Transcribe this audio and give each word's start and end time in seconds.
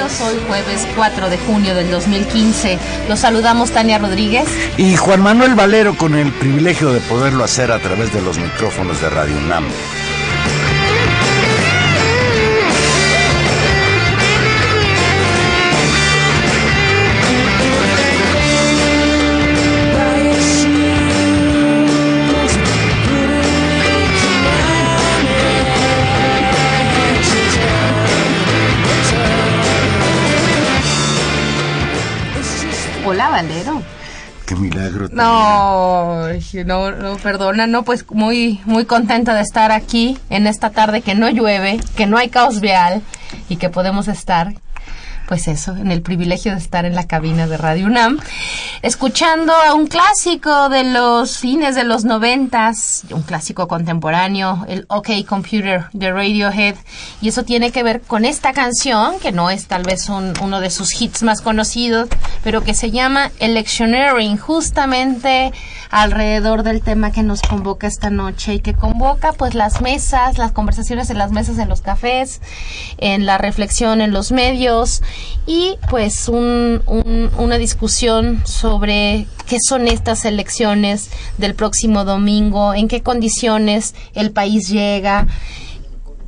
Intermedios, 0.00 0.20
hoy 0.20 0.40
jueves 0.46 0.86
4 0.96 1.28
de 1.28 1.38
junio 1.38 1.74
del 1.74 1.90
2015. 1.90 2.78
Los 3.08 3.20
saludamos 3.20 3.70
Tania 3.70 3.98
Rodríguez. 3.98 4.46
Y 4.76 4.96
Juan 4.96 5.20
Manuel 5.20 5.54
Valero 5.54 5.96
con 5.96 6.14
el 6.14 6.32
privilegio 6.32 6.92
de 6.92 7.00
poderlo 7.00 7.44
hacer 7.44 7.70
a 7.70 7.78
través 7.78 8.12
de 8.12 8.22
los 8.22 8.38
micrófonos 8.38 9.00
de 9.00 9.10
Radio 9.10 9.36
UNAM. 9.36 9.64
No, 35.20 36.28
no, 36.64 36.90
no, 36.92 37.16
perdona, 37.16 37.66
no, 37.66 37.82
pues 37.82 38.06
muy, 38.10 38.60
muy 38.64 38.86
contenta 38.86 39.34
de 39.34 39.42
estar 39.42 39.70
aquí 39.70 40.16
en 40.30 40.46
esta 40.46 40.70
tarde 40.70 41.02
que 41.02 41.14
no 41.14 41.28
llueve, 41.28 41.78
que 41.94 42.06
no 42.06 42.16
hay 42.16 42.30
caos 42.30 42.60
vial 42.60 43.02
y 43.50 43.56
que 43.56 43.68
podemos 43.68 44.08
estar, 44.08 44.54
pues 45.30 45.46
eso, 45.46 45.76
en 45.76 45.92
el 45.92 46.02
privilegio 46.02 46.50
de 46.50 46.58
estar 46.58 46.84
en 46.84 46.96
la 46.96 47.06
cabina 47.06 47.46
de 47.46 47.56
Radio 47.56 47.86
UNAM, 47.86 48.18
escuchando 48.82 49.52
a 49.54 49.74
un 49.74 49.86
clásico 49.86 50.68
de 50.68 50.82
los 50.82 51.38
fines 51.38 51.76
de 51.76 51.84
los 51.84 52.04
noventas, 52.04 53.04
un 53.12 53.22
clásico 53.22 53.68
contemporáneo, 53.68 54.64
el 54.68 54.86
OK 54.88 55.10
Computer 55.28 55.84
de 55.92 56.10
Radiohead, 56.10 56.74
y 57.22 57.28
eso 57.28 57.44
tiene 57.44 57.70
que 57.70 57.84
ver 57.84 58.00
con 58.00 58.24
esta 58.24 58.52
canción, 58.52 59.20
que 59.20 59.30
no 59.30 59.50
es 59.50 59.66
tal 59.66 59.84
vez 59.84 60.08
un- 60.08 60.32
uno 60.42 60.58
de 60.60 60.68
sus 60.70 61.00
hits 61.00 61.22
más 61.22 61.42
conocidos, 61.42 62.08
pero 62.42 62.64
que 62.64 62.74
se 62.74 62.90
llama 62.90 63.30
Electioneering, 63.38 64.36
justamente 64.36 65.52
alrededor 65.90 66.62
del 66.64 66.82
tema 66.82 67.12
que 67.12 67.22
nos 67.22 67.40
convoca 67.42 67.86
esta 67.86 68.10
noche 68.10 68.54
y 68.54 68.60
que 68.60 68.74
convoca 68.74 69.32
pues 69.32 69.54
las 69.54 69.80
mesas, 69.80 70.38
las 70.38 70.50
conversaciones 70.52 71.08
en 71.10 71.18
las 71.18 71.30
mesas, 71.30 71.58
en 71.58 71.68
los 71.68 71.82
cafés, 71.82 72.40
en 72.98 73.26
la 73.26 73.38
reflexión 73.38 74.00
en 74.00 74.12
los 74.12 74.32
medios 74.32 75.02
y 75.46 75.76
pues 75.88 76.28
un- 76.28 76.82
un- 76.86 77.30
una 77.38 77.56
discusión 77.58 78.42
sobre 78.44 79.26
qué 79.46 79.56
son 79.66 79.88
estas 79.88 80.24
elecciones 80.24 81.10
del 81.38 81.54
próximo 81.54 82.04
domingo, 82.04 82.74
en 82.74 82.88
qué 82.88 83.02
condiciones 83.02 83.94
el 84.14 84.30
país 84.30 84.68
llega 84.68 85.26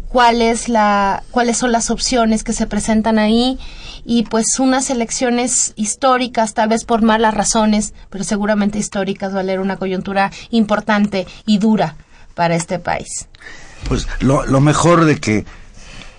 cuál 0.09 0.43
es 0.43 0.69
la, 0.69 1.23
cuáles 1.31 1.57
son 1.57 1.73
las 1.73 1.91
opciones 1.91 2.45
que 2.45 2.53
se 2.53 2.67
presentan 2.67 3.19
ahí 3.19 3.59
y 4.05 4.25
pues 4.25 4.59
unas 4.59 4.91
elecciones 4.91 5.73
históricas, 5.77 6.53
tal 6.55 6.69
vez 6.69 6.85
por 6.85 7.01
malas 7.03 7.33
razones, 7.35 7.95
pero 8.11 8.23
seguramente 8.25 8.79
históricas, 8.79 9.33
valer 9.33 9.61
una 9.61 9.77
coyuntura 9.79 10.31
importante 10.51 11.27
y 11.47 11.59
dura 11.59 11.97
para 12.35 12.57
este 12.57 12.79
país. 12.79 13.29
Pues 13.89 14.07
lo, 14.21 14.45
lo 14.45 14.61
mejor 14.61 15.05
de 15.07 15.19
que, 15.19 15.45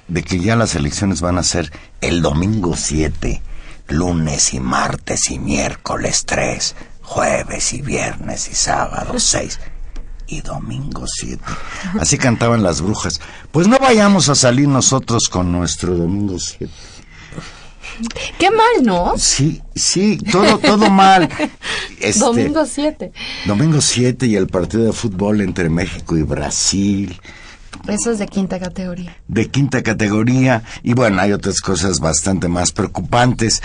de 0.07 0.23
que 0.23 0.39
ya 0.39 0.55
las 0.55 0.73
elecciones 0.75 1.21
van 1.21 1.37
a 1.37 1.43
ser 1.43 1.71
el 2.03 2.21
domingo 2.21 2.75
7, 2.75 3.41
lunes 3.87 4.53
y 4.53 4.59
martes 4.59 5.31
y 5.31 5.39
miércoles 5.39 6.25
3, 6.25 6.75
jueves 7.01 7.73
y 7.73 7.81
viernes 7.81 8.49
y 8.49 8.55
sábado 8.55 9.17
6 9.17 9.59
y 10.27 10.41
domingo 10.41 11.05
7. 11.07 11.41
Así 11.99 12.17
cantaban 12.17 12.61
las 12.61 12.81
brujas. 12.81 13.21
Pues 13.51 13.67
no 13.67 13.77
vayamos 13.79 14.27
a 14.27 14.35
salir 14.35 14.67
nosotros 14.67 15.29
con 15.29 15.51
nuestro 15.53 15.95
domingo 15.95 16.37
7. 16.39 16.71
Qué 18.37 18.49
mal, 18.51 18.83
¿no? 18.83 19.13
Sí, 19.17 19.61
sí, 19.73 20.17
todo, 20.31 20.57
todo 20.57 20.89
mal. 20.89 21.29
Este, 21.99 22.19
Domingo 22.19 22.65
7. 22.65 23.13
Domingo 23.45 23.79
7 23.79 24.25
y 24.25 24.35
el 24.35 24.47
partido 24.47 24.83
de 24.83 24.91
fútbol 24.91 25.39
entre 25.39 25.69
México 25.69 26.17
y 26.17 26.23
Brasil. 26.23 27.17
Eso 27.87 28.11
es 28.11 28.19
de 28.19 28.27
quinta 28.27 28.59
categoría. 28.59 29.17
de 29.27 29.49
quinta 29.49 29.83
categoría 29.83 30.63
y 30.83 30.93
bueno, 30.93 31.21
hay 31.21 31.33
otras 31.33 31.59
cosas 31.59 31.99
bastante 31.99 32.47
más 32.47 32.71
preocupantes. 32.71 33.61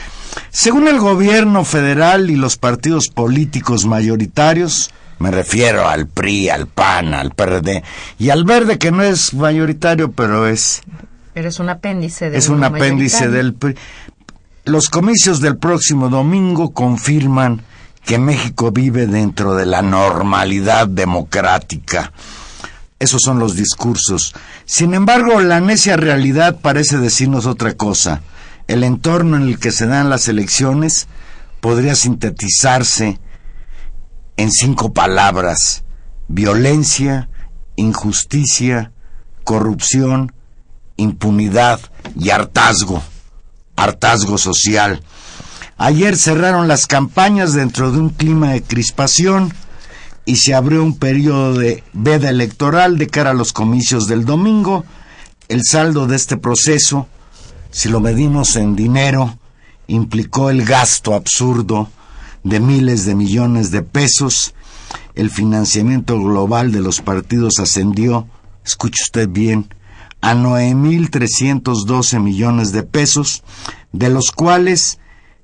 Según 0.50 0.88
el 0.88 0.98
gobierno 0.98 1.64
federal 1.64 2.30
y 2.30 2.36
los 2.36 2.56
partidos 2.56 3.08
políticos 3.08 3.86
mayoritarios, 3.86 4.90
me 5.18 5.30
refiero 5.30 5.88
al 5.88 6.06
PRI, 6.08 6.48
al 6.48 6.66
PAN, 6.66 7.14
al 7.14 7.32
PRD 7.32 7.82
y 8.18 8.30
al 8.30 8.44
Verde 8.44 8.78
que 8.78 8.90
no 8.90 9.02
es 9.02 9.34
mayoritario, 9.34 10.10
pero 10.10 10.46
es 10.46 10.82
Pero 11.34 11.48
es 11.48 11.60
un 11.60 11.68
apéndice 11.68 12.30
de 12.30 12.38
es 12.38 12.48
un 12.48 12.64
apéndice 12.64 13.28
del 13.28 13.54
PRI. 13.54 13.76
Los 14.64 14.88
comicios 14.88 15.40
del 15.40 15.56
próximo 15.56 16.08
domingo 16.08 16.70
confirman 16.70 17.62
que 18.04 18.18
México 18.18 18.70
vive 18.72 19.06
dentro 19.06 19.54
de 19.54 19.66
la 19.66 19.82
normalidad 19.82 20.88
democrática. 20.88 22.12
Esos 22.98 23.22
son 23.22 23.38
los 23.38 23.54
discursos. 23.54 24.34
Sin 24.64 24.94
embargo, 24.94 25.40
la 25.40 25.60
necia 25.60 25.96
realidad 25.96 26.60
parece 26.60 26.98
decirnos 26.98 27.46
otra 27.46 27.74
cosa. 27.74 28.22
El 28.66 28.82
entorno 28.82 29.36
en 29.36 29.44
el 29.44 29.58
que 29.58 29.70
se 29.70 29.86
dan 29.86 30.10
las 30.10 30.28
elecciones 30.28 31.06
podría 31.60 31.94
sintetizarse 31.94 33.20
en 34.36 34.50
cinco 34.50 34.92
palabras. 34.92 35.84
Violencia, 36.26 37.28
injusticia, 37.76 38.92
corrupción, 39.44 40.32
impunidad 40.96 41.80
y 42.18 42.30
hartazgo. 42.30 43.02
Hartazgo 43.76 44.38
social. 44.38 45.02
Ayer 45.76 46.16
cerraron 46.16 46.66
las 46.66 46.88
campañas 46.88 47.52
dentro 47.52 47.92
de 47.92 47.98
un 47.98 48.10
clima 48.10 48.50
de 48.50 48.62
crispación 48.62 49.54
y 50.28 50.36
se 50.36 50.54
abrió 50.54 50.84
un 50.84 50.94
periodo 50.94 51.54
de 51.54 51.82
veda 51.94 52.28
electoral 52.28 52.98
de 52.98 53.06
cara 53.06 53.30
a 53.30 53.34
los 53.34 53.54
comicios 53.54 54.06
del 54.08 54.26
domingo. 54.26 54.84
El 55.48 55.62
saldo 55.64 56.06
de 56.06 56.16
este 56.16 56.36
proceso, 56.36 57.06
si 57.70 57.88
lo 57.88 58.00
medimos 58.00 58.54
en 58.56 58.76
dinero, 58.76 59.38
implicó 59.86 60.50
el 60.50 60.66
gasto 60.66 61.14
absurdo 61.14 61.88
de 62.44 62.60
miles 62.60 63.06
de 63.06 63.14
millones 63.14 63.70
de 63.70 63.80
pesos. 63.80 64.52
El 65.14 65.30
financiamiento 65.30 66.22
global 66.22 66.72
de 66.72 66.80
los 66.80 67.00
partidos 67.00 67.58
ascendió, 67.58 68.28
escuche 68.66 69.04
usted 69.04 69.30
bien, 69.30 69.72
a 70.20 70.34
9.312 70.34 72.20
millones 72.20 72.72
de 72.72 72.82
pesos, 72.82 73.44
de 73.92 74.10
los 74.10 74.30
cuales 74.32 74.98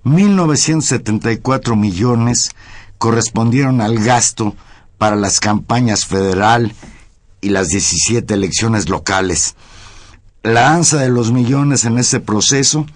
1.974 0.05 1.75
millones 1.75 2.51
correspondieron 2.99 3.81
al 3.81 3.99
gasto 3.99 4.55
para 4.99 5.17
las 5.17 5.41
campañas 5.41 6.07
federal 6.07 6.75
y 7.41 7.51
las 7.51 7.69
17 7.69 8.33
elecciones 8.33 8.89
locales. 8.89 9.55
La 10.43 10.75
ansa 10.75 10.99
de 10.99 11.09
los 11.09 11.33
millones 11.33 11.85
en 11.85 11.99
ese 11.99 12.21
proceso 12.21 12.87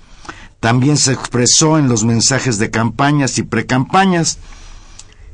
también 0.60 0.96
se 0.96 1.12
expresó 1.12 1.78
en 1.78 1.88
los 1.88 2.04
mensajes 2.04 2.58
de 2.58 2.70
campañas 2.70 3.38
y 3.38 3.42
precampañas. 3.42 4.38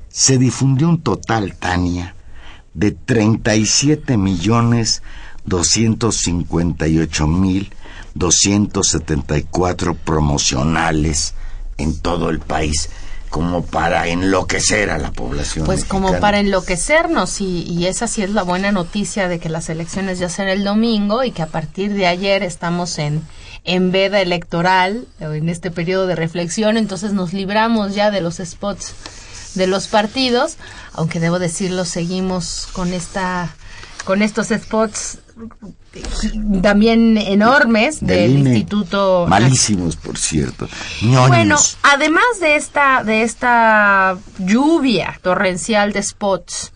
Se 0.09 0.39
difundió 0.39 0.89
un 0.89 1.03
total, 1.03 1.57
Tania, 1.57 2.15
de 2.75 2.93
37 2.93 4.17
millones 4.17 5.03
258 5.47 7.27
mil 7.27 7.73
274 8.15 9.95
promocionales 9.95 11.35
en 11.77 11.99
todo 11.99 12.31
el 12.31 12.39
país 12.39 12.89
como 13.35 13.65
para 13.65 14.07
enloquecer 14.07 14.91
a 14.91 14.99
la 14.99 15.11
población. 15.11 15.67
Pues 15.67 15.85
como 15.85 16.21
para 16.21 16.39
enloquecernos 16.39 17.41
y, 17.41 17.65
y, 17.65 17.87
esa 17.89 18.07
sí 18.07 18.23
es 18.23 18.31
la 18.31 18.45
buena 18.45 18.71
noticia 18.71 19.27
de 19.27 19.41
que 19.41 19.49
las 19.49 19.69
elecciones 19.69 20.21
ya 20.21 20.29
serán 20.29 20.53
el 20.53 20.63
domingo 20.63 21.25
y 21.25 21.33
que 21.33 21.43
a 21.43 21.49
partir 21.49 21.95
de 21.95 22.07
ayer 22.07 22.45
estamos 22.45 22.97
en, 22.97 23.23
en 23.65 23.91
veda 23.91 24.21
electoral, 24.21 25.09
en 25.19 25.49
este 25.49 25.73
periodo 25.73 26.07
de 26.07 26.15
reflexión, 26.15 26.77
entonces 26.77 27.13
nos 27.13 27.33
libramos 27.33 27.97
ya 27.97 28.13
de 28.13 28.21
los 28.21 28.37
spots 28.37 28.95
de 29.57 29.67
los 29.67 29.89
partidos, 29.89 30.57
aunque 30.93 31.19
debo 31.19 31.41
decirlo, 31.41 31.85
seguimos 31.85 32.69
con 32.73 32.93
esta 32.93 33.53
con 34.05 34.23
estos 34.23 34.51
spots 34.51 35.19
también 36.63 37.19
enormes 37.19 38.01
del, 38.01 38.39
instituto 38.39 39.27
malísimos 39.29 39.97
por 39.97 40.19
cierto. 40.19 40.69
Bueno 41.29 41.57
además 41.83 42.25
de 42.41 42.57
esta 42.57 43.05
de 43.05 43.23
esta 43.23 44.17
lluvia 44.39 45.19
torrencial 45.23 45.93
de 45.93 46.03
spots 46.03 46.73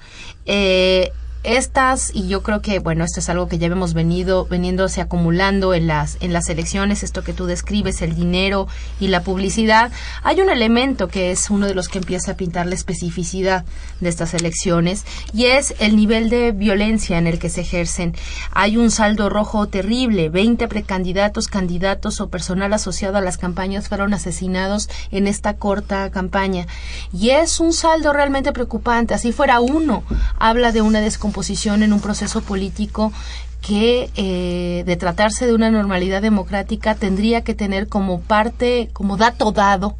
eh, 0.46 1.12
estas 1.56 2.10
y 2.14 2.28
yo 2.28 2.42
creo 2.42 2.60
que 2.60 2.78
bueno 2.78 3.04
esto 3.04 3.20
es 3.20 3.30
algo 3.30 3.48
que 3.48 3.56
ya 3.56 3.68
hemos 3.68 3.94
venido 3.94 4.44
veniéndose 4.44 5.00
acumulando 5.00 5.72
en 5.72 5.86
las 5.86 6.18
en 6.20 6.34
las 6.34 6.50
elecciones 6.50 7.02
esto 7.02 7.24
que 7.24 7.32
tú 7.32 7.46
describes 7.46 8.02
el 8.02 8.14
dinero 8.14 8.68
y 9.00 9.08
la 9.08 9.22
publicidad 9.22 9.90
hay 10.22 10.42
un 10.42 10.50
elemento 10.50 11.08
que 11.08 11.30
es 11.30 11.48
uno 11.48 11.66
de 11.66 11.74
los 11.74 11.88
que 11.88 11.98
empieza 11.98 12.32
a 12.32 12.36
pintar 12.36 12.66
la 12.66 12.74
especificidad 12.74 13.64
de 14.00 14.10
estas 14.10 14.34
elecciones 14.34 15.06
y 15.32 15.46
es 15.46 15.74
el 15.78 15.96
nivel 15.96 16.28
de 16.28 16.52
violencia 16.52 17.16
en 17.16 17.26
el 17.26 17.38
que 17.38 17.48
se 17.48 17.62
ejercen. 17.62 18.14
Hay 18.52 18.76
un 18.76 18.90
saldo 18.90 19.30
rojo 19.30 19.68
terrible 19.68 20.28
20 20.28 20.68
precandidatos 20.68 21.48
candidatos 21.48 22.20
o 22.20 22.28
personal 22.28 22.74
asociado 22.74 23.16
a 23.16 23.22
las 23.22 23.38
campañas 23.38 23.88
fueron 23.88 24.12
asesinados 24.12 24.90
en 25.10 25.26
esta 25.26 25.54
corta 25.54 26.10
campaña. 26.10 26.66
Y 27.12 27.30
es 27.30 27.58
un 27.58 27.72
saldo 27.72 28.12
realmente 28.12 28.52
preocupante. 28.52 29.14
Así 29.14 29.32
fuera 29.32 29.60
uno 29.60 30.02
habla 30.38 30.72
de 30.72 30.82
una 30.82 31.00
descomposición 31.00 31.37
composición 31.38 31.84
en 31.84 31.92
un 31.92 32.00
proceso 32.00 32.40
político 32.40 33.12
que 33.60 34.10
eh, 34.16 34.82
de 34.84 34.96
tratarse 34.96 35.46
de 35.46 35.54
una 35.54 35.70
normalidad 35.70 36.20
democrática 36.20 36.96
tendría 36.96 37.44
que 37.44 37.54
tener 37.54 37.86
como 37.86 38.20
parte, 38.20 38.90
como 38.92 39.16
dato 39.16 39.52
dado, 39.52 39.94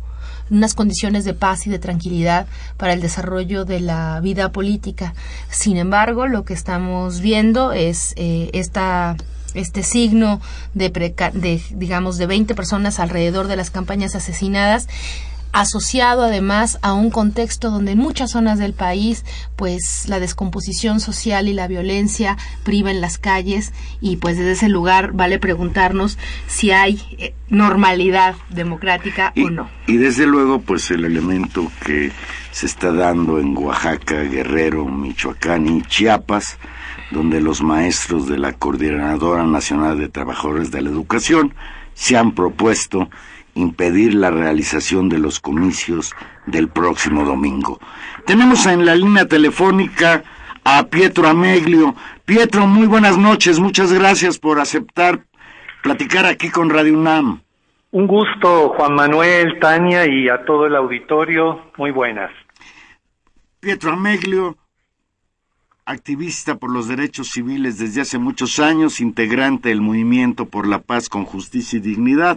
unas 0.50 0.75
condiciones 0.75 1.25
de 1.25 1.35
paz 1.35 1.69
y 1.69 1.70
de 1.70 1.79
tranquilidad 1.79 2.49
para 2.76 2.93
el 2.93 3.00
desarrollo 3.00 3.64
de 3.64 3.79
la 3.79 4.19
vida 4.20 4.50
política. 4.50 5.14
Sin 5.49 5.76
embargo, 5.76 6.26
lo 6.26 6.44
que 6.44 6.55
estamos 6.55 7.20
viendo 7.20 7.70
es 7.70 8.14
eh, 8.17 8.50
este 8.52 9.82
signo 9.84 10.41
de, 10.75 10.91
de, 10.91 11.62
digamos, 11.70 12.19
de 12.19 12.26
20 12.26 12.56
personas 12.56 12.99
alrededor 12.99 13.46
de 13.46 13.55
las 13.55 13.70
campañas 13.70 14.17
asesinadas 14.17 14.88
asociado 15.52 16.22
además 16.22 16.78
a 16.82 16.92
un 16.92 17.10
contexto 17.10 17.70
donde 17.70 17.92
en 17.92 17.98
muchas 17.98 18.32
zonas 18.32 18.58
del 18.58 18.74
país 18.74 19.24
pues 19.56 20.06
la 20.08 20.20
descomposición 20.20 21.00
social 21.00 21.48
y 21.48 21.54
la 21.54 21.68
violencia 21.68 22.36
priva 22.64 22.90
en 22.90 23.00
las 23.00 23.18
calles 23.18 23.72
y 24.00 24.16
pues 24.16 24.36
desde 24.36 24.52
ese 24.52 24.68
lugar 24.68 25.12
vale 25.12 25.38
preguntarnos 25.38 26.18
si 26.46 26.70
hay 26.70 27.00
eh, 27.18 27.34
normalidad 27.48 28.36
democrática 28.50 29.32
o 29.36 29.50
no. 29.50 29.70
Y 29.86 29.96
desde 29.96 30.26
luego 30.26 30.60
pues 30.60 30.90
el 30.90 31.04
elemento 31.04 31.70
que 31.84 32.12
se 32.50 32.66
está 32.66 32.92
dando 32.92 33.38
en 33.38 33.56
Oaxaca, 33.56 34.22
Guerrero, 34.22 34.84
Michoacán 34.84 35.66
y 35.66 35.82
Chiapas, 35.82 36.58
donde 37.10 37.40
los 37.40 37.62
maestros 37.62 38.28
de 38.28 38.38
la 38.38 38.52
Coordinadora 38.52 39.44
Nacional 39.44 39.98
de 39.98 40.08
Trabajadores 40.08 40.70
de 40.70 40.82
la 40.82 40.90
Educación 40.90 41.54
se 41.94 42.16
han 42.16 42.32
propuesto 42.32 43.08
impedir 43.58 44.14
la 44.14 44.31
realización 44.31 45.08
de 45.08 45.19
los 45.19 45.40
comicios 45.40 46.14
del 46.46 46.69
próximo 46.69 47.25
domingo. 47.25 47.81
Tenemos 48.25 48.66
en 48.66 48.87
la 48.87 48.94
línea 48.94 49.26
telefónica 49.26 50.22
a 50.64 50.84
Pietro 50.84 51.28
Ameglio. 51.28 51.94
Pietro, 52.25 52.66
muy 52.66 52.87
buenas 52.87 53.19
noches, 53.19 53.58
muchas 53.58 53.93
gracias 53.93 54.38
por 54.38 54.60
aceptar 54.60 55.25
platicar 55.82 56.26
aquí 56.26 56.50
con 56.50 56.70
Radio 56.70 56.99
UNAM. 56.99 57.40
Un 57.90 58.06
gusto, 58.06 58.75
Juan 58.76 58.94
Manuel, 58.94 59.58
Tania 59.58 60.06
y 60.06 60.28
a 60.28 60.44
todo 60.44 60.66
el 60.66 60.76
auditorio, 60.76 61.70
muy 61.78 61.90
buenas. 61.90 62.31
Pietro 63.60 63.93
Ameglio, 63.93 64.56
activista 65.87 66.56
por 66.56 66.70
los 66.70 66.87
derechos 66.87 67.31
civiles 67.31 67.78
desde 67.78 68.02
hace 68.02 68.19
muchos 68.19 68.60
años, 68.60 69.00
integrante 69.00 69.70
del 69.70 69.81
movimiento 69.81 70.44
por 70.44 70.66
la 70.66 70.81
paz 70.81 71.08
con 71.08 71.25
justicia 71.25 71.78
y 71.78 71.81
dignidad, 71.81 72.37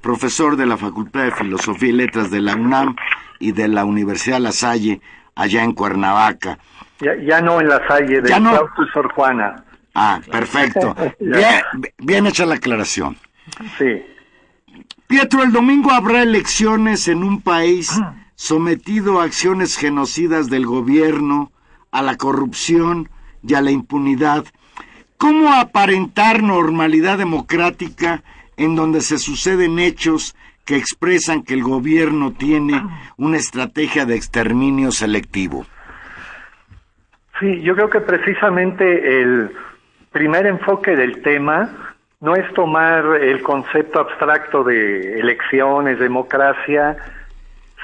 profesor 0.00 0.56
de 0.56 0.66
la 0.66 0.76
Facultad 0.76 1.24
de 1.24 1.30
Filosofía 1.32 1.88
y 1.88 1.92
Letras 1.92 2.30
de 2.30 2.40
la 2.40 2.54
UNAM 2.54 2.96
y 3.38 3.52
de 3.52 3.68
la 3.68 3.84
Universidad 3.84 4.40
La 4.40 4.52
Salle, 4.52 5.00
allá 5.34 5.62
en 5.62 5.72
Cuernavaca. 5.72 6.58
Ya, 7.00 7.40
no 7.40 7.60
en 7.60 7.68
La 7.68 7.86
Salle, 7.86 8.20
de 8.20 8.40
no? 8.40 8.58
Sor 8.92 9.12
Juana. 9.12 9.64
Ah, 9.94 10.20
perfecto. 10.30 10.94
bien, 11.20 11.62
bien 11.98 12.26
hecha 12.26 12.46
la 12.46 12.56
aclaración. 12.56 13.16
Sí. 13.78 14.02
Pietro, 15.06 15.42
el 15.42 15.52
domingo 15.52 15.90
habrá 15.90 16.22
elecciones 16.22 17.08
en 17.08 17.22
un 17.22 17.40
país 17.40 18.00
sometido 18.34 19.20
a 19.20 19.24
acciones 19.24 19.76
genocidas 19.76 20.50
del 20.50 20.66
gobierno, 20.66 21.50
a 21.90 22.02
la 22.02 22.16
corrupción 22.16 23.08
y 23.42 23.54
a 23.54 23.60
la 23.60 23.70
impunidad. 23.70 24.44
¿Cómo 25.16 25.52
aparentar 25.52 26.42
normalidad 26.42 27.18
democrática 27.18 28.22
en 28.58 28.76
donde 28.76 29.00
se 29.00 29.18
suceden 29.18 29.78
hechos 29.78 30.36
que 30.66 30.76
expresan 30.76 31.42
que 31.42 31.54
el 31.54 31.62
gobierno 31.62 32.32
tiene 32.32 32.82
una 33.16 33.38
estrategia 33.38 34.04
de 34.04 34.16
exterminio 34.16 34.90
selectivo. 34.90 35.64
Sí, 37.40 37.62
yo 37.62 37.74
creo 37.74 37.88
que 37.88 38.00
precisamente 38.00 39.22
el 39.22 39.50
primer 40.12 40.46
enfoque 40.46 40.94
del 40.94 41.22
tema 41.22 41.94
no 42.20 42.34
es 42.34 42.52
tomar 42.52 43.16
el 43.22 43.42
concepto 43.42 44.00
abstracto 44.00 44.64
de 44.64 45.20
elecciones, 45.20 45.98
democracia, 46.00 46.96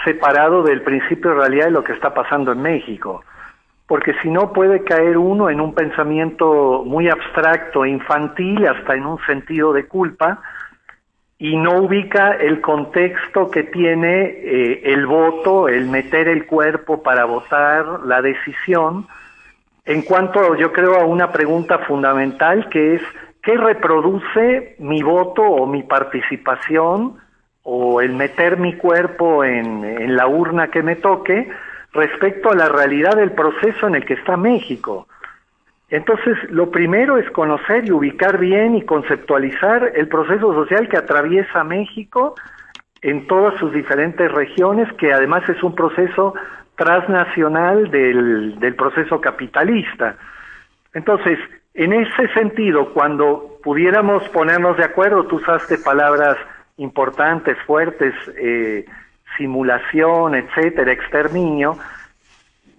separado 0.04 0.62
del 0.62 0.82
principio 0.82 1.30
de 1.30 1.36
realidad 1.36 1.66
de 1.66 1.70
lo 1.70 1.84
que 1.84 1.92
está 1.92 2.12
pasando 2.12 2.52
en 2.52 2.60
México. 2.60 3.24
Porque 3.86 4.14
si 4.22 4.30
no 4.30 4.52
puede 4.52 4.82
caer 4.82 5.18
uno 5.18 5.50
en 5.50 5.60
un 5.60 5.74
pensamiento 5.74 6.82
muy 6.84 7.08
abstracto, 7.08 7.86
infantil, 7.86 8.66
hasta 8.66 8.94
en 8.94 9.06
un 9.06 9.18
sentido 9.26 9.72
de 9.72 9.86
culpa, 9.86 10.40
y 11.38 11.56
no 11.56 11.80
ubica 11.82 12.32
el 12.32 12.60
contexto 12.60 13.50
que 13.50 13.64
tiene 13.64 14.24
eh, 14.24 14.82
el 14.84 15.06
voto, 15.06 15.68
el 15.68 15.86
meter 15.86 16.28
el 16.28 16.46
cuerpo 16.46 17.02
para 17.02 17.24
votar, 17.24 18.00
la 18.04 18.22
decisión, 18.22 19.06
en 19.84 20.02
cuanto 20.02 20.54
yo 20.54 20.72
creo 20.72 20.96
a 20.96 21.04
una 21.04 21.32
pregunta 21.32 21.78
fundamental 21.80 22.68
que 22.70 22.94
es 22.94 23.02
¿qué 23.42 23.56
reproduce 23.56 24.76
mi 24.78 25.02
voto 25.02 25.42
o 25.42 25.66
mi 25.66 25.82
participación 25.82 27.18
o 27.62 28.00
el 28.00 28.14
meter 28.14 28.56
mi 28.56 28.76
cuerpo 28.76 29.44
en, 29.44 29.84
en 29.84 30.16
la 30.16 30.26
urna 30.26 30.68
que 30.68 30.82
me 30.82 30.96
toque 30.96 31.48
respecto 31.92 32.50
a 32.50 32.54
la 32.54 32.68
realidad 32.68 33.16
del 33.16 33.32
proceso 33.32 33.86
en 33.86 33.96
el 33.96 34.06
que 34.06 34.14
está 34.14 34.36
México? 34.36 35.06
Entonces, 35.90 36.36
lo 36.50 36.70
primero 36.70 37.18
es 37.18 37.30
conocer 37.30 37.86
y 37.86 37.92
ubicar 37.92 38.38
bien 38.38 38.74
y 38.74 38.82
conceptualizar 38.82 39.92
el 39.94 40.08
proceso 40.08 40.52
social 40.54 40.88
que 40.88 40.96
atraviesa 40.96 41.62
México 41.62 42.34
en 43.02 43.26
todas 43.26 43.58
sus 43.60 43.72
diferentes 43.72 44.32
regiones, 44.32 44.90
que 44.94 45.12
además 45.12 45.48
es 45.48 45.62
un 45.62 45.74
proceso 45.74 46.34
transnacional 46.76 47.90
del, 47.90 48.58
del 48.58 48.74
proceso 48.74 49.20
capitalista. 49.20 50.16
Entonces, 50.94 51.38
en 51.74 51.92
ese 51.92 52.28
sentido, 52.34 52.92
cuando 52.92 53.58
pudiéramos 53.62 54.28
ponernos 54.30 54.76
de 54.76 54.84
acuerdo, 54.84 55.26
tú 55.26 55.36
usaste 55.36 55.78
palabras 55.78 56.36
importantes, 56.76 57.56
fuertes, 57.66 58.14
eh, 58.36 58.84
simulación, 59.36 60.34
etcétera, 60.34 60.92
exterminio, 60.92 61.76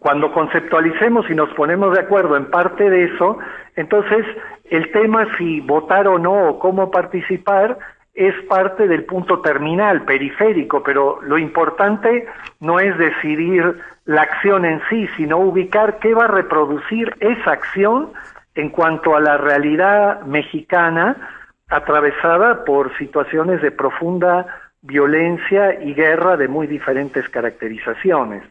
cuando 0.05 0.31
conceptualicemos 0.31 1.27
y 1.31 1.33
nos 1.33 1.49
ponemos 1.55 1.91
de 1.95 2.01
acuerdo 2.01 2.37
en 2.37 2.51
parte 2.51 2.91
de 2.91 3.05
eso, 3.05 3.39
entonces 3.75 4.23
el 4.69 4.91
tema 4.91 5.25
si 5.35 5.61
votar 5.61 6.07
o 6.07 6.19
no 6.19 6.47
o 6.47 6.59
cómo 6.59 6.91
participar 6.91 7.79
es 8.13 8.35
parte 8.47 8.87
del 8.87 9.05
punto 9.05 9.41
terminal, 9.41 10.03
periférico, 10.03 10.83
pero 10.83 11.19
lo 11.23 11.39
importante 11.39 12.27
no 12.59 12.79
es 12.79 12.95
decidir 12.99 13.79
la 14.05 14.21
acción 14.21 14.65
en 14.65 14.79
sí, 14.91 15.07
sino 15.17 15.39
ubicar 15.39 15.97
qué 15.97 16.13
va 16.13 16.25
a 16.25 16.27
reproducir 16.27 17.15
esa 17.19 17.53
acción 17.53 18.11
en 18.53 18.69
cuanto 18.69 19.15
a 19.15 19.19
la 19.19 19.37
realidad 19.37 20.21
mexicana 20.21 21.15
atravesada 21.67 22.63
por 22.63 22.95
situaciones 22.99 23.59
de 23.63 23.71
profunda 23.71 24.45
violencia 24.83 25.81
y 25.81 25.95
guerra 25.95 26.37
de 26.37 26.47
muy 26.47 26.67
diferentes 26.67 27.27
caracterizaciones. 27.29 28.43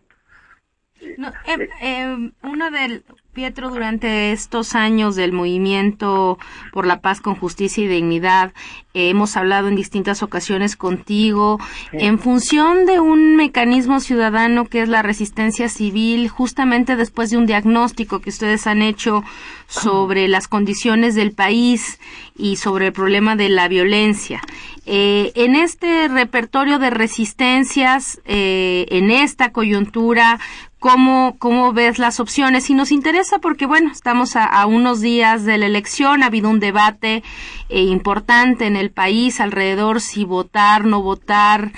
No, 1.18 1.28
eh, 1.46 1.68
eh, 1.80 2.30
uno 2.42 2.70
del 2.70 3.04
Pietro 3.34 3.68
durante 3.68 4.30
estos 4.30 4.76
años 4.76 5.16
del 5.16 5.32
movimiento 5.32 6.38
por 6.72 6.86
la 6.86 7.00
paz 7.00 7.20
con 7.20 7.34
justicia 7.34 7.82
y 7.82 7.88
dignidad 7.88 8.52
eh, 8.94 9.10
hemos 9.10 9.36
hablado 9.36 9.66
en 9.66 9.74
distintas 9.74 10.22
ocasiones 10.22 10.76
contigo 10.76 11.58
en 11.92 12.20
función 12.20 12.86
de 12.86 13.00
un 13.00 13.34
mecanismo 13.34 13.98
ciudadano 13.98 14.66
que 14.66 14.82
es 14.82 14.88
la 14.88 15.02
resistencia 15.02 15.68
civil 15.68 16.28
justamente 16.28 16.94
después 16.94 17.30
de 17.30 17.38
un 17.38 17.46
diagnóstico 17.46 18.20
que 18.20 18.30
ustedes 18.30 18.68
han 18.68 18.82
hecho 18.82 19.24
sobre 19.66 20.28
las 20.28 20.46
condiciones 20.46 21.16
del 21.16 21.32
país 21.32 21.98
y 22.36 22.54
sobre 22.56 22.86
el 22.86 22.92
problema 22.92 23.34
de 23.34 23.48
la 23.48 23.66
violencia. 23.66 24.40
Eh, 24.86 25.32
en 25.34 25.56
este 25.56 26.08
repertorio 26.08 26.78
de 26.78 26.90
resistencias, 26.90 28.20
eh, 28.26 28.86
en 28.90 29.10
esta 29.10 29.50
coyuntura, 29.50 30.38
¿cómo, 30.84 31.36
¿cómo 31.38 31.72
ves 31.72 31.98
las 31.98 32.20
opciones? 32.20 32.68
Y 32.68 32.74
nos 32.74 32.92
interesa 32.92 33.38
porque, 33.38 33.64
bueno, 33.64 33.90
estamos 33.90 34.36
a, 34.36 34.66
unos 34.66 35.00
días 35.00 35.46
de 35.46 35.56
la 35.56 35.64
elección, 35.64 36.22
ha 36.22 36.26
habido 36.26 36.50
un 36.50 36.60
debate 36.60 37.22
eh, 37.70 37.80
importante 37.84 38.66
en 38.66 38.76
el 38.76 38.90
país 38.90 39.40
alrededor 39.40 40.02
si 40.02 40.26
votar, 40.26 40.84
no 40.84 41.00
votar, 41.00 41.70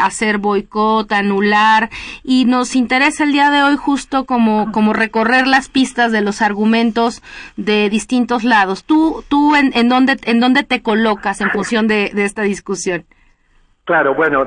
hacer 0.00 0.38
boicot, 0.38 1.12
anular, 1.12 1.88
y 2.24 2.46
nos 2.46 2.74
interesa 2.74 3.22
el 3.22 3.30
día 3.30 3.50
de 3.50 3.62
hoy 3.62 3.76
justo 3.76 4.24
como, 4.24 4.72
como 4.72 4.92
recorrer 4.92 5.46
las 5.46 5.68
pistas 5.68 6.10
de 6.10 6.20
los 6.20 6.42
argumentos 6.42 7.22
de 7.56 7.88
distintos 7.90 8.42
lados. 8.42 8.82
¿Tú, 8.82 9.22
tú 9.28 9.54
en, 9.54 9.70
en, 9.72 9.88
dónde, 9.88 10.16
en 10.24 10.40
dónde 10.40 10.64
te 10.64 10.82
colocas 10.82 11.40
en 11.40 11.50
función 11.50 11.86
de 11.86 12.10
esta 12.16 12.42
discusión. 12.42 13.04
Claro, 13.84 14.16
bueno, 14.16 14.44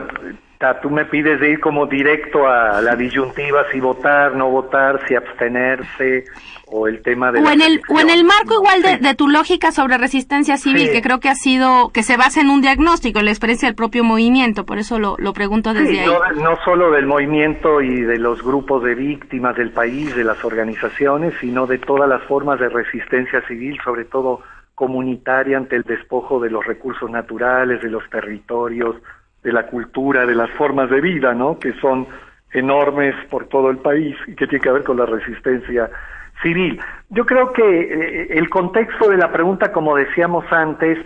tú 0.81 0.89
me 0.89 1.05
pides 1.05 1.39
de 1.39 1.51
ir 1.51 1.59
como 1.61 1.85
directo 1.85 2.45
a 2.45 2.81
la 2.81 2.95
disyuntiva, 2.95 3.63
si 3.71 3.79
votar, 3.79 4.35
no 4.35 4.49
votar, 4.49 4.99
si 5.07 5.15
abstenerse, 5.15 6.25
o 6.67 6.87
el 6.87 7.01
tema 7.01 7.31
de... 7.31 7.39
O, 7.39 7.49
en 7.49 7.61
el, 7.61 7.81
o 7.87 7.99
en 7.99 8.09
el 8.09 8.25
marco 8.25 8.55
igual 8.55 8.81
de, 8.81 9.15
tu 9.15 9.29
lógica 9.29 9.71
sobre 9.71 9.97
resistencia 9.97 10.57
civil, 10.57 10.91
que 10.91 11.01
creo 11.01 11.21
que 11.21 11.29
ha 11.29 11.35
sido, 11.35 11.91
que 11.93 12.03
se 12.03 12.17
basa 12.17 12.41
en 12.41 12.49
un 12.49 12.61
diagnóstico, 12.61 13.19
en 13.19 13.25
la 13.25 13.31
experiencia 13.31 13.69
del 13.69 13.75
propio 13.75 14.03
movimiento, 14.03 14.65
por 14.65 14.79
eso 14.79 14.99
lo, 14.99 15.15
lo 15.17 15.31
pregunto 15.31 15.73
desde 15.73 16.01
ahí. 16.01 16.05
No, 16.05 16.41
no 16.43 16.57
solo 16.65 16.91
del 16.91 17.07
movimiento 17.07 17.81
y 17.81 18.01
de 18.01 18.17
los 18.17 18.43
grupos 18.43 18.83
de 18.83 18.95
víctimas 18.95 19.55
del 19.55 19.71
país, 19.71 20.13
de 20.13 20.25
las 20.25 20.43
organizaciones, 20.43 21.33
sino 21.39 21.67
de 21.67 21.77
todas 21.77 22.09
las 22.09 22.21
formas 22.23 22.59
de 22.59 22.67
resistencia 22.67 23.41
civil, 23.47 23.79
sobre 23.81 24.03
todo 24.03 24.41
comunitaria 24.75 25.57
ante 25.57 25.77
el 25.77 25.83
despojo 25.83 26.39
de 26.41 26.49
los 26.49 26.65
recursos 26.65 27.09
naturales, 27.09 27.81
de 27.81 27.89
los 27.89 28.03
territorios, 28.09 28.97
de 29.43 29.51
la 29.51 29.67
cultura, 29.67 30.25
de 30.25 30.35
las 30.35 30.49
formas 30.51 30.89
de 30.89 31.01
vida, 31.01 31.33
¿no? 31.33 31.59
Que 31.59 31.73
son 31.79 32.07
enormes 32.53 33.15
por 33.29 33.47
todo 33.47 33.69
el 33.69 33.77
país 33.77 34.15
y 34.27 34.35
que 34.35 34.47
tiene 34.47 34.63
que 34.63 34.71
ver 34.71 34.83
con 34.83 34.97
la 34.97 35.05
resistencia 35.05 35.89
civil. 36.41 36.79
Yo 37.09 37.25
creo 37.25 37.53
que 37.53 37.63
eh, 37.63 38.27
el 38.31 38.49
contexto 38.49 39.09
de 39.09 39.17
la 39.17 39.31
pregunta, 39.31 39.71
como 39.71 39.95
decíamos 39.95 40.45
antes, 40.51 40.97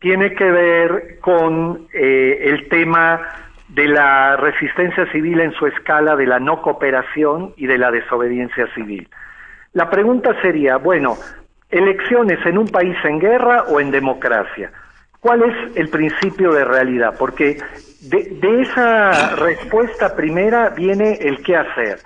tiene 0.00 0.34
que 0.34 0.50
ver 0.50 1.18
con 1.20 1.88
eh, 1.92 2.38
el 2.42 2.68
tema 2.68 3.20
de 3.68 3.86
la 3.86 4.36
resistencia 4.36 5.10
civil 5.12 5.40
en 5.40 5.52
su 5.52 5.66
escala 5.66 6.16
de 6.16 6.26
la 6.26 6.38
no 6.38 6.62
cooperación 6.62 7.52
y 7.56 7.66
de 7.66 7.78
la 7.78 7.90
desobediencia 7.90 8.66
civil. 8.74 9.08
La 9.74 9.90
pregunta 9.90 10.34
sería, 10.40 10.76
bueno, 10.76 11.16
elecciones 11.70 12.44
en 12.46 12.58
un 12.58 12.68
país 12.68 12.96
en 13.04 13.18
guerra 13.18 13.64
o 13.64 13.80
en 13.80 13.90
democracia. 13.90 14.70
¿Cuál 15.20 15.42
es 15.42 15.76
el 15.76 15.88
principio 15.88 16.52
de 16.52 16.64
realidad? 16.64 17.14
Porque 17.18 17.58
de, 18.02 18.60
esa 18.62 19.34
respuesta 19.36 20.14
primera 20.14 20.70
viene 20.70 21.14
el 21.20 21.42
qué 21.42 21.56
hacer. 21.56 21.98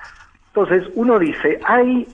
Entonces, 0.49 0.85
uno 0.95 1.19
dice, 1.19 1.61
hay 1.65 2.09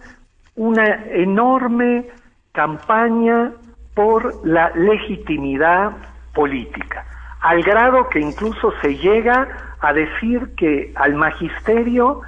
una 0.56 1.04
enorme 1.06 2.06
campaña 2.52 3.52
por 3.94 4.46
la 4.46 4.70
legitimidad 4.70 5.92
política, 6.34 7.04
al 7.40 7.62
grado 7.62 8.08
que 8.08 8.20
incluso 8.20 8.72
se 8.80 8.96
llega 8.96 9.48
a 9.80 9.92
decir 9.92 10.54
que 10.56 10.92
al 10.96 11.14
magisterio 11.14 12.22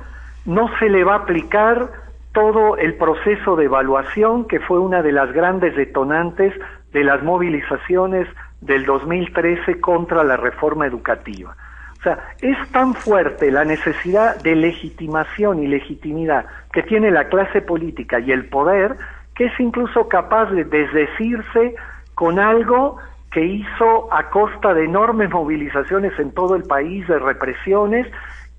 no 0.44 0.68
se 0.78 0.88
le 0.88 1.04
va 1.04 1.14
a 1.14 1.18
aplicar 1.18 1.90
todo 2.32 2.76
el 2.76 2.94
proceso 2.94 3.56
de 3.56 3.64
evaluación 3.64 4.46
que 4.46 4.60
fue 4.60 4.78
una 4.78 5.02
de 5.02 5.12
las 5.12 5.32
grandes 5.32 5.74
detonantes 5.74 6.54
de 6.92 7.04
las 7.04 7.22
movilizaciones 7.22 8.28
del 8.60 8.84
2013 8.84 9.80
contra 9.80 10.22
la 10.24 10.36
reforma 10.36 10.86
educativa. 10.86 11.56
O 11.98 12.02
sea, 12.02 12.18
es 12.40 12.56
tan 12.72 12.94
fuerte 12.94 13.50
la 13.50 13.64
necesidad 13.64 14.40
de 14.42 14.56
legitimación 14.56 15.62
y 15.62 15.66
legitimidad 15.66 16.46
que 16.72 16.82
tiene 16.82 17.10
la 17.10 17.28
clase 17.28 17.60
política 17.60 18.20
y 18.20 18.32
el 18.32 18.46
poder 18.46 18.96
que 19.34 19.46
es 19.46 19.60
incluso 19.60 20.08
capaz 20.08 20.50
de 20.50 20.64
desdecirse 20.64 21.74
con 22.14 22.38
algo 22.38 22.98
que 23.32 23.44
hizo 23.44 24.12
a 24.12 24.28
costa 24.30 24.74
de 24.74 24.84
enormes 24.84 25.30
movilizaciones 25.30 26.18
en 26.18 26.32
todo 26.32 26.56
el 26.56 26.64
país, 26.64 27.06
de 27.06 27.18
represiones 27.18 28.06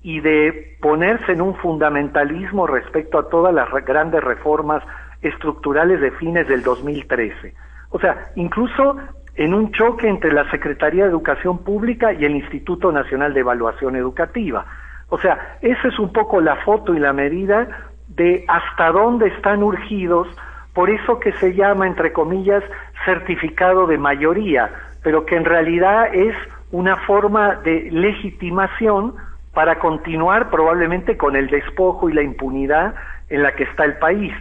y 0.02 0.20
de 0.20 0.76
ponerse 0.80 1.32
en 1.32 1.42
un 1.42 1.54
fundamentalismo 1.56 2.66
respecto 2.66 3.18
a 3.18 3.28
todas 3.28 3.54
las 3.54 3.70
grandes 3.84 4.22
reformas 4.22 4.82
estructurales 5.20 6.00
de 6.00 6.10
fines 6.12 6.48
del 6.48 6.62
2013. 6.62 7.54
O 7.90 8.00
sea, 8.00 8.30
incluso 8.34 8.96
en 9.34 9.54
un 9.54 9.72
choque 9.72 10.08
entre 10.08 10.32
la 10.32 10.50
Secretaría 10.50 11.04
de 11.04 11.10
Educación 11.10 11.58
Pública 11.58 12.12
y 12.12 12.24
el 12.24 12.36
Instituto 12.36 12.92
Nacional 12.92 13.32
de 13.32 13.40
Evaluación 13.40 13.96
Educativa. 13.96 14.66
O 15.08 15.18
sea, 15.18 15.58
esa 15.60 15.88
es 15.88 15.98
un 15.98 16.12
poco 16.12 16.40
la 16.40 16.56
foto 16.56 16.94
y 16.94 16.98
la 16.98 17.12
medida 17.12 17.68
de 18.08 18.44
hasta 18.48 18.90
dónde 18.90 19.28
están 19.28 19.62
urgidos 19.62 20.28
por 20.74 20.88
eso 20.88 21.20
que 21.20 21.32
se 21.32 21.54
llama, 21.54 21.86
entre 21.86 22.12
comillas, 22.12 22.64
certificado 23.04 23.86
de 23.86 23.98
mayoría, 23.98 24.70
pero 25.02 25.26
que 25.26 25.36
en 25.36 25.44
realidad 25.44 26.14
es 26.14 26.34
una 26.70 26.96
forma 26.96 27.56
de 27.56 27.90
legitimación 27.90 29.14
para 29.52 29.78
continuar 29.78 30.48
probablemente 30.48 31.18
con 31.18 31.36
el 31.36 31.48
despojo 31.48 32.08
y 32.08 32.14
la 32.14 32.22
impunidad 32.22 32.94
en 33.28 33.42
la 33.42 33.52
que 33.52 33.64
está 33.64 33.84
el 33.84 33.98
país. 33.98 34.32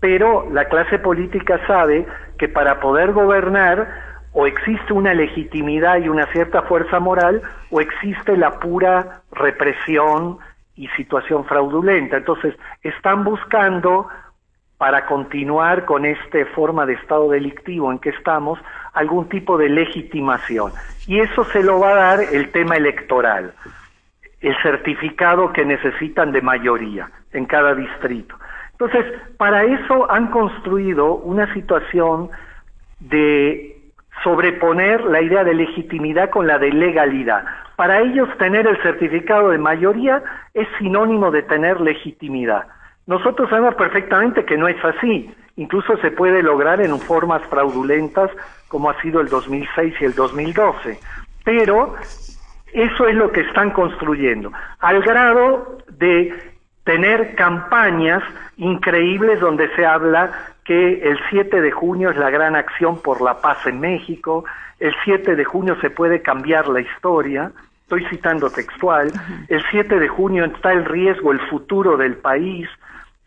Pero 0.00 0.46
la 0.52 0.66
clase 0.66 0.98
política 0.98 1.58
sabe 1.66 2.06
que 2.36 2.48
para 2.48 2.80
poder 2.80 3.12
gobernar 3.12 3.88
o 4.32 4.46
existe 4.46 4.92
una 4.92 5.14
legitimidad 5.14 5.98
y 5.98 6.08
una 6.08 6.26
cierta 6.32 6.62
fuerza 6.62 7.00
moral 7.00 7.42
o 7.70 7.80
existe 7.80 8.36
la 8.36 8.58
pura 8.58 9.22
represión 9.32 10.38
y 10.74 10.88
situación 10.88 11.44
fraudulenta. 11.44 12.16
Entonces, 12.16 12.54
están 12.82 13.24
buscando 13.24 14.08
para 14.78 15.06
continuar 15.06 15.84
con 15.84 16.04
esta 16.04 16.44
forma 16.54 16.86
de 16.86 16.94
estado 16.94 17.30
delictivo 17.30 17.92
en 17.92 17.98
que 17.98 18.10
estamos, 18.10 18.58
algún 18.94 19.28
tipo 19.28 19.56
de 19.56 19.68
legitimación. 19.68 20.72
Y 21.06 21.20
eso 21.20 21.44
se 21.44 21.62
lo 21.62 21.78
va 21.78 21.90
a 21.90 21.94
dar 21.94 22.20
el 22.20 22.50
tema 22.50 22.76
electoral 22.76 23.54
el 24.42 24.56
certificado 24.60 25.52
que 25.52 25.64
necesitan 25.64 26.32
de 26.32 26.42
mayoría 26.42 27.10
en 27.32 27.46
cada 27.46 27.74
distrito. 27.74 28.36
Entonces, 28.72 29.04
para 29.36 29.62
eso 29.62 30.10
han 30.10 30.28
construido 30.28 31.14
una 31.14 31.52
situación 31.54 32.30
de 32.98 33.71
sobreponer 34.22 35.02
la 35.04 35.20
idea 35.20 35.44
de 35.44 35.54
legitimidad 35.54 36.30
con 36.30 36.46
la 36.46 36.58
de 36.58 36.70
legalidad. 36.70 37.44
Para 37.76 38.00
ellos 38.00 38.28
tener 38.38 38.66
el 38.66 38.80
certificado 38.82 39.50
de 39.50 39.58
mayoría 39.58 40.22
es 40.54 40.68
sinónimo 40.78 41.30
de 41.30 41.42
tener 41.42 41.80
legitimidad. 41.80 42.66
Nosotros 43.06 43.50
sabemos 43.50 43.74
perfectamente 43.74 44.44
que 44.44 44.56
no 44.56 44.68
es 44.68 44.82
así. 44.84 45.34
Incluso 45.56 45.96
se 45.98 46.10
puede 46.10 46.42
lograr 46.42 46.80
en 46.80 46.98
formas 47.00 47.42
fraudulentas 47.48 48.30
como 48.68 48.90
ha 48.90 49.00
sido 49.02 49.20
el 49.20 49.28
2006 49.28 49.94
y 50.00 50.04
el 50.04 50.14
2012. 50.14 50.98
Pero 51.44 51.94
eso 52.72 53.06
es 53.06 53.14
lo 53.14 53.32
que 53.32 53.40
están 53.40 53.70
construyendo, 53.70 54.50
al 54.80 55.02
grado 55.02 55.78
de 55.90 56.32
tener 56.84 57.34
campañas 57.34 58.22
increíbles 58.56 59.40
donde 59.40 59.68
se 59.76 59.84
habla 59.84 60.51
que 60.64 61.02
el 61.02 61.18
7 61.30 61.60
de 61.60 61.70
junio 61.70 62.10
es 62.10 62.16
la 62.16 62.30
gran 62.30 62.56
acción 62.56 63.00
por 63.02 63.20
la 63.20 63.40
paz 63.40 63.66
en 63.66 63.80
México, 63.80 64.44
el 64.78 64.94
7 65.04 65.36
de 65.36 65.44
junio 65.44 65.76
se 65.80 65.90
puede 65.90 66.22
cambiar 66.22 66.68
la 66.68 66.80
historia, 66.80 67.52
estoy 67.82 68.04
citando 68.06 68.50
textual, 68.50 69.12
el 69.48 69.62
7 69.70 69.98
de 69.98 70.08
junio 70.08 70.44
está 70.44 70.72
el 70.72 70.84
riesgo, 70.84 71.32
el 71.32 71.40
futuro 71.48 71.96
del 71.96 72.16
país, 72.16 72.68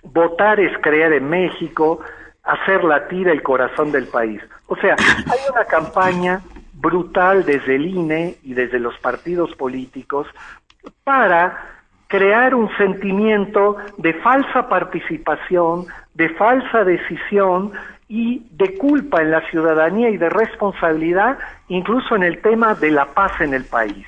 votar 0.03 0.59
es 0.59 0.77
creer 0.81 1.13
en 1.13 1.29
México, 1.29 1.99
hacer 2.43 2.83
latir 2.83 3.27
el 3.27 3.41
corazón 3.43 3.91
del 3.91 4.07
país. 4.07 4.41
O 4.67 4.75
sea, 4.75 4.95
hay 4.99 5.39
una 5.51 5.65
campaña 5.65 6.41
brutal 6.73 7.45
desde 7.45 7.75
el 7.75 7.85
INE 7.87 8.37
y 8.43 8.53
desde 8.53 8.79
los 8.79 8.97
partidos 8.99 9.55
políticos 9.55 10.27
para 11.03 11.74
crear 12.07 12.53
un 12.55 12.69
sentimiento 12.77 13.77
de 13.97 14.13
falsa 14.15 14.69
participación, 14.69 15.85
de 16.13 16.29
falsa 16.29 16.83
decisión 16.83 17.71
y 18.07 18.45
de 18.51 18.77
culpa 18.77 19.21
en 19.21 19.31
la 19.31 19.41
ciudadanía 19.49 20.09
y 20.09 20.17
de 20.17 20.29
responsabilidad, 20.29 21.37
incluso 21.67 22.15
en 22.15 22.23
el 22.23 22.41
tema 22.41 22.75
de 22.75 22.91
la 22.91 23.05
paz 23.05 23.41
en 23.41 23.53
el 23.53 23.65
país, 23.65 24.05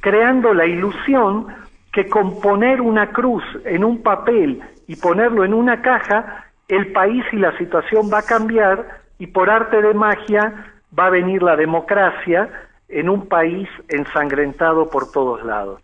creando 0.00 0.52
la 0.52 0.66
ilusión 0.66 1.46
que 1.92 2.08
con 2.08 2.40
poner 2.40 2.80
una 2.80 3.10
cruz 3.10 3.42
en 3.64 3.84
un 3.84 4.02
papel 4.02 4.60
y 4.86 4.96
ponerlo 4.96 5.44
en 5.44 5.54
una 5.54 5.82
caja, 5.82 6.46
el 6.68 6.92
país 6.92 7.24
y 7.32 7.36
la 7.36 7.56
situación 7.58 8.10
va 8.12 8.18
a 8.18 8.26
cambiar 8.26 9.00
y 9.18 9.26
por 9.26 9.50
arte 9.50 9.82
de 9.82 9.94
magia 9.94 10.72
va 10.96 11.06
a 11.06 11.10
venir 11.10 11.42
la 11.42 11.56
democracia 11.56 12.48
en 12.88 13.08
un 13.08 13.28
país 13.28 13.68
ensangrentado 13.88 14.88
por 14.88 15.10
todos 15.10 15.44
lados. 15.44 15.80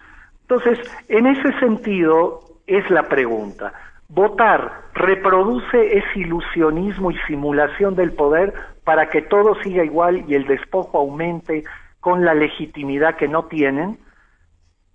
Entonces, 0.48 0.78
en 1.08 1.26
ese 1.26 1.58
sentido 1.58 2.40
es 2.66 2.88
la 2.90 3.08
pregunta. 3.08 3.72
Votar 4.08 4.82
reproduce 4.94 5.98
ese 5.98 6.20
ilusionismo 6.20 7.10
y 7.10 7.18
simulación 7.26 7.96
del 7.96 8.12
poder 8.12 8.54
para 8.84 9.08
que 9.08 9.22
todo 9.22 9.56
siga 9.62 9.84
igual 9.84 10.24
y 10.28 10.34
el 10.34 10.46
despojo 10.46 10.98
aumente 10.98 11.64
con 11.98 12.24
la 12.24 12.34
legitimidad 12.34 13.16
que 13.16 13.26
no 13.26 13.46
tienen. 13.46 13.98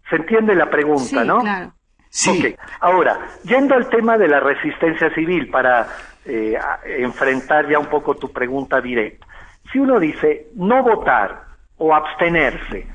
¿Se 0.10 0.16
entiende 0.16 0.56
la 0.56 0.70
pregunta, 0.70 1.26
no? 1.26 1.40
Claro. 1.40 1.74
Sí. 2.08 2.56
Ahora, 2.80 3.20
yendo 3.44 3.76
al 3.76 3.90
tema 3.90 4.18
de 4.18 4.28
la 4.28 4.40
resistencia 4.40 5.14
civil 5.14 5.50
para 5.50 5.88
eh, 6.26 6.58
enfrentar 6.86 7.70
ya 7.70 7.80
un 7.80 7.88
poco 7.88 8.16
tu 8.16 8.32
pregunta 8.32 8.80
directa. 8.80 9.26
Si 9.72 9.80
uno 9.80 10.00
dice 10.00 10.48
no 10.56 10.84
votar 10.84 11.44
o 11.78 11.94
abstenerse, 11.94 12.88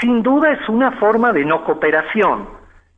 sin 0.00 0.22
duda 0.22 0.52
es 0.52 0.68
una 0.68 0.92
forma 0.92 1.32
de 1.32 1.44
no 1.44 1.64
cooperación. 1.64 2.48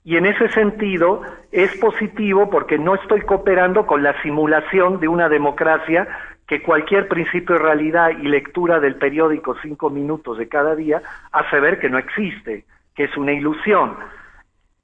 Y 0.05 0.17
en 0.17 0.27
ese 0.27 0.49
sentido 0.51 1.23
es 1.51 1.77
positivo 1.79 2.49
porque 2.49 2.79
no 2.79 2.95
estoy 2.95 3.23
cooperando 3.23 3.87
con 3.87 4.03
la 4.03 4.21
simulación 4.23 5.01
de 5.01 5.09
una 5.09 5.29
democracia 5.29 6.07
que 6.47 6.63
cualquier 6.63 7.09
principio 7.09 7.57
de 7.57 7.63
realidad 7.63 8.11
y 8.11 8.29
lectura 8.29 8.79
del 8.79 8.95
periódico 8.95 9.57
cinco 9.63 9.91
minutos 9.91 10.39
de 10.39 10.49
cada 10.49 10.77
día 10.77 11.03
hace 11.33 11.59
ver 11.59 11.81
que 11.81 11.91
no 11.91 11.99
existe, 11.99 12.65
que 12.95 13.05
es 13.05 13.17
una 13.17 13.33
ilusión. 13.33 13.97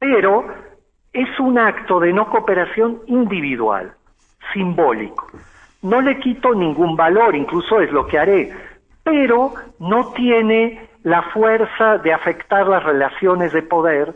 Pero 0.01 0.45
es 1.13 1.39
un 1.39 1.59
acto 1.59 2.01
de 2.01 2.13
no 2.13 2.29
cooperación 2.29 3.03
individual, 3.07 3.93
simbólico. 4.53 5.31
No 5.83 6.01
le 6.01 6.19
quito 6.19 6.55
ningún 6.55 6.97
valor, 6.97 7.37
incluso 7.37 7.81
es 7.81 7.93
lo 7.93 8.07
que 8.07 8.19
haré, 8.19 8.53
pero 9.05 9.55
no 9.79 10.13
tiene 10.13 10.89
la 11.03 11.23
fuerza 11.33 11.99
de 11.99 12.13
afectar 12.13 12.67
las 12.67 12.85
relaciones 12.85 13.53
de 13.53 13.63
poder 13.63 14.15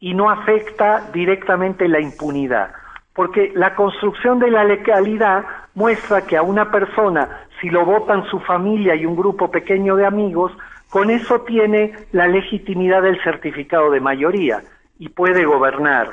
y 0.00 0.14
no 0.14 0.30
afecta 0.30 1.10
directamente 1.12 1.88
la 1.88 2.00
impunidad. 2.00 2.72
Porque 3.14 3.50
la 3.54 3.74
construcción 3.74 4.38
de 4.38 4.50
la 4.50 4.64
legalidad 4.64 5.44
muestra 5.74 6.22
que 6.22 6.36
a 6.36 6.42
una 6.42 6.70
persona, 6.70 7.46
si 7.60 7.68
lo 7.68 7.84
votan 7.84 8.24
su 8.30 8.38
familia 8.40 8.94
y 8.94 9.06
un 9.06 9.16
grupo 9.16 9.50
pequeño 9.50 9.96
de 9.96 10.06
amigos, 10.06 10.52
con 10.90 11.10
eso 11.10 11.40
tiene 11.40 11.92
la 12.12 12.28
legitimidad 12.28 13.02
del 13.02 13.20
certificado 13.22 13.90
de 13.90 14.00
mayoría 14.00 14.62
y 14.98 15.08
puede 15.08 15.44
gobernar. 15.44 16.12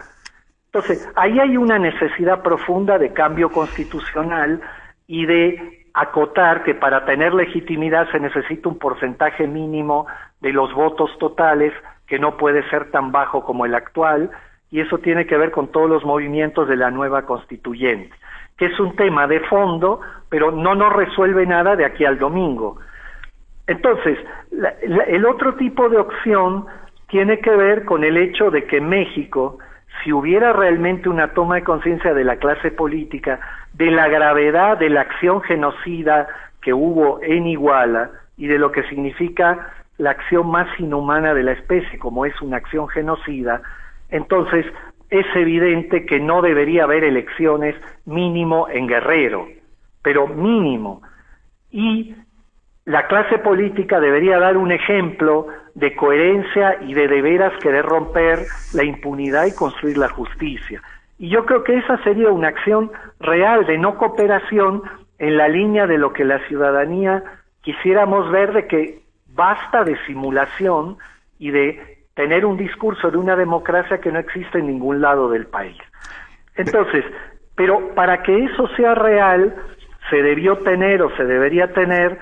Entonces, 0.65 1.07
ahí 1.16 1.40
hay 1.40 1.55
una 1.55 1.79
necesidad 1.79 2.42
profunda 2.42 2.98
de 2.98 3.14
cambio 3.14 3.50
constitucional 3.50 4.59
y 5.07 5.25
de 5.25 5.85
acotar 5.96 6.64
que 6.64 6.75
para 6.75 7.05
tener 7.05 7.34
legitimidad 7.34 8.12
se 8.12 8.20
necesita 8.20 8.68
un 8.68 8.77
porcentaje 8.77 9.48
mínimo 9.48 10.08
de 10.42 10.51
los 10.51 10.74
votos 10.74 11.10
totales 11.20 11.74
que 12.05 12.20
no 12.20 12.36
puede 12.36 12.70
ser 12.70 12.92
tan 12.92 13.14
bajo 13.14 13.46
como 13.46 13.66
el 13.66 13.74
actual 13.74 14.29
y 14.70 14.81
eso 14.81 14.98
tiene 14.98 15.25
que 15.25 15.38
ver 15.38 15.51
con 15.51 15.72
todos 15.72 15.90
los 15.90 16.03
movimientos 16.03 16.68
de 16.68 16.75
la 16.75 16.92
nueva 16.92 17.22
constituyente, 17.22 18.14
que 18.58 18.66
es 18.66 18.77
un 18.77 18.96
tema 18.98 19.25
de 19.25 19.40
fondo, 19.42 20.01
pero 20.29 20.51
no 20.51 20.75
nos 20.75 20.92
resuelve 20.92 21.46
nada 21.46 21.77
de 21.77 21.86
aquí 21.86 22.03
al 22.03 22.20
domingo. 22.20 22.77
Entonces, 23.66 24.20
el 25.08 25.25
otro 25.25 25.55
tipo 25.55 25.88
de 25.88 25.98
opción 25.98 26.66
tiene 27.08 27.40
que 27.40 27.55
ver 27.55 27.86
con 27.86 28.03
el 28.03 28.18
hecho 28.18 28.51
de 28.51 28.66
que 28.66 28.81
México, 28.81 29.60
si 30.03 30.12
hubiera 30.12 30.51
realmente 30.51 31.08
una 31.08 31.29
toma 31.29 31.55
de 31.55 31.64
conciencia 31.64 32.14
de 32.14 32.25
la 32.25 32.36
clase 32.36 32.72
política, 32.72 33.40
de 33.77 33.92
la 33.92 34.07
gravedad 34.07 34.77
de 34.77 34.90
la 34.90 35.01
acción 35.01 35.42
genocida 35.42 36.27
que 36.61 36.74
hubo 36.74 37.22
en 37.22 37.46
Iguala 37.46 38.11
y 38.38 38.48
de 38.48 38.57
lo 38.57 38.72
que 38.72 38.83
significa 38.83 39.74
la 39.98 40.11
acción 40.11 40.48
más 40.50 40.68
inhumana 40.79 41.33
de 41.33 41.44
la 41.44 41.53
especie, 41.53 42.00
como 42.00 42.25
es 42.25 42.42
una 42.42 42.57
acción 42.57 42.88
genocida, 42.88 43.61
entonces 44.09 44.66
es 45.09 45.25
evidente 45.35 46.05
que 46.05 46.20
no 46.20 46.42
debería 46.42 46.83
haber 46.83 47.03
elecciones 47.03 47.75
mínimo 48.05 48.68
en 48.70 48.88
Guerrero, 48.88 49.48
pero 50.01 50.27
mínimo. 50.27 51.01
Y 51.72 52.16
la 52.85 53.07
clase 53.07 53.40
política 53.40 54.00
debería 54.00 54.40
dar 54.40 54.57
un 54.57 54.72
ejemplo 54.72 55.48
de 55.74 55.96
coherencia 55.96 56.77
y 56.81 56.94
de 56.94 57.07
de 57.07 57.53
querer 57.61 57.85
romper 57.85 58.40
la 58.74 58.83
impunidad 58.83 59.46
y 59.46 59.55
construir 59.55 59.98
la 59.98 60.09
justicia. 60.09 60.81
Y 61.18 61.30
yo 61.30 61.46
creo 61.46 61.64
que 61.64 61.78
esa 61.78 61.98
sería 62.04 62.30
una 62.30 62.50
acción 62.50 62.92
real 63.20 63.66
de 63.66 63.78
no 63.78 63.98
cooperación 63.98 64.82
en 65.18 65.38
la 65.38 65.48
línea 65.48 65.88
de 65.88 65.98
lo 65.98 66.12
que 66.12 66.25
la 66.25 66.40
ciudadanía 66.48 67.24
quisiéramos 67.62 68.30
ver 68.32 68.54
de 68.54 68.68
que 68.68 69.00
basta 69.28 69.84
de 69.84 69.98
simulación 70.06 70.98
y 71.40 71.51
de 71.51 72.06
tener 72.16 72.46
un 72.46 72.58
discurso 72.58 73.12
de 73.12 73.18
una 73.18 73.36
democracia 73.36 74.00
que 74.00 74.12
no 74.12 74.20
existe 74.20 74.60
en 74.60 74.68
ningún 74.68 75.01
lado 75.01 75.30
del 75.30 75.48
país. 75.48 75.78
Entonces, 76.56 77.04
pero 77.56 77.94
para 77.94 78.24
que 78.24 78.46
eso 78.46 78.68
sea 78.75 78.96
real, 78.96 79.56
se 80.10 80.22
debió 80.22 80.58
tener 80.60 81.01
o 81.01 81.16
se 81.16 81.25
debería 81.25 81.74
tener 81.74 82.18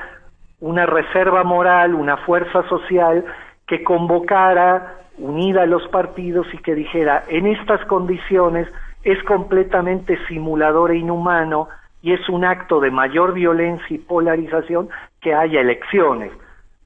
una 0.59 0.85
reserva 0.85 1.43
moral, 1.43 1.93
una 1.93 2.17
fuerza 2.17 2.67
social 2.69 3.25
que 3.67 3.83
convocara 3.83 4.95
unida 5.17 5.63
a 5.63 5.67
los 5.67 5.87
partidos 5.89 6.47
y 6.53 6.57
que 6.59 6.73
dijera, 6.73 7.23
en 7.27 7.47
estas 7.47 7.85
condiciones 7.85 8.67
es 9.03 9.21
completamente 9.23 10.17
simulador 10.27 10.91
e 10.91 10.97
inhumano 10.97 11.67
y 12.01 12.13
es 12.13 12.27
un 12.29 12.45
acto 12.45 12.79
de 12.79 12.91
mayor 12.91 13.33
violencia 13.33 13.95
y 13.95 13.97
polarización 13.97 14.89
que 15.21 15.33
haya 15.33 15.61
elecciones. 15.61 16.31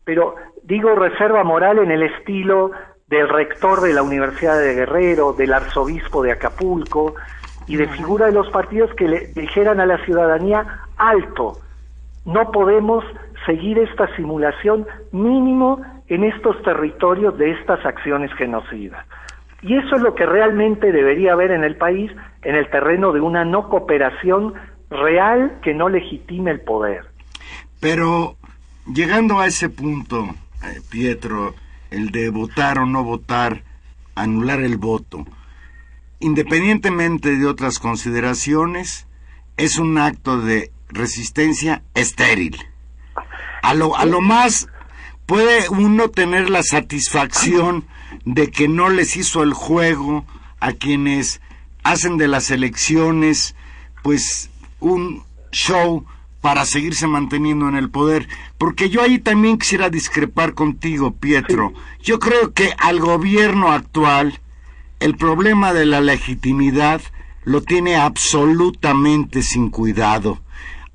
Pero 0.04 0.36
digo 0.64 0.96
reserva 0.96 1.44
moral 1.44 1.80
en 1.80 1.92
el 1.92 2.04
estilo 2.04 2.72
del 3.08 3.28
rector 3.30 3.82
de 3.82 3.94
la 3.94 4.04
Universidad 4.04 4.60
de 4.60 4.74
Guerrero, 4.74 5.34
del 5.34 5.54
arzobispo 5.54 6.24
de 6.24 6.34
Acapulco 6.34 7.16
y 7.68 7.78
de 7.78 7.88
figura 7.88 8.28
de 8.28 8.34
los 8.34 8.50
partidos 8.50 8.94
que 8.96 9.08
le 9.08 9.28
dijeran 9.28 9.80
a 9.80 9.86
la 9.86 9.98
ciudadanía 10.06 10.82
alto, 10.98 11.58
no 12.26 12.52
podemos 12.52 13.04
seguir 13.46 13.80
esta 13.80 14.14
simulación 14.16 14.86
mínimo 15.12 15.82
en 16.08 16.26
estos 16.26 16.62
territorios 16.64 17.38
de 17.38 17.52
estas 17.52 17.86
acciones 17.86 18.34
genocidas. 18.34 19.06
Y 19.62 19.76
eso 19.76 19.96
es 19.96 20.02
lo 20.02 20.14
que 20.14 20.26
realmente 20.26 20.92
debería 20.92 21.34
haber 21.34 21.52
en 21.52 21.64
el 21.64 21.76
país 21.76 22.12
en 22.44 22.56
el 22.56 22.70
terreno 22.70 23.12
de 23.12 23.22
una 23.22 23.44
no 23.44 23.70
cooperación 23.70 24.54
real 24.90 25.60
que 25.64 25.74
no 25.74 25.90
legitime 25.90 26.52
el 26.52 26.62
poder. 26.62 27.06
Pero 27.80 28.38
llegando 28.94 29.40
a 29.40 29.48
ese 29.48 29.70
punto, 29.70 30.26
eh, 30.64 30.82
Pietro, 30.90 31.56
el 31.92 32.12
de 32.12 32.30
votar 32.30 32.80
o 32.80 32.86
no 32.86 33.04
votar, 33.04 33.64
anular 34.16 34.60
el 34.62 34.78
voto, 34.78 35.26
independientemente 36.20 37.38
de 37.38 37.46
otras 37.46 37.80
consideraciones, 37.80 39.08
es 39.58 39.78
un 39.78 39.98
acto 39.98 40.40
de 40.40 40.72
resistencia 40.90 41.82
estéril. 41.96 42.58
A 43.62 43.74
lo, 43.74 43.98
a 43.98 44.06
lo 44.06 44.22
más 44.22 44.70
puede 45.26 45.68
uno 45.70 46.10
tener 46.10 46.50
la 46.50 46.64
satisfacción 46.64 47.86
de 48.34 48.52
que 48.52 48.68
no 48.68 48.90
les 48.90 49.16
hizo 49.16 49.42
el 49.42 49.54
juego 49.54 50.26
a 50.60 50.74
quienes 50.74 51.40
hacen 51.84 52.18
de 52.18 52.28
las 52.28 52.52
elecciones 52.52 53.56
pues 54.04 54.50
un 54.82 55.24
show 55.54 56.06
para 56.42 56.66
seguirse 56.66 57.08
manteniendo 57.08 57.70
en 57.70 57.76
el 57.76 57.90
poder. 57.90 58.28
Porque 58.58 58.90
yo 58.90 59.02
ahí 59.02 59.18
también 59.20 59.58
quisiera 59.58 59.90
discrepar 59.90 60.56
contigo, 60.56 61.12
Pietro. 61.16 61.74
Yo 62.02 62.20
creo 62.20 62.54
que 62.54 62.74
al 62.78 63.00
gobierno 63.00 63.72
actual 63.72 64.42
el 65.00 65.16
problema 65.16 65.74
de 65.74 65.86
la 65.86 66.02
legitimidad 66.02 67.02
lo 67.46 67.62
tiene 67.62 67.96
absolutamente 67.96 69.42
sin 69.42 69.70
cuidado. 69.70 70.42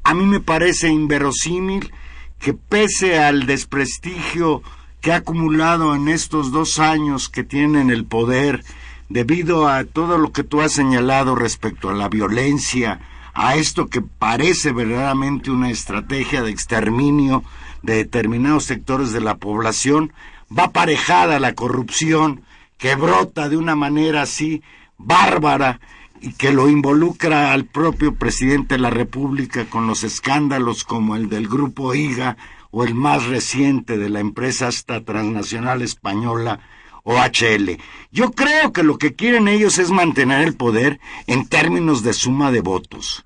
A 0.05 0.13
mí 0.13 0.27
me 0.27 0.41
parece 0.41 0.89
inverosímil 0.89 1.93
que 2.39 2.53
pese 2.53 3.19
al 3.19 3.47
desprestigio 3.47 4.63
que 5.03 5.13
ha 5.13 5.17
acumulado 5.17 5.95
en 5.95 6.09
estos 6.09 6.53
dos 6.53 6.79
años 6.79 7.29
que 7.29 7.43
tienen 7.43 7.91
el 7.91 8.07
poder 8.07 8.65
debido 9.09 9.69
a 9.69 9.85
todo 9.85 10.17
lo 10.17 10.33
que 10.33 10.45
tú 10.45 10.63
has 10.63 10.73
señalado 10.73 11.35
respecto 11.35 11.91
a 11.91 11.93
la 11.93 12.09
violencia, 12.09 13.01
a 13.35 13.57
esto 13.57 13.89
que 13.89 14.01
parece 14.01 14.73
verdaderamente 14.73 15.51
una 15.51 15.71
estrategia 15.71 16.43
de 16.43 16.51
exterminio 16.51 17.43
de 17.83 17.97
determinados 17.97 18.65
sectores 18.65 19.13
de 19.13 19.21
la 19.21 19.35
población, 19.35 20.13
va 20.57 20.65
aparejada 20.65 21.41
la 21.41 21.55
corrupción 21.55 22.43
que 22.79 22.95
brota 22.95 23.49
de 23.49 23.57
una 23.57 23.75
manera 23.75 24.23
así 24.23 24.63
bárbara 24.99 25.81
y 26.21 26.35
que 26.35 26.53
lo 26.53 26.69
involucra 26.69 27.53
al 27.53 27.65
propio 27.65 28.15
presidente 28.15 28.77
de 28.77 28.81
la 28.81 28.91
República 28.91 29.65
con 29.65 29.89
los 29.89 30.05
escándalos 30.05 30.85
como 30.85 31.17
el 31.17 31.29
del 31.29 31.49
grupo 31.49 31.93
IGA 31.93 32.37
o 32.73 32.85
el 32.85 32.95
más 32.95 33.27
reciente 33.27 33.99
de 33.99 34.09
la 34.09 34.19
empresa 34.19 34.67
hasta 34.67 35.05
transnacional 35.05 35.83
española 35.83 36.59
OHL. 37.05 37.79
Yo 38.11 38.33
creo 38.33 38.73
que 38.73 38.83
lo 38.83 38.99
que 38.99 39.15
quieren 39.15 39.47
ellos 39.47 39.79
es 39.79 39.91
mantener 39.91 40.41
el 40.41 40.57
poder 40.57 40.99
en 41.27 41.47
términos 41.47 42.03
de 42.03 42.15
suma 42.15 42.51
de 42.51 42.63
votos. 42.63 43.25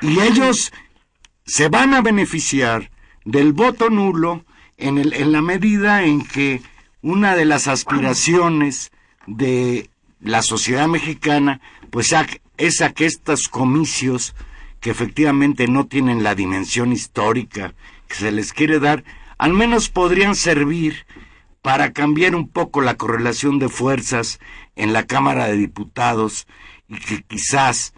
Y 0.00 0.20
ellos 0.20 0.72
se 1.44 1.68
van 1.68 1.94
a 1.94 2.00
beneficiar 2.00 2.90
del 3.24 3.52
voto 3.52 3.90
nulo 3.90 4.44
en, 4.78 4.98
el, 4.98 5.12
en 5.12 5.32
la 5.32 5.42
medida 5.42 6.04
en 6.04 6.24
que 6.24 6.62
una 7.02 7.36
de 7.36 7.44
las 7.44 7.68
aspiraciones 7.68 8.90
de 9.26 9.90
la 10.20 10.42
sociedad 10.42 10.88
mexicana 10.88 11.60
pues 11.90 12.14
es 12.56 12.80
a 12.80 12.92
que 12.92 13.04
estos 13.04 13.48
comicios 13.48 14.34
que 14.80 14.90
efectivamente 14.90 15.66
no 15.66 15.86
tienen 15.86 16.22
la 16.22 16.34
dimensión 16.34 16.92
histórica 16.92 17.74
que 18.08 18.14
se 18.16 18.32
les 18.32 18.52
quiere 18.52 18.78
dar, 18.80 19.04
al 19.38 19.52
menos 19.52 19.88
podrían 19.88 20.34
servir 20.34 21.06
para 21.62 21.92
cambiar 21.92 22.34
un 22.34 22.48
poco 22.48 22.80
la 22.80 22.96
correlación 22.96 23.58
de 23.58 23.68
fuerzas 23.68 24.38
en 24.76 24.92
la 24.92 25.06
Cámara 25.06 25.46
de 25.46 25.56
Diputados 25.56 26.46
y 26.88 26.98
que 26.98 27.22
quizás 27.22 27.92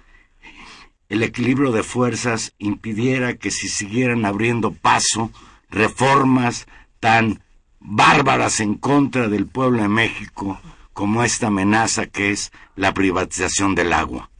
el 1.08 1.22
equilibrio 1.22 1.72
de 1.72 1.82
fuerzas 1.82 2.54
impidiera 2.58 3.36
que 3.36 3.50
si 3.50 3.68
siguieran 3.68 4.24
abriendo 4.24 4.72
paso 4.72 5.30
reformas 5.70 6.66
tan 7.00 7.42
bárbaras 7.80 8.60
en 8.60 8.74
contra 8.74 9.28
del 9.28 9.46
pueblo 9.46 9.82
de 9.82 9.88
México 9.88 10.60
como 10.92 11.22
esta 11.22 11.46
amenaza 11.46 12.06
que 12.06 12.30
es 12.30 12.52
la 12.74 12.92
privatización 12.92 13.74
del 13.74 13.92
agua. 13.92 14.30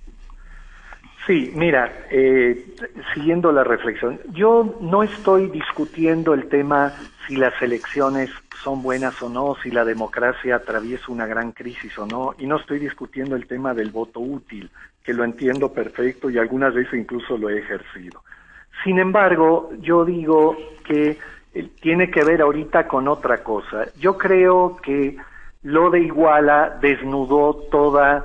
Sí, 1.29 1.53
mira, 1.55 2.07
eh, 2.11 2.64
siguiendo 3.12 3.53
la 3.53 3.62
reflexión, 3.62 4.19
yo 4.33 4.79
no 4.81 5.03
estoy 5.03 5.51
discutiendo 5.51 6.33
el 6.33 6.49
tema 6.49 6.95
si 7.27 7.37
las 7.37 7.53
elecciones 7.61 8.31
son 8.64 8.83
buenas 8.83 9.21
o 9.21 9.29
no, 9.29 9.55
si 9.62 9.71
la 9.71 9.85
democracia 9.85 10.57
atraviesa 10.57 11.12
una 11.12 11.27
gran 11.27 11.53
crisis 11.53 11.99
o 11.99 12.07
no, 12.07 12.35
y 12.38 12.47
no 12.47 12.57
estoy 12.57 12.79
discutiendo 12.79 13.37
el 13.37 13.47
tema 13.47 13.75
del 13.75 13.91
voto 13.91 14.21
útil, 14.21 14.71
que 15.05 15.12
lo 15.12 15.23
entiendo 15.23 15.71
perfecto 15.71 16.31
y 16.31 16.38
algunas 16.38 16.73
veces 16.73 16.95
incluso 16.95 17.37
lo 17.37 17.51
he 17.51 17.59
ejercido. 17.59 18.23
Sin 18.83 18.99
embargo, 18.99 19.69
yo 19.81 20.07
digo 20.07 20.57
que 20.83 21.19
eh, 21.53 21.69
tiene 21.83 22.11
que 22.11 22.25
ver 22.25 22.41
ahorita 22.41 22.88
con 22.88 23.07
otra 23.07 23.43
cosa. 23.45 23.85
Yo 24.01 24.17
creo 24.17 24.79
que 24.83 25.19
lo 25.62 25.91
de 25.91 26.01
Iguala 26.01 26.79
desnudó 26.81 27.53
toda 27.71 28.25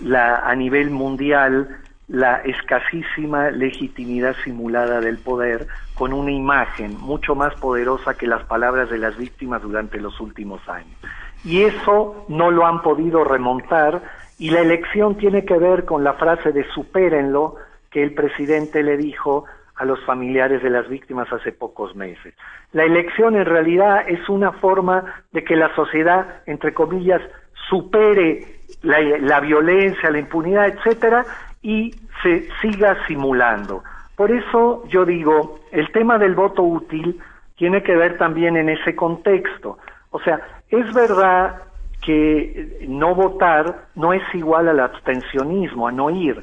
la, 0.00 0.36
a 0.36 0.54
nivel 0.54 0.88
mundial, 0.88 1.82
la 2.08 2.36
escasísima 2.38 3.50
legitimidad 3.50 4.34
simulada 4.42 5.00
del 5.00 5.18
poder 5.18 5.66
con 5.94 6.12
una 6.12 6.32
imagen 6.32 6.96
mucho 6.98 7.34
más 7.34 7.54
poderosa 7.56 8.16
que 8.16 8.26
las 8.26 8.44
palabras 8.44 8.88
de 8.88 8.98
las 8.98 9.16
víctimas 9.16 9.62
durante 9.62 10.00
los 10.00 10.18
últimos 10.20 10.66
años. 10.68 10.96
Y 11.44 11.62
eso 11.62 12.24
no 12.28 12.50
lo 12.50 12.66
han 12.66 12.82
podido 12.82 13.24
remontar 13.24 14.02
y 14.38 14.50
la 14.50 14.60
elección 14.60 15.16
tiene 15.16 15.44
que 15.44 15.58
ver 15.58 15.84
con 15.84 16.02
la 16.02 16.14
frase 16.14 16.52
de 16.52 16.64
supérenlo 16.72 17.56
que 17.90 18.02
el 18.02 18.14
presidente 18.14 18.82
le 18.82 18.96
dijo 18.96 19.44
a 19.76 19.84
los 19.84 20.02
familiares 20.04 20.62
de 20.62 20.70
las 20.70 20.88
víctimas 20.88 21.32
hace 21.32 21.52
pocos 21.52 21.94
meses. 21.94 22.34
La 22.72 22.84
elección 22.84 23.36
en 23.36 23.44
realidad 23.44 24.08
es 24.08 24.28
una 24.28 24.52
forma 24.52 25.22
de 25.32 25.44
que 25.44 25.56
la 25.56 25.74
sociedad, 25.74 26.42
entre 26.46 26.74
comillas, 26.74 27.22
supere 27.68 28.58
la, 28.82 29.40
violencia, 29.40 30.10
la 30.10 30.18
impunidad, 30.18 30.68
etcétera, 30.68 31.24
y 31.62 31.94
se 32.22 32.48
siga 32.60 32.96
simulando. 33.06 33.82
Por 34.16 34.30
eso 34.30 34.84
yo 34.88 35.04
digo, 35.04 35.60
el 35.70 35.90
tema 35.92 36.18
del 36.18 36.34
voto 36.34 36.62
útil 36.62 37.20
tiene 37.56 37.82
que 37.82 37.96
ver 37.96 38.18
también 38.18 38.56
en 38.56 38.68
ese 38.68 38.94
contexto. 38.94 39.78
O 40.10 40.20
sea, 40.20 40.40
es 40.70 40.92
verdad 40.92 41.62
que 42.04 42.86
no 42.88 43.14
votar 43.14 43.86
no 43.94 44.12
es 44.12 44.22
igual 44.34 44.68
al 44.68 44.80
abstencionismo, 44.80 45.88
a 45.88 45.92
no 45.92 46.10
ir 46.10 46.42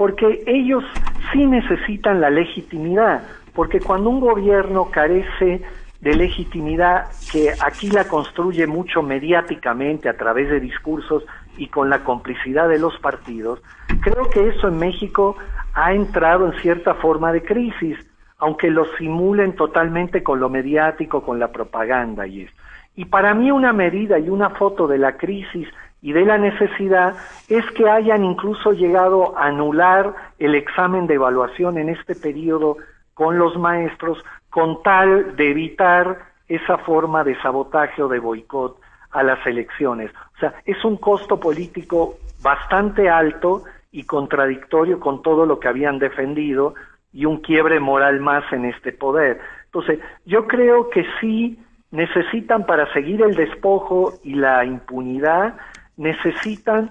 porque 0.00 0.42
ellos 0.46 0.82
sí 1.30 1.44
necesitan 1.44 2.22
la 2.22 2.30
legitimidad, 2.30 3.22
porque 3.54 3.80
cuando 3.80 4.08
un 4.08 4.18
gobierno 4.18 4.90
carece 4.90 5.60
de 6.00 6.14
legitimidad, 6.14 7.08
que 7.30 7.52
aquí 7.60 7.90
la 7.90 8.08
construye 8.08 8.66
mucho 8.66 9.02
mediáticamente 9.02 10.08
a 10.08 10.16
través 10.16 10.48
de 10.48 10.58
discursos 10.58 11.26
y 11.56 11.68
con 11.68 11.90
la 11.90 12.04
complicidad 12.04 12.68
de 12.68 12.78
los 12.78 12.98
partidos, 12.98 13.60
creo 14.00 14.30
que 14.30 14.48
eso 14.48 14.68
en 14.68 14.78
México 14.78 15.36
ha 15.74 15.92
entrado 15.92 16.46
en 16.46 16.58
cierta 16.60 16.94
forma 16.94 17.32
de 17.32 17.42
crisis, 17.42 17.98
aunque 18.38 18.70
lo 18.70 18.84
simulen 18.96 19.54
totalmente 19.54 20.22
con 20.22 20.40
lo 20.40 20.48
mediático, 20.48 21.22
con 21.22 21.38
la 21.38 21.52
propaganda 21.52 22.26
y 22.26 22.42
esto. 22.42 22.60
Y 22.96 23.04
para 23.06 23.34
mí 23.34 23.50
una 23.50 23.72
medida 23.72 24.18
y 24.18 24.28
una 24.28 24.50
foto 24.50 24.86
de 24.86 24.98
la 24.98 25.16
crisis 25.16 25.68
y 26.02 26.12
de 26.12 26.24
la 26.24 26.38
necesidad 26.38 27.14
es 27.48 27.64
que 27.72 27.88
hayan 27.88 28.24
incluso 28.24 28.72
llegado 28.72 29.36
a 29.36 29.46
anular 29.46 30.14
el 30.38 30.54
examen 30.54 31.06
de 31.06 31.14
evaluación 31.14 31.78
en 31.78 31.90
este 31.90 32.14
periodo 32.14 32.78
con 33.14 33.38
los 33.38 33.56
maestros 33.58 34.22
con 34.48 34.82
tal 34.82 35.36
de 35.36 35.50
evitar 35.50 36.18
esa 36.48 36.78
forma 36.78 37.22
de 37.22 37.40
sabotaje 37.40 38.02
o 38.02 38.08
de 38.08 38.18
boicot 38.18 38.80
a 39.12 39.22
las 39.22 39.44
elecciones. 39.46 40.10
Sea, 40.40 40.54
es 40.64 40.84
un 40.84 40.96
costo 40.96 41.38
político 41.38 42.16
bastante 42.42 43.08
alto 43.08 43.64
y 43.92 44.04
contradictorio 44.04 44.98
con 44.98 45.22
todo 45.22 45.46
lo 45.46 45.60
que 45.60 45.68
habían 45.68 45.98
defendido 45.98 46.74
y 47.12 47.24
un 47.24 47.38
quiebre 47.38 47.80
moral 47.80 48.20
más 48.20 48.50
en 48.52 48.64
este 48.64 48.92
poder. 48.92 49.40
Entonces, 49.66 50.00
yo 50.24 50.46
creo 50.46 50.90
que 50.90 51.04
sí 51.20 51.58
necesitan 51.90 52.66
para 52.66 52.92
seguir 52.92 53.22
el 53.22 53.34
despojo 53.34 54.14
y 54.22 54.34
la 54.34 54.64
impunidad 54.64 55.54
necesitan 55.96 56.90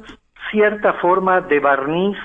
cierta 0.52 0.94
forma 0.94 1.42
de 1.42 1.60
barniz 1.60 2.18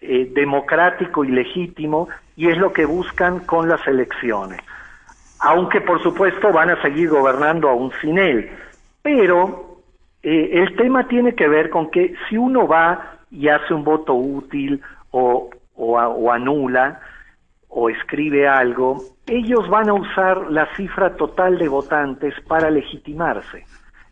eh, 0.00 0.30
democrático 0.32 1.24
y 1.24 1.28
legítimo 1.28 2.08
y 2.36 2.48
es 2.48 2.58
lo 2.58 2.72
que 2.72 2.84
buscan 2.84 3.40
con 3.40 3.68
las 3.68 3.86
elecciones. 3.86 4.60
Aunque 5.40 5.80
por 5.80 6.02
supuesto 6.02 6.52
van 6.52 6.70
a 6.70 6.80
seguir 6.80 7.10
gobernando 7.10 7.68
aún 7.68 7.92
sin 8.00 8.18
él. 8.18 8.50
Pero 9.02 9.65
eh, 10.26 10.62
el 10.62 10.76
tema 10.76 11.06
tiene 11.06 11.34
que 11.34 11.48
ver 11.48 11.70
con 11.70 11.90
que 11.90 12.14
si 12.28 12.36
uno 12.36 12.66
va 12.66 13.18
y 13.30 13.48
hace 13.48 13.72
un 13.72 13.84
voto 13.84 14.14
útil 14.14 14.82
o, 15.10 15.50
o 15.76 16.32
anula 16.32 17.00
o 17.68 17.88
escribe 17.90 18.48
algo, 18.48 18.98
ellos 19.26 19.68
van 19.68 19.88
a 19.88 19.94
usar 19.94 20.50
la 20.50 20.66
cifra 20.74 21.16
total 21.16 21.58
de 21.58 21.68
votantes 21.68 22.34
para 22.48 22.70
legitimarse 22.70 23.64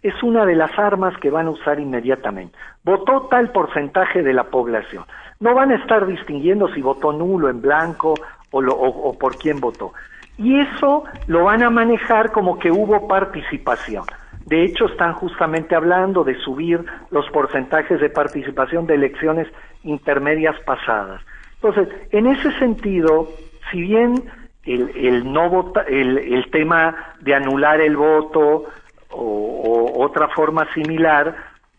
es 0.04 0.22
una 0.22 0.44
de 0.44 0.54
las 0.54 0.78
armas 0.78 1.16
que 1.16 1.30
van 1.30 1.46
a 1.46 1.50
usar 1.50 1.80
inmediatamente. 1.80 2.56
Votó 2.84 3.22
tal 3.30 3.50
porcentaje 3.52 4.22
de 4.22 4.34
la 4.34 4.44
población. 4.44 5.04
No 5.40 5.54
van 5.54 5.72
a 5.72 5.76
estar 5.76 6.06
distinguiendo 6.06 6.68
si 6.74 6.82
votó 6.82 7.10
nulo, 7.10 7.48
en 7.48 7.62
blanco 7.62 8.12
o, 8.50 8.58
o 8.60 9.18
por 9.18 9.38
quién 9.38 9.60
votó. 9.60 9.94
Y 10.36 10.60
eso 10.60 11.04
lo 11.26 11.44
van 11.44 11.62
a 11.62 11.70
manejar 11.70 12.32
como 12.32 12.58
que 12.58 12.70
hubo 12.70 13.08
participación. 13.08 14.04
De 14.46 14.64
hecho, 14.64 14.86
están 14.86 15.14
justamente 15.14 15.74
hablando 15.74 16.22
de 16.22 16.34
subir 16.40 16.84
los 17.10 17.28
porcentajes 17.30 18.00
de 18.00 18.10
participación 18.10 18.86
de 18.86 18.94
elecciones 18.94 19.48
intermedias 19.82 20.58
pasadas. 20.66 21.22
Entonces, 21.54 21.88
en 22.10 22.26
ese 22.26 22.52
sentido, 22.58 23.28
si 23.70 23.80
bien 23.80 24.22
el, 24.64 24.90
el 24.96 25.32
no 25.32 25.48
vota, 25.48 25.82
el, 25.82 26.18
el 26.18 26.50
tema 26.50 26.94
de 27.20 27.34
anular 27.34 27.80
el 27.80 27.96
voto, 27.96 28.66
o, 29.10 30.04
otra 30.04 30.28
forma 30.28 30.66
similar 30.74 31.34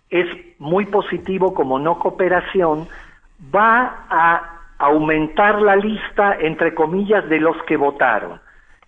es 0.09 0.27
muy 0.59 0.85
positivo 0.85 1.53
como 1.53 1.79
no 1.79 1.99
cooperación, 1.99 2.87
va 3.53 4.05
a 4.09 4.61
aumentar 4.77 5.61
la 5.61 5.75
lista, 5.75 6.37
entre 6.39 6.73
comillas, 6.73 7.27
de 7.29 7.39
los 7.39 7.57
que 7.63 7.77
votaron. 7.77 8.39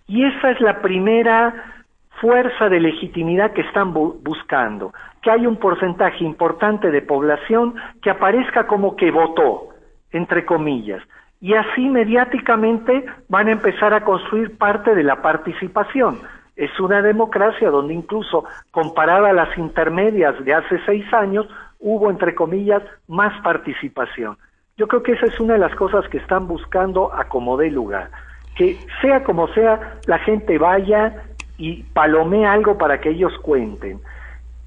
Y 0.06 0.24
esa 0.24 0.50
es 0.50 0.60
la 0.60 0.80
primera 0.80 1.77
fuerza 2.20 2.68
de 2.68 2.80
legitimidad 2.80 3.52
que 3.52 3.62
están 3.62 3.92
buscando, 3.92 4.92
que 5.22 5.30
hay 5.30 5.46
un 5.46 5.56
porcentaje 5.56 6.24
importante 6.24 6.90
de 6.90 7.02
población 7.02 7.74
que 8.02 8.10
aparezca 8.10 8.66
como 8.66 8.96
que 8.96 9.10
votó, 9.10 9.68
entre 10.12 10.44
comillas. 10.44 11.02
Y 11.40 11.54
así 11.54 11.88
mediáticamente 11.88 13.04
van 13.28 13.48
a 13.48 13.52
empezar 13.52 13.94
a 13.94 14.04
construir 14.04 14.56
parte 14.58 14.94
de 14.94 15.04
la 15.04 15.22
participación. 15.22 16.20
es 16.56 16.80
una 16.80 17.00
democracia 17.02 17.70
donde 17.70 17.94
incluso 17.94 18.44
comparada 18.72 19.30
a 19.30 19.32
las 19.32 19.56
intermedias 19.56 20.44
de 20.44 20.54
hace 20.54 20.80
seis 20.86 21.04
años, 21.12 21.46
hubo, 21.78 22.10
entre 22.10 22.34
comillas, 22.34 22.82
más 23.06 23.32
participación. 23.42 24.36
Yo 24.76 24.88
creo 24.88 25.04
que 25.04 25.12
esa 25.12 25.26
es 25.26 25.38
una 25.38 25.52
de 25.54 25.60
las 25.60 25.74
cosas 25.76 26.08
que 26.08 26.18
están 26.18 26.48
buscando 26.48 27.14
a 27.14 27.28
como 27.28 27.56
dé 27.56 27.70
lugar. 27.70 28.10
Que 28.56 28.76
sea 29.00 29.22
como 29.22 29.46
sea, 29.54 29.98
la 30.06 30.18
gente 30.18 30.58
vaya 30.58 31.22
y 31.58 31.82
palomee 31.82 32.46
algo 32.46 32.78
para 32.78 33.00
que 33.00 33.10
ellos 33.10 33.32
cuenten. 33.42 34.00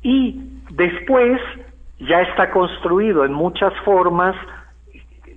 Y 0.03 0.39
después 0.69 1.41
ya 1.99 2.21
está 2.21 2.51
construido 2.51 3.25
en 3.25 3.33
muchas 3.33 3.73
formas 3.83 4.35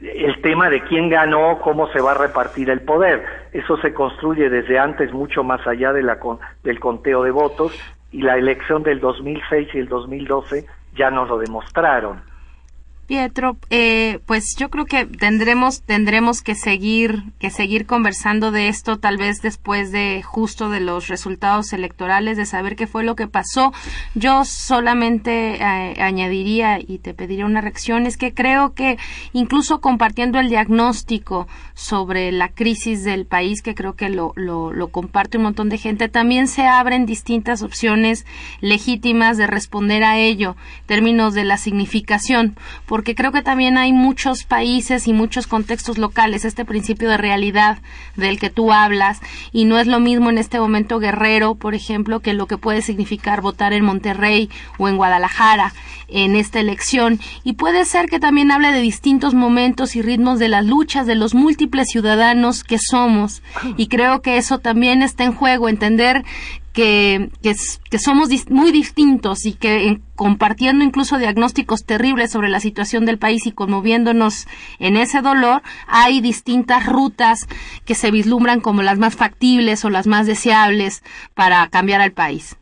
el 0.01 0.41
tema 0.43 0.69
de 0.69 0.83
quién 0.83 1.09
ganó, 1.09 1.61
cómo 1.63 1.89
se 1.89 2.01
va 2.01 2.13
a 2.13 2.19
repartir 2.19 2.69
el 2.69 2.81
poder. 2.83 3.25
Eso 3.53 3.77
se 3.79 3.95
construye 3.95 4.51
desde 4.51 4.79
antes, 4.79 5.13
mucho 5.13 5.43
más 5.43 5.67
allá 5.67 5.93
de 5.93 6.03
la 6.03 6.19
del 6.63 6.81
conteo 6.81 7.23
de 7.23 7.31
votos, 7.31 7.73
y 8.13 8.23
la 8.23 8.37
elección 8.37 8.83
del 8.83 9.01
2006 9.01 9.69
y 9.75 9.79
el 9.79 9.89
2012 9.89 10.67
ya 10.95 11.11
nos 11.11 11.29
lo 11.29 11.39
demostraron. 11.39 12.21
Pietro, 13.07 13.57
eh, 13.71 14.21
pues 14.27 14.57
yo 14.59 14.71
creo 14.71 14.85
que 14.87 15.07
tendremos 15.07 15.83
tendremos 15.83 16.43
que 16.43 16.55
seguir 16.55 17.23
que 17.39 17.51
seguir 17.51 17.87
conversando 17.87 18.51
de 18.51 18.69
esto, 18.69 18.99
tal 18.99 19.17
vez 19.17 19.43
después 19.43 19.93
de 19.93 20.23
justo 20.23 20.71
de 20.71 20.81
los 20.81 21.09
resultados 21.09 21.73
electorales, 21.73 22.37
de 22.37 22.47
saber 22.47 22.77
qué 22.77 22.87
fue 22.87 23.05
lo 23.05 23.17
que 23.17 23.27
pasó. 23.27 23.73
Yo 24.15 24.45
solamente 24.45 25.57
eh, 25.57 26.03
añadiría 26.03 26.79
y 26.79 26.99
te 26.99 27.15
pediría 27.15 27.47
una 27.47 27.61
reacción 27.61 28.07
es 28.07 28.17
que 28.17 28.33
creo 28.33 28.75
que 28.75 28.99
incluso 29.33 29.81
compartiendo 29.81 30.39
el 30.39 30.49
diagnóstico 30.49 31.47
sobre 31.75 32.33
la 32.33 32.49
crisis 32.49 33.05
del 33.05 33.27
país, 33.27 33.63
que 33.63 33.75
creo 33.75 33.95
que 33.95 34.09
lo, 34.09 34.33
lo, 34.37 34.73
lo 34.73 34.89
comparte 34.89 35.39
un 35.39 35.45
montón 35.45 35.69
de 35.69 35.79
gente, 35.79 36.09
también 36.09 36.49
se 36.49 36.67
abren 36.67 37.07
distintas 37.07 37.63
opciones 37.63 38.27
legítimas 38.61 39.37
de 39.37 39.47
responder 39.47 40.05
a 40.05 40.19
ello, 40.19 40.57
en 40.81 40.87
términos 40.87 41.35
de 41.35 41.45
la 41.45 41.57
significación 41.57 42.57
porque 42.95 43.17
creo 43.17 43.33
que 43.33 43.43
también 43.43 43.77
hay 43.77 43.93
muchos 43.93 44.45
países 44.45 45.09
y 45.09 45.13
muchos 45.13 45.49
contextos 45.49 45.99
locales, 45.99 46.45
este 46.45 46.65
principio 46.65 47.09
de 47.09 47.17
realidad 47.17 47.79
del 48.15 48.39
que 48.39 48.51
tú 48.51 48.73
hablas, 48.73 49.19
y 49.51 49.65
no 49.65 49.81
es 49.81 49.89
lo 49.89 49.99
mismo 49.99 50.31
en 50.31 50.39
este 50.39 50.61
momento 50.61 51.01
Guerrero, 51.01 51.57
por 51.57 51.75
ejemplo, 51.75 52.21
que 52.21 52.35
lo 52.35 52.47
que 52.47 52.57
puede 52.57 52.83
significar 52.83 53.41
votar 53.41 53.73
en 53.73 53.85
Monterrey 53.85 54.49
o 54.79 54.89
en 54.89 54.97
Guadalajara 54.97 55.75
en 56.07 56.37
esta 56.37 56.61
elección, 56.61 57.19
y 57.43 57.55
puede 57.55 57.85
ser 57.85 58.07
que 58.07 58.21
también 58.21 58.53
hable 58.53 58.71
de 58.71 58.81
distintos 58.81 59.35
momentos 59.35 59.97
y 59.97 60.03
ritmos 60.03 60.39
de 60.39 60.47
las 60.47 60.65
luchas 60.65 61.05
de 61.05 61.17
los 61.17 61.35
múltiples 61.35 61.89
ciudadanos 61.91 62.63
que 62.63 62.79
somos, 62.79 63.43
y 63.77 63.89
creo 63.89 64.23
que 64.23 64.37
eso 64.37 64.61
también 64.61 65.03
está 65.03 65.25
en 65.25 65.35
juego, 65.35 65.69
entender 65.69 66.25
que, 66.75 67.31
que, 67.41 67.99
somos 67.99 68.29
muy 68.51 68.73
distintos 68.73 69.47
y 69.47 69.55
que 69.55 70.01
compartiendo 70.17 70.85
incluso 70.85 71.19
diagnósticos 71.19 71.87
terribles 71.87 72.33
sobre 72.33 72.49
la 72.49 72.59
situación 72.59 73.07
del 73.07 73.17
país 73.17 73.47
y 73.47 73.53
conmoviéndonos 73.53 74.47
en 74.81 74.97
ese 74.97 75.23
dolor, 75.23 75.63
hay 75.87 76.21
distintas 76.21 76.85
rutas 76.87 77.47
que 77.87 77.95
se 77.95 78.11
vislumbran 78.11 78.61
como 78.61 78.83
las 78.83 78.99
más 78.99 79.17
factibles 79.17 79.85
o 79.85 79.91
las 79.91 80.09
más 80.09 80.27
deseables 80.27 81.05
para 81.35 81.69
cambiar 81.69 82.01
al 82.01 82.13
país. 82.13 82.59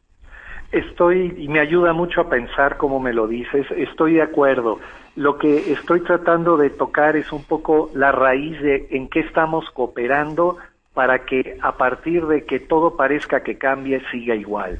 Estoy, 0.72 1.34
y 1.38 1.48
me 1.48 1.60
ayuda 1.60 1.94
mucho 1.94 2.20
a 2.20 2.28
pensar 2.28 2.76
como 2.76 3.00
me 3.00 3.14
lo 3.14 3.26
dices, 3.26 3.66
estoy 3.76 4.14
de 4.14 4.22
acuerdo. 4.22 4.78
Lo 5.16 5.38
que 5.38 5.72
estoy 5.72 6.00
tratando 6.00 6.58
de 6.58 6.70
tocar 6.70 7.16
es 7.16 7.32
un 7.32 7.44
poco 7.44 7.90
la 7.94 8.12
raíz 8.12 8.60
de 8.60 8.88
en 8.90 9.08
qué 9.08 9.20
estamos 9.20 9.64
cooperando 9.70 10.58
para 10.94 11.24
que 11.24 11.58
a 11.62 11.72
partir 11.76 12.26
de 12.26 12.44
que 12.44 12.60
todo 12.60 12.96
parezca 12.96 13.42
que 13.42 13.58
cambie 13.58 14.02
siga 14.10 14.34
igual. 14.34 14.78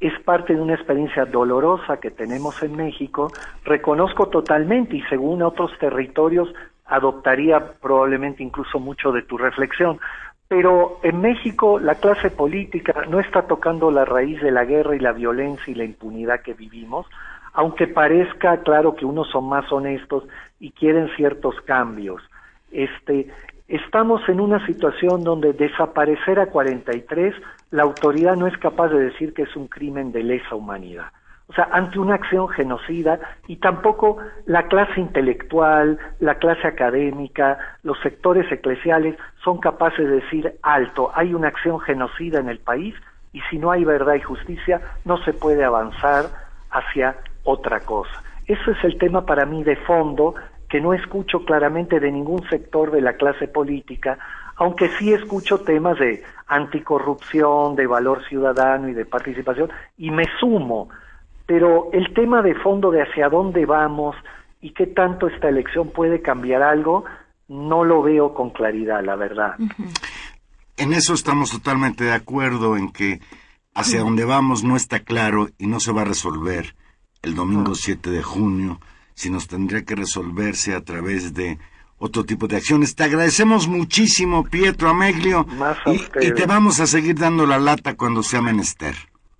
Es 0.00 0.18
parte 0.20 0.54
de 0.54 0.60
una 0.60 0.74
experiencia 0.74 1.24
dolorosa 1.24 1.98
que 1.98 2.10
tenemos 2.10 2.62
en 2.62 2.76
México, 2.76 3.32
reconozco 3.64 4.28
totalmente 4.28 4.96
y 4.96 5.02
según 5.02 5.42
otros 5.42 5.70
territorios 5.78 6.52
adoptaría 6.86 7.72
probablemente 7.80 8.42
incluso 8.42 8.78
mucho 8.78 9.12
de 9.12 9.22
tu 9.22 9.38
reflexión, 9.38 9.98
pero 10.48 10.98
en 11.02 11.20
México 11.20 11.78
la 11.78 11.94
clase 11.94 12.30
política 12.30 13.06
no 13.08 13.18
está 13.20 13.46
tocando 13.46 13.90
la 13.90 14.04
raíz 14.04 14.40
de 14.42 14.50
la 14.50 14.64
guerra 14.64 14.94
y 14.94 15.00
la 15.00 15.12
violencia 15.12 15.70
y 15.70 15.74
la 15.74 15.84
impunidad 15.84 16.42
que 16.42 16.52
vivimos, 16.54 17.06
aunque 17.54 17.86
parezca 17.86 18.58
claro 18.58 18.94
que 18.94 19.06
unos 19.06 19.30
son 19.30 19.48
más 19.48 19.70
honestos 19.72 20.24
y 20.60 20.72
quieren 20.72 21.08
ciertos 21.16 21.60
cambios. 21.62 22.22
Este, 22.72 23.28
estamos 23.68 24.20
en 24.28 24.40
una 24.40 24.64
situación 24.66 25.22
donde 25.22 25.52
desaparecer 25.52 26.38
a 26.38 26.46
43, 26.46 27.34
la 27.70 27.82
autoridad 27.82 28.36
no 28.36 28.46
es 28.46 28.56
capaz 28.58 28.88
de 28.88 29.00
decir 29.00 29.34
que 29.34 29.42
es 29.42 29.56
un 29.56 29.68
crimen 29.68 30.12
de 30.12 30.22
lesa 30.22 30.54
humanidad. 30.54 31.06
O 31.46 31.52
sea, 31.52 31.68
ante 31.72 31.98
una 31.98 32.14
acción 32.14 32.48
genocida 32.48 33.20
y 33.48 33.56
tampoco 33.56 34.16
la 34.46 34.66
clase 34.68 34.98
intelectual, 34.98 35.98
la 36.18 36.36
clase 36.36 36.66
académica, 36.66 37.58
los 37.82 37.98
sectores 38.00 38.50
eclesiales 38.50 39.16
son 39.42 39.58
capaces 39.58 40.08
de 40.08 40.16
decir 40.16 40.54
alto, 40.62 41.10
hay 41.14 41.34
una 41.34 41.48
acción 41.48 41.80
genocida 41.80 42.40
en 42.40 42.48
el 42.48 42.60
país 42.60 42.94
y 43.32 43.40
si 43.50 43.58
no 43.58 43.70
hay 43.70 43.84
verdad 43.84 44.14
y 44.14 44.20
justicia 44.20 44.80
no 45.04 45.18
se 45.24 45.34
puede 45.34 45.64
avanzar 45.64 46.26
hacia 46.70 47.16
otra 47.44 47.80
cosa. 47.80 48.22
Eso 48.46 48.70
es 48.70 48.82
el 48.84 48.98
tema 48.98 49.26
para 49.26 49.44
mí 49.44 49.64
de 49.64 49.76
fondo 49.76 50.34
que 50.74 50.80
no 50.80 50.92
escucho 50.92 51.44
claramente 51.44 52.00
de 52.00 52.10
ningún 52.10 52.42
sector 52.48 52.90
de 52.90 53.00
la 53.00 53.12
clase 53.12 53.46
política, 53.46 54.18
aunque 54.56 54.88
sí 54.98 55.12
escucho 55.12 55.60
temas 55.60 56.00
de 56.00 56.24
anticorrupción, 56.48 57.76
de 57.76 57.86
valor 57.86 58.26
ciudadano 58.28 58.88
y 58.88 58.92
de 58.92 59.04
participación, 59.04 59.70
y 59.96 60.10
me 60.10 60.24
sumo, 60.40 60.88
pero 61.46 61.90
el 61.92 62.12
tema 62.12 62.42
de 62.42 62.56
fondo 62.56 62.90
de 62.90 63.02
hacia 63.02 63.28
dónde 63.28 63.66
vamos 63.66 64.16
y 64.60 64.72
qué 64.72 64.88
tanto 64.88 65.28
esta 65.28 65.48
elección 65.48 65.90
puede 65.90 66.20
cambiar 66.20 66.62
algo, 66.62 67.04
no 67.46 67.84
lo 67.84 68.02
veo 68.02 68.34
con 68.34 68.50
claridad, 68.50 69.00
la 69.04 69.14
verdad. 69.14 69.54
En 70.76 70.92
eso 70.92 71.14
estamos 71.14 71.52
totalmente 71.52 72.02
de 72.02 72.14
acuerdo, 72.14 72.76
en 72.76 72.90
que 72.90 73.20
hacia 73.76 74.00
dónde 74.00 74.24
vamos 74.24 74.64
no 74.64 74.74
está 74.74 75.04
claro 75.04 75.50
y 75.56 75.68
no 75.68 75.78
se 75.78 75.92
va 75.92 76.02
a 76.02 76.06
resolver 76.06 76.74
el 77.22 77.36
domingo 77.36 77.76
7 77.76 78.10
de 78.10 78.24
junio 78.24 78.80
si 79.14 79.30
nos 79.30 79.46
tendría 79.46 79.84
que 79.84 79.94
resolverse 79.94 80.74
a 80.74 80.82
través 80.82 81.34
de 81.34 81.58
otro 81.98 82.24
tipo 82.24 82.46
de 82.46 82.56
acciones. 82.56 82.94
Te 82.94 83.04
agradecemos 83.04 83.68
muchísimo, 83.68 84.44
Pietro 84.44 84.90
Ameglio, 84.90 85.46
y, 86.20 86.32
te 86.32 86.46
vamos 86.46 86.80
a 86.80 86.86
seguir 86.86 87.16
dando 87.16 87.46
la 87.46 87.58
lata 87.58 87.94
cuando 87.94 88.22
sea 88.22 88.42
menester. 88.42 88.96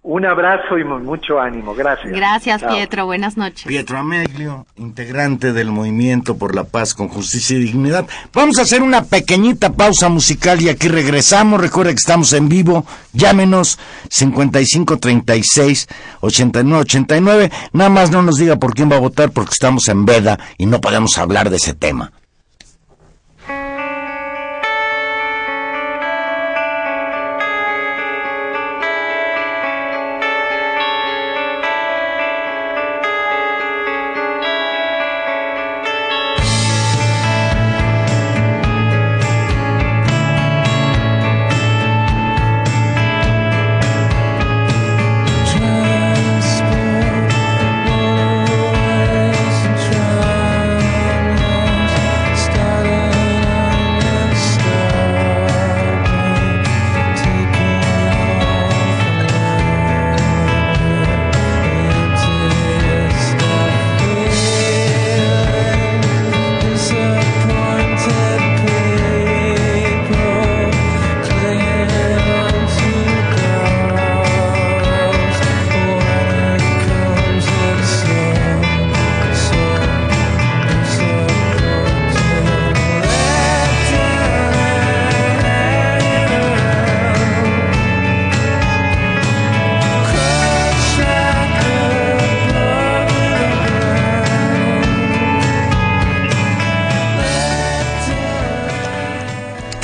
Un 0.07 0.27
abrazo 0.27 0.77
y 0.77 0.85
mucho 0.85 1.41
ánimo. 1.41 1.75
Gracias. 1.75 2.13
Gracias, 2.13 2.63
Pietro. 2.63 3.07
Buenas 3.07 3.39
noches. 3.39 3.65
Pietro 3.67 3.97
Ameglio, 3.97 4.67
integrante 4.77 5.55
del 5.55 5.73
Movimiento 5.73 6.37
por 6.37 6.55
la 6.55 6.65
Paz 6.65 6.93
con 6.93 7.09
Justicia 7.09 7.57
y 7.57 7.61
Dignidad. 7.61 8.07
Vamos 8.35 8.59
a 8.59 8.63
hacer 8.63 8.83
una 8.83 9.05
pequeñita 9.05 9.73
pausa 9.73 10.11
musical 10.11 10.61
y 10.61 10.69
aquí 10.69 10.89
regresamos. 10.89 11.59
Recuerda 11.59 11.93
que 11.93 11.97
estamos 11.97 12.35
en 12.35 12.51
vivo. 12.51 12.85
Llámenos 13.15 13.79
5536 14.11 15.89
8989. 16.21 17.51
Nada 17.73 17.89
más 17.89 18.11
no 18.11 18.21
nos 18.21 18.37
diga 18.37 18.57
por 18.57 18.75
quién 18.75 18.93
va 18.93 18.97
a 18.97 19.01
votar 19.01 19.31
porque 19.31 19.53
estamos 19.55 19.89
en 19.89 20.05
veda 20.05 20.39
y 20.59 20.67
no 20.67 20.83
podemos 20.83 21.17
hablar 21.17 21.49
de 21.49 21.57
ese 21.57 21.73
tema. 21.73 22.13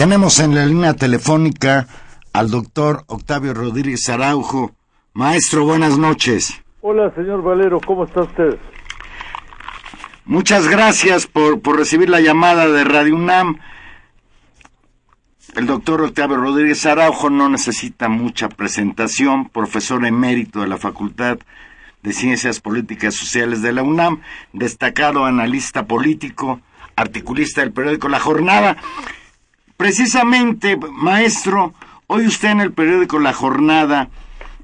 Tenemos 0.00 0.40
en 0.40 0.54
la 0.54 0.64
línea 0.64 0.94
telefónica 0.94 1.86
al 2.32 2.50
doctor 2.50 3.04
Octavio 3.06 3.52
Rodríguez 3.52 4.08
Araujo. 4.08 4.74
Maestro, 5.12 5.66
buenas 5.66 5.98
noches. 5.98 6.58
Hola, 6.80 7.14
señor 7.14 7.42
Valero, 7.42 7.82
¿cómo 7.86 8.04
está 8.04 8.22
usted? 8.22 8.58
Muchas 10.24 10.68
gracias 10.68 11.26
por, 11.26 11.60
por 11.60 11.76
recibir 11.76 12.08
la 12.08 12.22
llamada 12.22 12.66
de 12.66 12.82
Radio 12.82 13.14
UNAM. 13.14 13.58
El 15.54 15.66
doctor 15.66 16.00
Octavio 16.00 16.38
Rodríguez 16.38 16.86
Araujo 16.86 17.28
no 17.28 17.50
necesita 17.50 18.08
mucha 18.08 18.48
presentación, 18.48 19.50
profesor 19.50 20.06
emérito 20.06 20.62
de 20.62 20.68
la 20.68 20.78
Facultad 20.78 21.36
de 22.02 22.12
Ciencias 22.14 22.60
Políticas 22.60 23.14
Sociales 23.14 23.60
de 23.60 23.72
la 23.74 23.82
UNAM, 23.82 24.22
destacado 24.54 25.26
analista 25.26 25.84
político, 25.84 26.58
articulista 26.96 27.60
del 27.60 27.72
periódico 27.72 28.08
La 28.08 28.18
Jornada. 28.18 28.78
Precisamente, 29.80 30.78
maestro, 30.92 31.72
hoy 32.06 32.26
usted 32.26 32.50
en 32.50 32.60
el 32.60 32.70
periódico 32.70 33.18
La 33.18 33.32
Jornada 33.32 34.10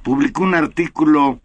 publicó 0.02 0.42
un 0.42 0.55
artículo 0.55 1.40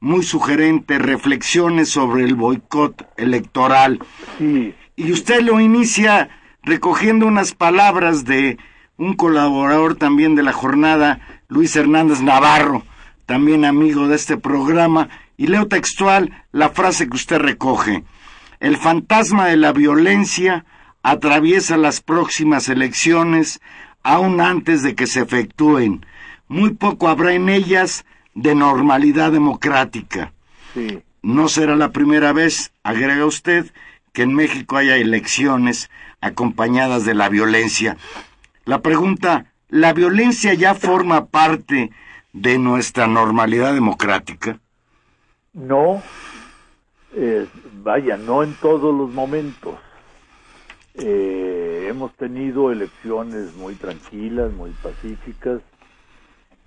muy 0.00 0.24
sugerente, 0.24 0.98
reflexiones 0.98 1.88
sobre 1.88 2.24
el 2.24 2.34
boicot 2.34 3.06
electoral. 3.16 4.00
Sí. 4.38 4.74
Y 4.96 5.12
usted 5.12 5.40
lo 5.42 5.60
inicia 5.60 6.30
recogiendo 6.64 7.28
unas 7.28 7.54
palabras 7.54 8.24
de 8.24 8.58
un 8.96 9.14
colaborador 9.14 9.94
también 9.94 10.34
de 10.34 10.42
la 10.42 10.52
jornada, 10.52 11.20
Luis 11.46 11.76
Hernández 11.76 12.22
Navarro, 12.22 12.82
también 13.24 13.64
amigo 13.64 14.08
de 14.08 14.16
este 14.16 14.36
programa, 14.36 15.10
y 15.36 15.46
leo 15.46 15.68
textual 15.68 16.42
la 16.50 16.70
frase 16.70 17.08
que 17.08 17.14
usted 17.14 17.38
recoge. 17.38 18.02
El 18.58 18.76
fantasma 18.78 19.46
de 19.46 19.58
la 19.58 19.70
violencia 19.70 20.64
atraviesa 21.02 21.76
las 21.76 22.00
próximas 22.00 22.68
elecciones 22.68 23.60
aún 24.02 24.40
antes 24.40 24.82
de 24.82 24.94
que 24.94 25.06
se 25.06 25.20
efectúen. 25.20 26.04
Muy 26.48 26.74
poco 26.74 27.08
habrá 27.08 27.34
en 27.34 27.48
ellas 27.48 28.04
de 28.34 28.54
normalidad 28.54 29.32
democrática. 29.32 30.32
Sí. 30.74 31.02
No 31.22 31.48
será 31.48 31.76
la 31.76 31.90
primera 31.92 32.32
vez, 32.32 32.72
agrega 32.82 33.26
usted, 33.26 33.72
que 34.12 34.22
en 34.22 34.34
México 34.34 34.76
haya 34.76 34.96
elecciones 34.96 35.90
acompañadas 36.20 37.04
de 37.04 37.14
la 37.14 37.28
violencia. 37.28 37.96
La 38.64 38.80
pregunta, 38.80 39.46
¿la 39.68 39.92
violencia 39.92 40.54
ya 40.54 40.74
forma 40.74 41.26
parte 41.26 41.90
de 42.32 42.58
nuestra 42.58 43.06
normalidad 43.06 43.72
democrática? 43.74 44.58
No, 45.52 46.02
eh, 47.14 47.46
vaya, 47.82 48.16
no 48.16 48.42
en 48.42 48.54
todos 48.54 48.94
los 48.94 49.10
momentos. 49.10 49.74
Eh, 50.94 51.86
hemos 51.88 52.14
tenido 52.16 52.70
elecciones 52.70 53.54
muy 53.54 53.76
tranquilas, 53.76 54.52
muy 54.52 54.72
pacíficas, 54.72 55.62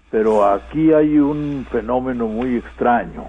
pero 0.10 0.46
aquí 0.46 0.94
hay 0.94 1.20
un 1.20 1.68
fenómeno 1.72 2.28
muy 2.28 2.58
extraño, 2.58 3.28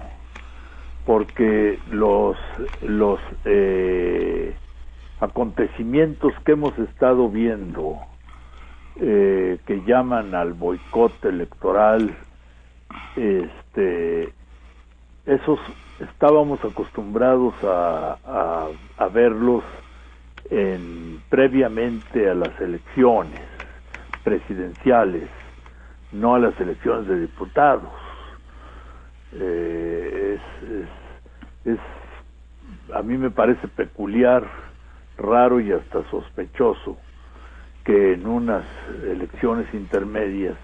porque 1.05 1.79
los, 1.91 2.35
los 2.81 3.19
eh, 3.45 4.55
acontecimientos 5.19 6.33
que 6.43 6.53
hemos 6.53 6.77
estado 6.79 7.29
viendo, 7.29 7.99
eh, 8.95 9.59
que 9.67 9.83
llaman 9.85 10.33
al 10.33 10.53
boicot 10.53 11.23
electoral, 11.25 12.15
este, 13.15 14.33
esos 15.27 15.59
estábamos 15.99 16.63
acostumbrados 16.63 17.53
a, 17.63 18.17
a, 18.25 18.67
a 18.97 19.07
verlos 19.09 19.63
en, 20.49 21.21
previamente 21.29 22.29
a 22.29 22.35
las 22.35 22.59
elecciones 22.61 23.41
presidenciales, 24.23 25.29
no 26.11 26.35
a 26.35 26.39
las 26.39 26.59
elecciones 26.59 27.07
de 27.07 27.21
diputados. 27.21 27.93
Eh, 29.33 30.39
es, 31.65 31.73
es, 31.73 31.79
a 32.93 33.01
mí 33.01 33.17
me 33.17 33.31
parece 33.31 33.67
peculiar, 33.67 34.47
raro 35.17 35.59
y 35.59 35.71
hasta 35.71 36.03
sospechoso 36.09 36.97
que 37.83 38.13
en 38.13 38.27
unas 38.27 38.65
elecciones 39.03 39.73
intermedias 39.73 40.57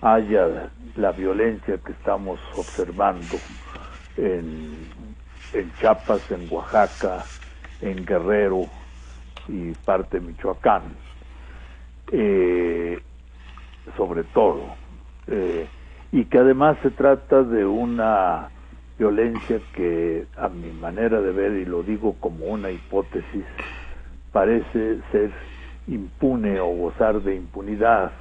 haya 0.00 0.70
la 0.96 1.12
violencia 1.12 1.78
que 1.78 1.92
estamos 1.92 2.40
observando 2.56 3.42
en, 4.16 4.88
en 5.52 5.72
Chiapas, 5.74 6.22
en 6.30 6.46
Oaxaca, 6.50 7.28
en 7.80 8.04
Guerrero 8.04 8.70
y 9.48 9.72
parte 9.84 10.20
de 10.20 10.26
Michoacán, 10.26 10.82
eh, 12.12 12.98
sobre 13.96 14.24
todo, 14.24 14.74
eh, 15.26 15.66
y 16.12 16.24
que 16.24 16.38
además 16.38 16.76
se 16.82 16.90
trata 16.90 17.42
de 17.42 17.64
una 17.64 18.50
violencia 18.98 19.60
que 19.74 20.26
a 20.36 20.48
mi 20.48 20.70
manera 20.72 21.20
de 21.20 21.32
ver, 21.32 21.52
y 21.52 21.64
lo 21.64 21.82
digo 21.82 22.16
como 22.20 22.46
una 22.46 22.70
hipótesis, 22.70 23.44
parece 24.32 25.00
ser 25.10 25.30
impune 25.86 26.60
o 26.60 26.68
gozar 26.68 27.20
de 27.22 27.36
impunidad. 27.36 28.12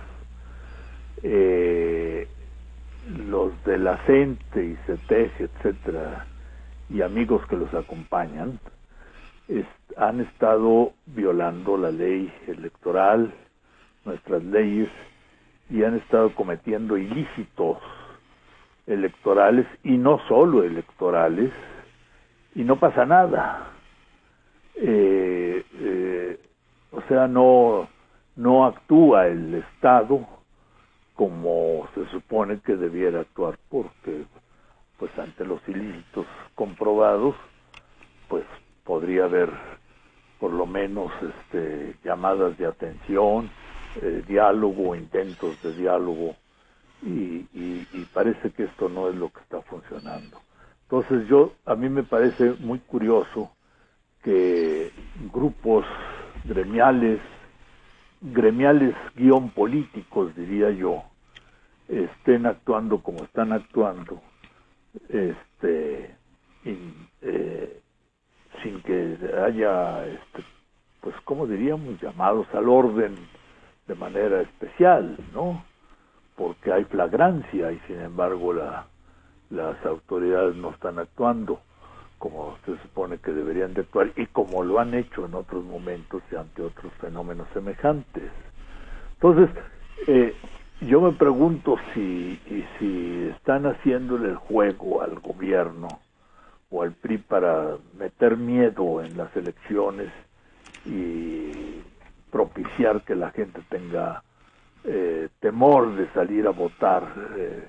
Eh, 1.21 2.27
los 3.27 3.51
de 3.63 3.77
la 3.77 3.97
CENTE 4.05 4.65
y 4.65 4.75
CETEG, 4.85 5.31
etcétera, 5.39 6.25
y 6.89 7.01
amigos 7.01 7.45
que 7.47 7.57
los 7.57 7.73
acompañan, 7.73 8.59
han 9.97 10.21
estado 10.21 10.93
violando 11.07 11.77
la 11.77 11.91
ley 11.91 12.31
electoral, 12.47 13.33
nuestras 14.05 14.43
leyes, 14.43 14.89
y 15.69 15.83
han 15.83 15.95
estado 15.97 16.33
cometiendo 16.35 16.97
ilícitos 16.97 17.77
electorales, 18.87 19.67
y 19.83 19.97
no 19.97 20.19
solo 20.27 20.63
electorales, 20.63 21.51
y 22.55 22.63
no 22.63 22.79
pasa 22.79 23.05
nada. 23.05 23.73
Eh, 24.75 25.63
eh, 25.73 26.39
o 26.91 27.01
sea, 27.03 27.27
no, 27.27 27.87
no 28.35 28.65
actúa 28.65 29.27
el 29.27 29.55
Estado 29.55 30.25
como 31.15 31.87
se 31.93 32.05
supone 32.07 32.61
que 32.61 32.77
debiera 32.77 33.21
actuar, 33.21 33.59
porque 33.69 34.23
pues 34.97 35.17
ante 35.19 35.45
los 35.45 35.61
ilícitos 35.67 36.25
comprobados, 36.55 37.35
pues 38.27 38.45
podría 38.89 39.25
haber 39.25 39.51
por 40.39 40.51
lo 40.51 40.65
menos 40.65 41.11
este, 41.21 41.95
llamadas 42.03 42.57
de 42.57 42.65
atención, 42.65 43.47
eh, 44.01 44.23
diálogo, 44.27 44.95
intentos 44.95 45.61
de 45.61 45.75
diálogo, 45.75 46.35
y, 47.03 47.43
parece 48.11 48.49
que 48.51 48.63
esto 48.63 48.89
no 48.89 49.07
es 49.07 49.15
lo 49.15 49.29
que 49.29 49.41
está 49.41 49.61
funcionando. 49.61 50.41
Entonces 50.81 51.27
yo, 51.27 51.53
a 51.65 51.75
mí 51.75 51.87
me 51.87 52.01
parece 52.01 52.55
muy 52.57 52.79
curioso 52.79 53.51
que 54.23 54.91
grupos 55.31 55.85
gremiales, 56.45 57.21
gremiales 58.21 58.95
guion 59.15 59.51
políticos, 59.51 60.35
diría 60.35 60.71
yo, 60.71 61.03
estén 61.87 62.47
actuando 62.47 63.03
como 63.03 63.23
están 63.23 63.53
actuando, 63.53 64.19
este, 65.09 66.15
eh, 66.65 67.81
sin 68.63 68.81
que 68.81 69.17
haya, 69.45 70.05
este, 70.07 70.43
pues, 71.01 71.15
como 71.25 71.47
diríamos, 71.47 72.01
llamados 72.01 72.47
al 72.53 72.69
orden 72.69 73.15
de 73.87 73.95
manera 73.95 74.41
especial, 74.41 75.17
¿no? 75.33 75.63
Porque 76.35 76.71
hay 76.71 76.85
flagrancia 76.85 77.71
y 77.71 77.79
sin 77.87 77.99
embargo 78.01 78.53
la, 78.53 78.85
las 79.49 79.83
autoridades 79.85 80.55
no 80.55 80.71
están 80.71 80.99
actuando 80.99 81.59
como 82.19 82.57
se 82.65 82.77
supone 82.79 83.17
que 83.17 83.31
deberían 83.31 83.73
de 83.73 83.81
actuar 83.81 84.11
y 84.15 84.27
como 84.27 84.63
lo 84.63 84.79
han 84.79 84.93
hecho 84.93 85.25
en 85.25 85.33
otros 85.33 85.63
momentos 85.63 86.21
y 86.31 86.35
ante 86.35 86.61
otros 86.61 86.91
fenómenos 86.99 87.47
semejantes. 87.53 88.29
Entonces, 89.13 89.49
eh, 90.05 90.35
yo 90.81 91.01
me 91.01 91.13
pregunto 91.13 91.77
si, 91.93 92.39
y 92.45 92.65
si 92.77 93.29
están 93.35 93.65
haciéndole 93.65 94.29
el 94.29 94.35
juego 94.35 95.01
al 95.01 95.19
gobierno 95.19 95.87
o 96.69 96.83
al 96.83 96.93
PRI 96.93 97.17
para 97.17 97.77
meter 97.97 98.37
miedo 98.37 99.03
en 99.03 99.17
las 99.17 99.35
elecciones 99.35 100.11
y 100.85 101.81
propiciar 102.31 103.03
que 103.03 103.15
la 103.15 103.31
gente 103.31 103.61
tenga 103.69 104.23
eh, 104.83 105.29
temor 105.39 105.95
de 105.95 106.07
salir 106.13 106.47
a 106.47 106.51
votar 106.51 107.03
eh, 107.37 107.63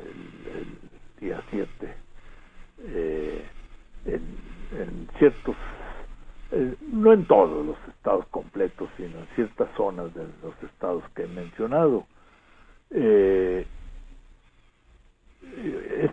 el, 0.54 0.90
día 1.20 1.42
7 1.50 1.94
eh, 2.82 3.44
en, 4.06 4.22
en, 4.78 5.08
ciertos, 5.18 5.56
eh, 6.52 6.74
no 6.92 7.12
en 7.12 7.26
todos 7.26 7.66
los 7.66 7.76
estados 7.88 8.26
completos, 8.28 8.88
sino 8.96 9.18
en 9.18 9.26
ciertas 9.34 9.68
zonas 9.76 10.14
de 10.14 10.24
los 10.42 10.62
estados 10.62 11.04
que 11.14 11.24
he 11.24 11.28
mencionado. 11.28 12.06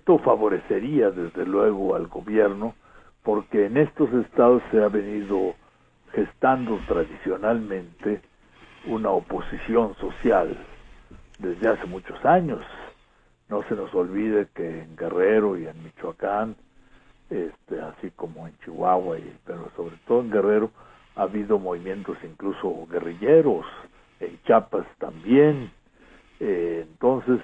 Esto 0.08 0.20
favorecería 0.20 1.12
desde 1.12 1.46
luego 1.46 1.94
al 1.94 2.08
gobierno 2.08 2.76
porque 3.24 3.66
en 3.66 3.76
estos 3.76 4.10
estados 4.14 4.64
se 4.72 4.82
ha 4.82 4.88
venido 4.88 5.54
gestando 6.14 6.80
tradicionalmente 6.88 8.22
una 8.86 9.10
oposición 9.10 9.98
social 9.98 10.58
desde 11.40 11.68
hace 11.68 11.86
muchos 11.88 12.24
años. 12.24 12.62
No 13.50 13.64
se 13.64 13.76
nos 13.76 13.94
olvide 13.94 14.48
que 14.56 14.84
en 14.84 14.96
Guerrero 14.96 15.58
y 15.58 15.68
en 15.68 15.84
Michoacán, 15.84 16.56
este, 17.30 17.82
así 17.82 18.10
como 18.12 18.48
en 18.48 18.58
Chihuahua, 18.60 19.20
y, 19.20 19.38
pero 19.46 19.70
sobre 19.76 19.98
todo 20.08 20.22
en 20.22 20.32
Guerrero, 20.32 20.72
ha 21.18 21.24
habido 21.24 21.60
movimientos 21.60 22.18
incluso 22.24 22.88
guerrilleros, 22.90 23.66
en 24.22 24.42
Chiapas 24.44 24.88
también. 25.00 25.70
Eh, 26.40 26.86
entonces, 26.90 27.42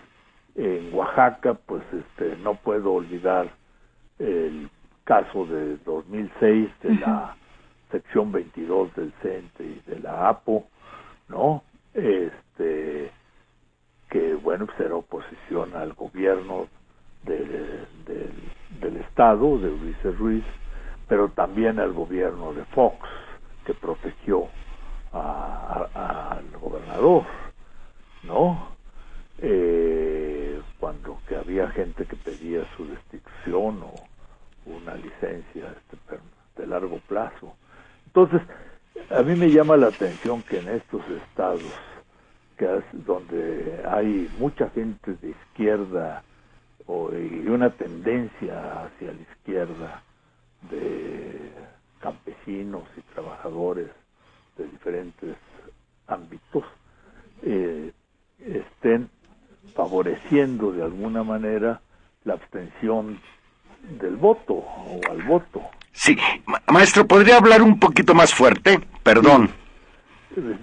en 0.55 0.93
Oaxaca, 0.93 1.53
pues 1.53 1.83
este, 1.91 2.37
no 2.37 2.55
puedo 2.55 2.93
olvidar 2.93 3.49
el 4.19 4.69
caso 5.03 5.45
de 5.45 5.77
2006 5.77 6.69
de 6.81 6.95
la 6.95 7.35
sección 7.91 8.31
22 8.31 8.95
del 8.95 9.11
CENTE 9.21 9.63
y 9.63 9.81
de 9.85 9.99
la 9.99 10.29
APO, 10.29 10.65
¿no? 11.29 11.63
Este, 11.93 13.11
que 14.09 14.35
bueno, 14.35 14.65
pues 14.65 14.79
era 14.79 14.95
oposición 14.95 15.75
al 15.75 15.93
gobierno 15.93 16.67
del, 17.23 17.87
del, 18.05 18.97
Estado, 18.97 19.57
de 19.59 19.69
Ulises 19.69 20.17
Ruiz, 20.17 20.43
pero 21.07 21.29
también 21.29 21.79
al 21.79 21.93
gobierno 21.93 22.53
de 22.53 22.63
Fox, 22.65 22.97
que 23.65 23.73
protegió 23.73 24.47
al 25.11 26.43
gobernador, 26.59 27.23
¿no? 28.23 28.69
Eh, 29.39 30.12
cuando 30.83 31.17
que 31.29 31.37
había 31.37 31.69
gente 31.69 32.05
que 32.05 32.17
pedía 32.17 32.65
su 32.75 32.85
destitución 32.85 33.83
o 33.83 33.93
una 34.65 34.95
licencia 34.95 35.73
este, 35.77 36.19
de 36.57 36.67
largo 36.67 36.99
plazo. 37.07 37.55
Entonces, 38.07 38.41
a 39.09 39.21
mí 39.21 39.33
me 39.37 39.49
llama 39.49 39.77
la 39.77 39.87
atención 39.87 40.43
que 40.43 40.59
en 40.59 40.67
estos 40.67 41.01
estados 41.07 41.71
que 42.57 42.67
donde 42.91 43.81
hay 43.89 44.29
mucha 44.37 44.69
gente 44.71 45.13
de 45.21 45.29
izquierda 45.29 46.21
o, 46.85 47.09
y 47.13 47.47
una 47.47 47.69
tendencia 47.69 48.83
hacia 48.83 49.13
la 49.13 49.21
izquierda 49.21 50.03
de 50.69 51.49
campesinos 52.01 52.83
y 52.97 53.01
trabajadores 53.13 53.87
de 54.57 54.65
diferentes 54.67 55.37
ámbitos 56.07 56.65
eh, 57.41 57.93
estén 58.45 59.09
favoreciendo 59.75 60.71
de 60.71 60.83
alguna 60.83 61.23
manera 61.23 61.81
la 62.25 62.33
abstención 62.33 63.19
del 63.99 64.15
voto 64.15 64.53
o 64.53 64.99
al 65.09 65.21
voto. 65.23 65.61
Sí, 65.91 66.17
maestro, 66.67 67.05
¿podría 67.05 67.37
hablar 67.37 67.61
un 67.61 67.79
poquito 67.79 68.13
más 68.13 68.33
fuerte? 68.33 68.79
Perdón. 69.03 69.49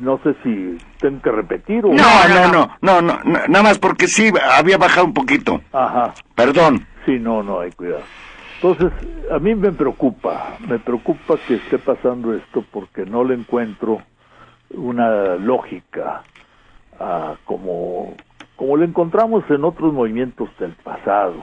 No 0.01 0.19
sé 0.23 0.35
si 0.43 0.79
tengo 0.99 1.23
que 1.23 1.31
repetir 1.31 1.85
o... 1.85 1.93
No, 1.93 2.29
no, 2.29 2.49
no, 2.51 2.77
no, 2.81 3.01
no, 3.01 3.21
nada 3.25 3.63
más 3.63 3.79
porque 3.79 4.09
sí, 4.09 4.33
había 4.57 4.79
bajado 4.79 5.07
un 5.07 5.15
poquito. 5.15 5.61
Ajá. 5.73 6.13
Perdón. 6.35 6.87
Sí, 7.07 7.19
no, 7.21 7.43
no, 7.43 7.61
hay 7.61 7.71
cuidado. 7.71 8.03
Entonces, 8.57 8.93
a 9.31 9.39
mí 9.39 9.55
me 9.55 9.73
preocupa, 9.73 10.57
me 10.69 10.79
preocupa 10.79 11.37
que 11.47 11.55
esté 11.55 11.79
pasando 11.79 12.35
esto 12.35 12.65
porque 12.71 13.07
no 13.07 13.23
le 13.25 13.35
encuentro 13.35 14.03
una 14.71 15.37
lógica 15.37 16.23
como, 17.45 18.15
como 18.61 18.77
le 18.77 18.85
encontramos 18.85 19.43
en 19.49 19.65
otros 19.65 19.91
movimientos 19.91 20.51
del 20.59 20.73
pasado. 20.85 21.43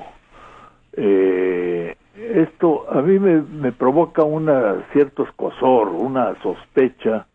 Eh, 0.94 1.96
esto 2.16 2.86
a 2.92 3.02
mí 3.02 3.18
me, 3.18 3.72
provoca 3.72 4.22
una 4.22 4.86
cierto 4.94 5.24
escosor, 5.24 5.88
una 5.88 6.40
sospecha. 6.44 7.26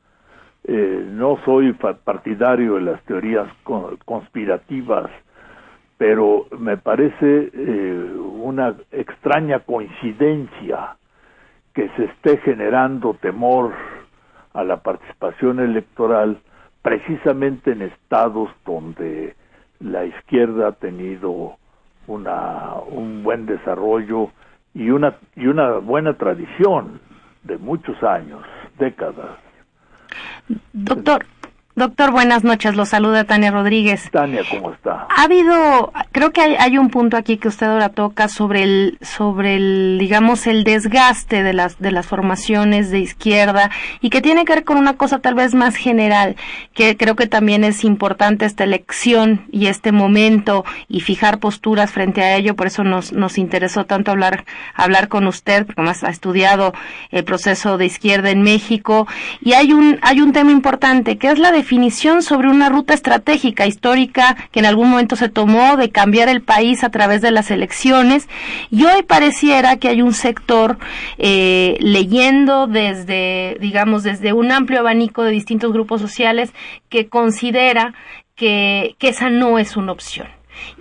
Eh, 0.62 1.04
no 1.10 1.36
soy 1.44 1.72
partidario 1.72 2.76
de 2.76 2.82
las 2.82 3.02
teorías 3.02 3.48
conspirativas 4.04 5.10
pero 5.98 6.46
me 6.58 6.76
parece 6.76 7.50
eh, 7.52 8.10
una 8.40 8.74
extraña 8.90 9.60
coincidencia 9.60 10.96
que 11.74 11.88
se 11.96 12.04
esté 12.04 12.38
generando 12.38 13.14
temor 13.14 13.72
a 14.52 14.64
la 14.64 14.78
participación 14.78 15.60
electoral 15.60 16.38
precisamente 16.82 17.70
en 17.72 17.82
estados 17.82 18.50
donde 18.64 19.36
la 19.82 20.04
izquierda 20.04 20.68
ha 20.68 20.72
tenido 20.72 21.56
una, 22.06 22.74
un 22.90 23.22
buen 23.22 23.46
desarrollo 23.46 24.30
y 24.74 24.90
una, 24.90 25.16
y 25.36 25.46
una 25.46 25.78
buena 25.78 26.14
tradición 26.14 27.00
de 27.42 27.58
muchos 27.58 28.00
años, 28.02 28.42
décadas. 28.78 29.38
Doctor, 30.72 31.24
Doctor, 31.74 32.10
buenas 32.12 32.44
noches. 32.44 32.76
Lo 32.76 32.84
saluda 32.84 33.24
Tania 33.24 33.50
Rodríguez. 33.50 34.10
Tania, 34.10 34.42
¿cómo 34.50 34.72
está? 34.72 35.06
Ha 35.08 35.22
habido, 35.22 35.90
creo 36.12 36.30
que 36.30 36.42
hay, 36.42 36.76
un 36.76 36.90
punto 36.90 37.16
aquí 37.16 37.38
que 37.38 37.48
usted 37.48 37.66
ahora 37.66 37.88
toca 37.88 38.28
sobre 38.28 38.62
el, 38.62 38.98
sobre 39.00 39.56
el, 39.56 39.96
digamos, 39.98 40.46
el 40.46 40.64
desgaste 40.64 41.42
de 41.42 41.54
las, 41.54 41.78
de 41.78 41.90
las 41.90 42.06
formaciones 42.06 42.90
de 42.90 42.98
izquierda 42.98 43.70
y 44.02 44.10
que 44.10 44.20
tiene 44.20 44.44
que 44.44 44.52
ver 44.52 44.64
con 44.64 44.76
una 44.76 44.98
cosa 44.98 45.20
tal 45.20 45.34
vez 45.34 45.54
más 45.54 45.74
general, 45.74 46.36
que 46.74 46.98
creo 46.98 47.16
que 47.16 47.26
también 47.26 47.64
es 47.64 47.84
importante 47.84 48.44
esta 48.44 48.64
elección 48.64 49.46
y 49.50 49.68
este 49.68 49.92
momento 49.92 50.66
y 50.88 51.00
fijar 51.00 51.38
posturas 51.38 51.90
frente 51.90 52.20
a 52.22 52.36
ello. 52.36 52.54
Por 52.54 52.66
eso 52.66 52.84
nos, 52.84 53.14
nos 53.14 53.38
interesó 53.38 53.86
tanto 53.86 54.10
hablar, 54.10 54.44
hablar 54.74 55.08
con 55.08 55.26
usted, 55.26 55.64
porque 55.64 55.80
más 55.80 56.04
ha 56.04 56.10
estudiado 56.10 56.74
el 57.10 57.24
proceso 57.24 57.78
de 57.78 57.86
izquierda 57.86 58.28
en 58.28 58.42
México. 58.42 59.08
Y 59.40 59.54
hay 59.54 59.72
un, 59.72 59.98
hay 60.02 60.20
un 60.20 60.32
tema 60.32 60.50
importante, 60.50 61.16
que 61.16 61.28
es 61.28 61.38
la 61.38 61.50
de 61.50 61.61
definición 61.62 62.22
sobre 62.22 62.48
una 62.48 62.68
ruta 62.68 62.92
estratégica 62.92 63.68
histórica 63.68 64.36
que 64.50 64.58
en 64.58 64.66
algún 64.66 64.90
momento 64.90 65.14
se 65.14 65.28
tomó 65.28 65.76
de 65.76 65.90
cambiar 65.90 66.28
el 66.28 66.42
país 66.42 66.82
a 66.82 66.90
través 66.90 67.22
de 67.22 67.30
las 67.30 67.52
elecciones. 67.52 68.28
Y 68.70 68.84
hoy 68.84 69.04
pareciera 69.04 69.76
que 69.76 69.86
hay 69.86 70.02
un 70.02 70.12
sector 70.12 70.76
eh, 71.18 71.76
leyendo 71.78 72.66
desde, 72.66 73.58
digamos, 73.60 74.02
desde 74.02 74.32
un 74.32 74.50
amplio 74.50 74.80
abanico 74.80 75.22
de 75.22 75.30
distintos 75.30 75.72
grupos 75.72 76.00
sociales 76.00 76.52
que 76.88 77.08
considera 77.08 77.94
que, 78.34 78.96
que 78.98 79.08
esa 79.10 79.30
no 79.30 79.60
es 79.60 79.76
una 79.76 79.92
opción. 79.92 80.26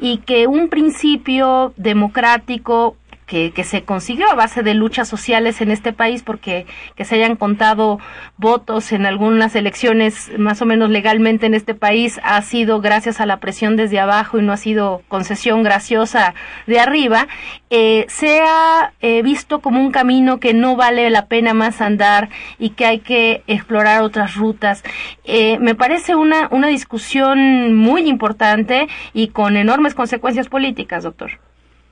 Y 0.01 0.17
que 0.17 0.47
un 0.47 0.67
principio 0.67 1.73
democrático 1.77 2.97
que, 3.31 3.63
se 3.63 3.83
consiguió 3.83 4.29
a 4.29 4.35
base 4.35 4.61
de 4.61 4.73
luchas 4.73 5.07
sociales 5.07 5.61
en 5.61 5.71
este 5.71 5.93
país, 5.93 6.21
porque 6.21 6.65
que 6.95 7.05
se 7.05 7.15
hayan 7.15 7.37
contado 7.37 7.99
votos 8.35 8.91
en 8.91 9.05
algunas 9.05 9.55
elecciones 9.55 10.31
más 10.37 10.61
o 10.61 10.65
menos 10.65 10.89
legalmente 10.89 11.45
en 11.45 11.53
este 11.53 11.73
país 11.73 12.19
ha 12.23 12.41
sido 12.41 12.81
gracias 12.81 13.21
a 13.21 13.25
la 13.25 13.37
presión 13.37 13.77
desde 13.77 14.01
abajo 14.01 14.37
y 14.37 14.41
no 14.41 14.51
ha 14.51 14.57
sido 14.57 15.01
concesión 15.07 15.63
graciosa 15.63 16.33
de 16.67 16.81
arriba, 16.81 17.27
eh, 17.69 18.05
se 18.09 18.41
ha 18.41 18.91
eh, 18.99 19.21
visto 19.21 19.61
como 19.61 19.79
un 19.79 19.91
camino 19.91 20.41
que 20.41 20.53
no 20.53 20.75
vale 20.75 21.09
la 21.09 21.27
pena 21.27 21.53
más 21.53 21.79
andar 21.79 22.29
y 22.59 22.71
que 22.71 22.85
hay 22.85 22.99
que 22.99 23.43
explorar 23.47 24.01
otras 24.01 24.35
rutas. 24.35 24.83
Eh, 25.23 25.57
me 25.59 25.73
parece 25.73 26.15
una, 26.15 26.49
una 26.51 26.67
discusión 26.67 27.75
muy 27.75 28.09
importante 28.09 28.89
y 29.13 29.29
con 29.29 29.55
enormes 29.55 29.95
consecuencias 29.95 30.49
políticas, 30.49 31.03
doctor. 31.03 31.39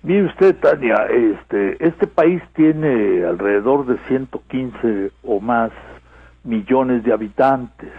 Mire 0.01 0.25
usted, 0.27 0.55
Tania, 0.57 1.07
este, 1.07 1.83
este 1.85 2.07
país 2.07 2.41
tiene 2.53 3.25
alrededor 3.25 3.85
de 3.85 3.97
115 4.07 5.11
o 5.23 5.41
más 5.41 5.71
millones 6.45 7.03
de 7.03 7.11
habitantes. 7.11 7.91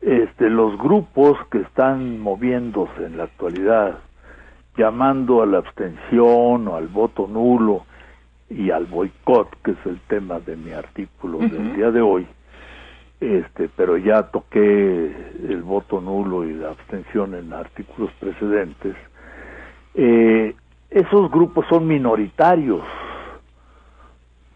Este, 0.00 0.50
los 0.50 0.76
grupos 0.76 1.38
que 1.50 1.58
están 1.58 2.18
moviéndose 2.18 3.06
en 3.06 3.18
la 3.18 3.24
actualidad, 3.24 3.98
llamando 4.76 5.42
a 5.42 5.46
la 5.46 5.58
abstención 5.58 6.66
o 6.66 6.76
al 6.76 6.88
voto 6.88 7.28
nulo 7.28 7.84
y 8.50 8.70
al 8.70 8.86
boicot, 8.86 9.48
que 9.62 9.72
es 9.72 9.86
el 9.86 10.00
tema 10.08 10.40
de 10.40 10.56
mi 10.56 10.72
artículo 10.72 11.38
del 11.38 11.76
día 11.76 11.90
de 11.92 12.00
hoy, 12.00 12.26
este, 13.20 13.68
pero 13.76 13.96
ya 13.96 14.24
toqué 14.24 15.12
el 15.48 15.62
voto 15.62 16.00
nulo 16.00 16.44
y 16.44 16.54
la 16.54 16.70
abstención 16.70 17.34
en 17.34 17.52
artículos 17.52 18.10
precedentes, 18.20 18.94
eh, 20.00 20.54
esos 20.90 21.28
grupos 21.28 21.66
son 21.68 21.88
minoritarios, 21.88 22.84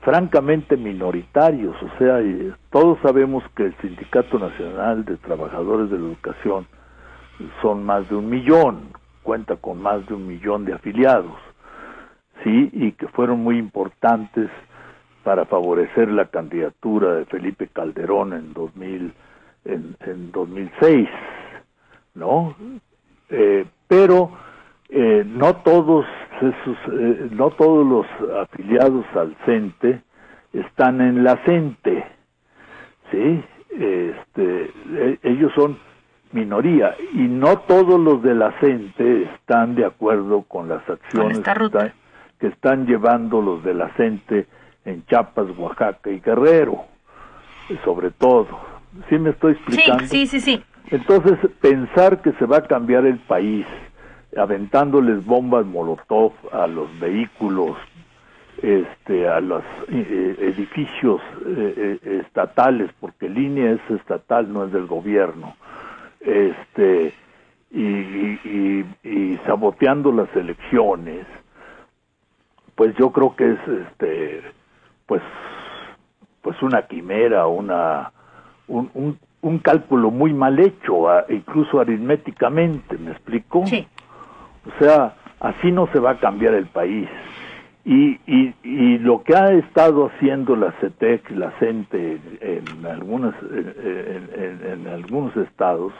francamente 0.00 0.76
minoritarios, 0.76 1.74
o 1.82 1.98
sea, 1.98 2.20
todos 2.70 2.96
sabemos 3.02 3.42
que 3.56 3.64
el 3.64 3.76
Sindicato 3.78 4.38
Nacional 4.38 5.04
de 5.04 5.16
Trabajadores 5.16 5.90
de 5.90 5.98
la 5.98 6.06
Educación 6.06 6.68
son 7.60 7.84
más 7.84 8.08
de 8.08 8.14
un 8.14 8.30
millón, 8.30 8.90
cuenta 9.24 9.56
con 9.56 9.82
más 9.82 10.06
de 10.06 10.14
un 10.14 10.28
millón 10.28 10.64
de 10.64 10.74
afiliados, 10.74 11.36
sí, 12.44 12.70
y 12.72 12.92
que 12.92 13.08
fueron 13.08 13.40
muy 13.40 13.58
importantes 13.58 14.48
para 15.24 15.44
favorecer 15.46 16.08
la 16.08 16.26
candidatura 16.26 17.14
de 17.14 17.24
Felipe 17.24 17.66
Calderón 17.66 18.32
en 18.32 18.52
2000, 18.52 19.12
en, 19.64 19.96
en 20.06 20.30
2006, 20.30 21.08
¿no? 22.14 22.54
Eh, 23.28 23.66
pero 23.88 24.30
eh, 24.94 25.24
no 25.26 25.56
todos 25.56 26.04
esos, 26.36 26.76
eh, 26.92 27.28
no 27.30 27.50
todos 27.50 27.86
los 27.86 28.06
afiliados 28.42 29.06
al 29.14 29.34
CENTE 29.46 30.02
están 30.52 31.00
en 31.00 31.24
la 31.24 31.38
CENTE, 31.46 32.04
¿sí? 33.10 33.42
este, 33.70 34.70
e, 34.94 35.18
ellos 35.22 35.50
son 35.54 35.78
minoría 36.32 36.94
y 37.14 37.22
no 37.22 37.60
todos 37.60 37.98
los 37.98 38.22
de 38.22 38.34
la 38.34 38.52
CENTE 38.60 39.22
están 39.34 39.74
de 39.76 39.86
acuerdo 39.86 40.42
con 40.42 40.68
las 40.68 40.86
acciones 40.86 41.38
que, 42.38 42.48
están, 42.48 42.86
llevando 42.86 43.40
los 43.40 43.64
de 43.64 43.72
la 43.72 43.88
CENTE 43.96 44.46
en 44.84 45.06
Chiapas, 45.06 45.46
Oaxaca 45.56 46.10
y 46.10 46.20
Guerrero, 46.20 46.84
sobre 47.82 48.10
todo. 48.10 48.60
¿Sí 49.08 49.16
me 49.16 49.30
estoy 49.30 49.52
explicando? 49.52 50.04
Sí, 50.04 50.26
sí, 50.26 50.38
sí, 50.38 50.62
Entonces, 50.90 51.38
pensar 51.62 52.20
que 52.20 52.32
se 52.32 52.44
va 52.44 52.58
a 52.58 52.62
cambiar 52.62 53.06
el 53.06 53.18
país 53.20 53.64
aventándoles 54.36 55.24
bombas 55.24 55.66
Molotov 55.66 56.32
a 56.52 56.66
los 56.66 56.88
vehículos, 56.98 57.76
este, 58.62 59.28
a 59.28 59.40
los 59.40 59.62
eh, 59.88 60.36
edificios 60.40 61.20
eh, 61.46 61.98
eh, 62.02 62.22
estatales, 62.24 62.90
porque 63.00 63.28
línea 63.28 63.72
es 63.72 63.90
estatal, 63.90 64.52
no 64.52 64.64
es 64.64 64.72
del 64.72 64.86
gobierno, 64.86 65.56
este, 66.20 67.12
y, 67.70 67.80
y, 69.02 69.38
saboteando 69.46 70.12
las 70.12 70.34
elecciones, 70.36 71.26
pues 72.74 72.94
yo 72.96 73.10
creo 73.10 73.34
que 73.34 73.52
es, 73.52 73.68
este, 73.68 74.42
pues, 75.06 75.22
pues 76.42 76.60
una 76.62 76.86
quimera, 76.86 77.46
una, 77.46 78.12
un, 78.68 79.18
un, 79.40 79.58
cálculo 79.58 80.10
muy 80.10 80.32
mal 80.34 80.58
hecho, 80.58 81.06
incluso 81.30 81.80
aritméticamente, 81.80 82.98
¿me 82.98 83.12
explico? 83.12 83.66
Sí. 83.66 83.86
O 84.66 84.78
sea, 84.78 85.14
así 85.40 85.72
no 85.72 85.88
se 85.92 85.98
va 85.98 86.12
a 86.12 86.18
cambiar 86.18 86.54
el 86.54 86.66
país. 86.66 87.08
Y, 87.84 88.20
y, 88.26 88.54
y 88.62 88.98
lo 88.98 89.24
que 89.24 89.34
ha 89.34 89.52
estado 89.52 90.06
haciendo 90.06 90.54
la 90.54 90.70
CETEC, 90.80 91.30
la 91.30 91.50
CENTE 91.58 92.20
en, 92.40 92.86
algunas, 92.86 93.34
en, 93.42 94.86
algunos 94.86 95.36
estados, 95.36 95.92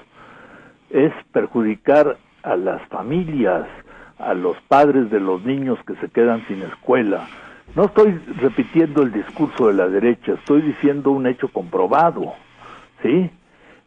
es 0.91 1.13
perjudicar 1.33 2.19
a 2.45 2.57
las 2.57 2.81
familias, 2.89 3.67
a 4.19 4.35
los 4.35 4.57
padres 4.69 5.11
de 5.11 5.19
los 5.19 5.45
niños 5.45 5.79
que 5.85 5.97
se 5.97 6.09
quedan 6.09 6.47
sin 6.47 6.63
escuela. 6.63 7.27
No 7.75 7.87
estoy 7.87 8.13
repitiendo 8.41 9.03
el 9.03 9.11
discurso 9.11 9.67
de 9.67 9.75
la 9.75 9.89
derecha, 9.89 10.35
estoy 10.35 10.63
diciendo 10.63 11.11
un 11.11 11.27
hecho 11.27 11.49
comprobado, 11.49 12.35
¿sí? 13.03 13.29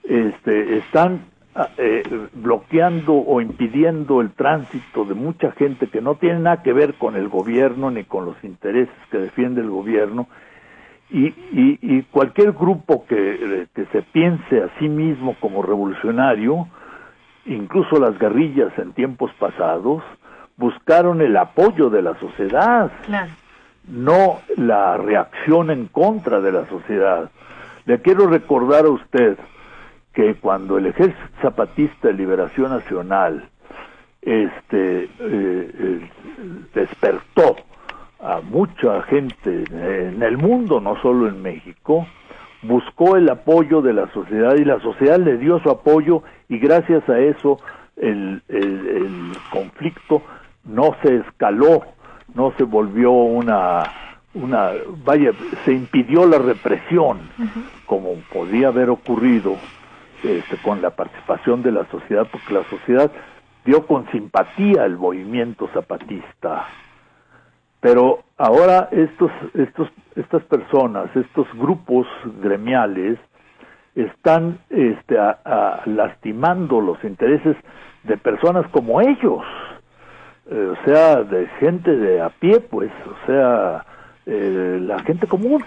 Este, 0.04 0.78
están 0.78 1.22
eh, 1.78 2.04
bloqueando 2.34 3.14
o 3.14 3.40
impidiendo 3.40 4.20
el 4.20 4.32
tránsito 4.32 5.06
de 5.06 5.14
mucha 5.14 5.52
gente 5.52 5.88
que 5.88 6.02
no 6.02 6.16
tiene 6.16 6.40
nada 6.40 6.64
que 6.64 6.74
ver 6.74 6.96
con 6.96 7.16
el 7.16 7.30
gobierno 7.30 7.92
ni 7.92 8.04
con 8.04 8.26
los 8.26 8.36
intereses 8.44 8.94
que 9.10 9.20
defiende 9.20 9.62
el 9.62 9.70
gobierno 9.70 10.28
y, 11.10 11.34
y, 11.52 12.02
cualquier 12.12 12.54
grupo 12.54 13.06
que, 13.08 13.16
eh, 13.16 13.68
que, 13.74 13.86
se 13.86 14.02
piense 14.02 14.64
a 14.64 14.70
sí 14.80 14.90
mismo 14.90 15.36
como 15.40 15.62
revolucionario, 15.62 16.68
incluso 17.46 18.00
las 18.00 18.18
guerrillas 18.18 18.78
en 18.78 18.92
tiempos 18.94 19.32
pasados, 19.40 20.04
buscaron 20.58 21.22
el 21.22 21.38
apoyo 21.38 21.90
de 21.90 22.02
la 22.02 22.20
sociedad, 22.20 22.92
no 23.88 24.40
la 24.58 24.98
reacción 24.98 25.70
en 25.70 25.86
contra 25.88 26.42
de 26.42 26.52
la 26.52 26.66
sociedad. 26.68 27.30
Le 27.86 28.02
quiero 28.02 28.28
recordar 28.28 28.86
a 28.86 28.90
usted 28.90 29.38
que 30.16 30.36
cuando 30.36 30.78
el 30.78 30.88
Ejército 30.88 31.20
Zapatista 31.42 32.08
de 32.08 32.14
Liberación 32.14 32.70
Nacional 32.72 33.50
este, 34.22 35.10
eh, 35.20 36.10
despertó 36.74 37.58
a 38.20 38.40
mucha 38.42 39.04
gente 39.04 39.66
en 39.70 40.24
el 40.24 40.38
mundo, 40.38 40.80
no 40.80 41.00
solo 41.02 41.28
en 41.28 41.42
México, 41.44 42.08
buscó 42.64 43.18
el 43.18 43.30
apoyo 43.30 43.82
de 43.82 43.94
la 43.94 44.12
sociedad 44.14 44.56
y 44.56 44.66
la 44.66 44.80
sociedad 44.80 45.20
le 45.20 45.38
dio 45.38 45.60
su 45.60 45.70
apoyo 45.70 46.24
y 46.50 46.58
gracias 46.58 47.08
a 47.10 47.20
eso 47.20 47.60
el, 47.98 48.42
el, 48.48 49.32
conflicto 49.52 50.22
no 50.64 50.96
se 51.04 51.18
escaló, 51.18 51.84
no 52.34 52.54
se 52.58 52.64
volvió 52.64 53.12
una 53.12 53.84
una 54.34 54.72
vaya 55.06 55.32
se 55.64 55.72
impidió 55.72 56.26
la 56.28 56.38
represión 56.38 57.20
como 57.86 58.16
podía 58.34 58.68
haber 58.68 58.90
ocurrido 58.90 59.56
este, 60.26 60.58
con 60.58 60.82
la 60.82 60.92
participación 60.92 61.62
de 61.62 61.72
la 61.72 61.86
sociedad, 61.90 62.28
porque 62.32 62.54
la 62.54 62.64
sociedad 62.66 63.12
dio 63.64 63.86
con 63.86 64.10
simpatía 64.12 64.84
al 64.84 64.98
movimiento 64.98 65.68
zapatista. 65.74 66.68
Pero 67.80 68.24
ahora 68.38 68.90
estos, 68.92 69.32
estos, 69.54 69.90
estas 70.16 70.44
personas, 70.44 71.16
estos 71.16 71.48
grupos 71.54 72.08
gremiales, 72.42 73.20
están 73.96 74.60
este, 74.70 75.16
lastimando 75.86 76.82
los 76.82 77.02
intereses 77.04 77.56
de 78.04 78.18
personas 78.18 78.68
como 78.72 79.02
ellos, 79.02 79.44
eh, 80.52 80.74
o 80.74 80.86
sea, 80.86 81.24
de 81.24 81.48
gente 81.60 81.96
de 81.96 82.22
a 82.22 82.30
pie, 82.30 82.60
pues, 82.60 82.92
o 83.08 83.26
sea, 83.26 83.86
eh, 84.26 84.80
la 84.82 85.00
gente 85.00 85.28
común 85.28 85.64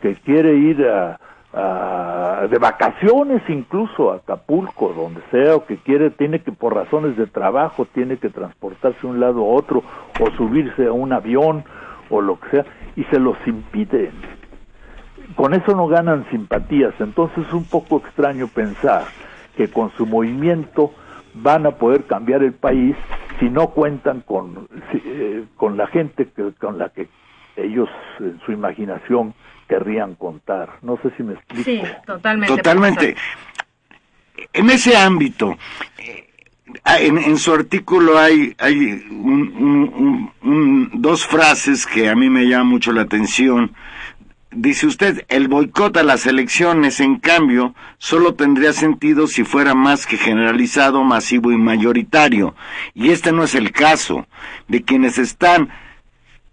que 0.00 0.14
quiere 0.16 0.54
ir 0.54 0.86
a, 0.86 1.18
de 1.52 2.58
vacaciones 2.58 3.42
incluso 3.48 4.10
a 4.10 4.16
Acapulco, 4.16 4.94
donde 4.94 5.20
sea, 5.30 5.56
o 5.56 5.66
que 5.66 5.76
quiere, 5.76 6.10
tiene 6.10 6.40
que 6.40 6.50
por 6.50 6.74
razones 6.74 7.16
de 7.16 7.26
trabajo, 7.26 7.84
tiene 7.84 8.16
que 8.16 8.30
transportarse 8.30 9.00
de 9.02 9.08
un 9.08 9.20
lado 9.20 9.40
a 9.40 9.54
otro, 9.54 9.82
o 10.18 10.30
subirse 10.36 10.86
a 10.86 10.92
un 10.92 11.12
avión, 11.12 11.64
o 12.08 12.20
lo 12.20 12.40
que 12.40 12.50
sea, 12.50 12.64
y 12.96 13.04
se 13.04 13.18
los 13.18 13.36
impiden. 13.46 14.12
Con 15.36 15.54
eso 15.54 15.74
no 15.74 15.88
ganan 15.88 16.26
simpatías, 16.30 16.94
entonces 17.00 17.46
es 17.46 17.52
un 17.52 17.64
poco 17.64 17.98
extraño 17.98 18.48
pensar 18.48 19.04
que 19.56 19.68
con 19.68 19.90
su 19.92 20.06
movimiento 20.06 20.90
van 21.34 21.66
a 21.66 21.72
poder 21.72 22.04
cambiar 22.04 22.42
el 22.42 22.52
país 22.52 22.96
si 23.38 23.48
no 23.48 23.68
cuentan 23.68 24.20
con, 24.20 24.68
eh, 24.92 25.44
con 25.56 25.76
la 25.76 25.86
gente 25.86 26.28
que, 26.34 26.52
con 26.52 26.78
la 26.78 26.90
que 26.90 27.08
ellos 27.56 27.88
en 28.20 28.40
su 28.44 28.52
imaginación 28.52 29.34
querrían 29.72 30.16
contar. 30.16 30.68
No 30.82 30.98
sé 31.02 31.10
si 31.16 31.22
me 31.22 31.32
explico. 31.32 31.64
Sí, 31.64 31.80
totalmente. 32.06 32.56
Totalmente. 32.56 33.16
En 34.52 34.68
ese 34.68 34.94
ámbito, 34.94 35.56
eh, 35.96 36.28
en, 36.84 37.38
su 37.38 37.54
artículo 37.54 38.18
hay, 38.18 38.54
hay 38.58 39.02
dos 40.92 41.26
frases 41.26 41.86
que 41.86 42.10
a 42.10 42.14
mí 42.14 42.28
me 42.28 42.44
llaman 42.44 42.66
mucho 42.66 42.92
la 42.92 43.02
atención. 43.02 43.72
Dice 44.50 44.86
usted, 44.86 45.24
el 45.28 45.48
boicot 45.48 45.96
a 45.96 46.02
las 46.02 46.26
elecciones, 46.26 47.00
en 47.00 47.18
cambio, 47.18 47.74
solo 47.96 48.34
tendría 48.34 48.74
sentido 48.74 49.26
si 49.26 49.44
fuera 49.44 49.74
más 49.74 50.04
que 50.06 50.18
generalizado, 50.18 51.02
masivo 51.02 51.50
y 51.50 51.56
mayoritario. 51.56 52.54
Y 52.92 53.08
este 53.08 53.32
no 53.32 53.44
es 53.44 53.54
el 53.54 53.72
caso. 53.72 54.26
De 54.68 54.82
quienes 54.82 55.16
están 55.16 55.70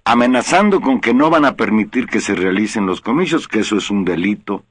amenazando 0.10 0.82
con 0.82 1.02
que 1.02 1.14
no 1.14 1.30
van 1.30 1.46
a 1.46 1.56
permitir 1.56 2.08
que 2.08 2.20
se 2.20 2.34
realicen 2.34 2.88
los 2.88 3.00
comicios, 3.00 3.48
que 3.48 3.60
eso 3.60 3.78
es 3.78 3.92
un 3.92 4.06
delito, 4.06 4.64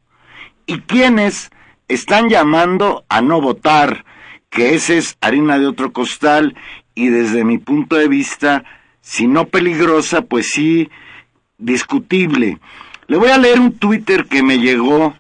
y 0.67 0.81
quienes 0.81 1.53
están 1.87 2.29
llamando 2.29 3.05
a 3.09 3.23
no 3.23 3.41
votar, 3.41 4.05
que 4.51 4.75
ese 4.75 4.99
es 4.99 5.17
harina 5.21 5.61
de 5.61 5.69
otro 5.69 5.93
costal 5.93 6.57
y 6.97 7.07
desde 7.07 7.45
mi 7.45 7.59
punto 7.59 7.95
de 7.95 8.09
vista, 8.09 8.65
si 9.01 9.29
no 9.29 9.47
peligrosa, 9.47 10.23
pues 10.23 10.51
sí 10.51 10.91
discutible. 11.57 12.59
Le 13.07 13.17
voy 13.17 13.31
a 13.31 13.39
leer 13.39 13.61
un 13.61 13.79
Twitter 13.79 14.27
que 14.27 14.43
me 14.43 14.59
llegó 14.59 15.15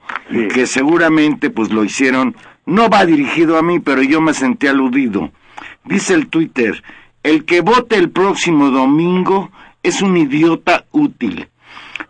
que 0.52 0.66
seguramente 0.66 1.48
pues 1.48 1.70
lo 1.70 1.84
hicieron, 1.84 2.34
no 2.66 2.90
va 2.90 3.06
dirigido 3.06 3.56
a 3.56 3.62
mí, 3.62 3.78
pero 3.78 4.02
yo 4.02 4.20
me 4.20 4.34
sentí 4.34 4.66
aludido. 4.66 5.30
Dice 5.84 6.14
el 6.14 6.26
Twitter, 6.26 6.82
el 7.22 7.44
que 7.44 7.60
vote 7.60 7.94
el 7.94 8.10
próximo 8.10 8.70
domingo 8.70 9.52
es 9.82 10.02
un 10.02 10.16
idiota 10.16 10.84
útil, 10.92 11.48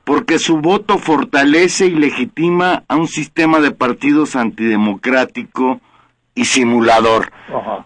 porque 0.04 0.38
su 0.38 0.60
voto 0.60 0.98
fortalece 0.98 1.86
y 1.86 1.94
legitima 1.94 2.84
a 2.88 2.96
un 2.96 3.08
sistema 3.08 3.60
de 3.60 3.70
partidos 3.70 4.36
antidemocrático 4.36 5.80
y 6.34 6.44
simulador. 6.44 7.30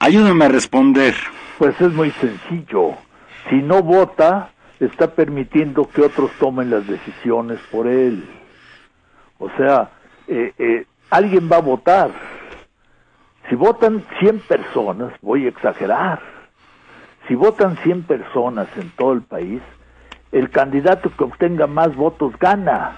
Ayúdame 0.00 0.44
a 0.44 0.48
responder. 0.48 1.14
Pues 1.58 1.80
es 1.80 1.92
muy 1.92 2.10
sencillo. 2.12 2.92
Si 3.48 3.56
no 3.56 3.82
vota, 3.82 4.50
está 4.78 5.14
permitiendo 5.14 5.88
que 5.88 6.02
otros 6.02 6.30
tomen 6.38 6.70
las 6.70 6.86
decisiones 6.86 7.58
por 7.70 7.86
él. 7.86 8.24
O 9.38 9.50
sea, 9.56 9.90
eh, 10.28 10.52
eh, 10.58 10.86
alguien 11.10 11.48
va 11.50 11.56
a 11.56 11.62
votar. 11.62 12.10
Si 13.48 13.56
votan 13.56 14.04
100 14.20 14.40
personas, 14.40 15.12
voy 15.20 15.46
a 15.46 15.48
exagerar, 15.48 16.20
si 17.28 17.34
votan 17.34 17.76
100 17.78 18.02
personas 18.04 18.68
en 18.76 18.90
todo 18.90 19.12
el 19.12 19.22
país, 19.22 19.62
el 20.32 20.50
candidato 20.50 21.10
que 21.16 21.24
obtenga 21.24 21.66
más 21.66 21.94
votos 21.94 22.36
gana. 22.38 22.96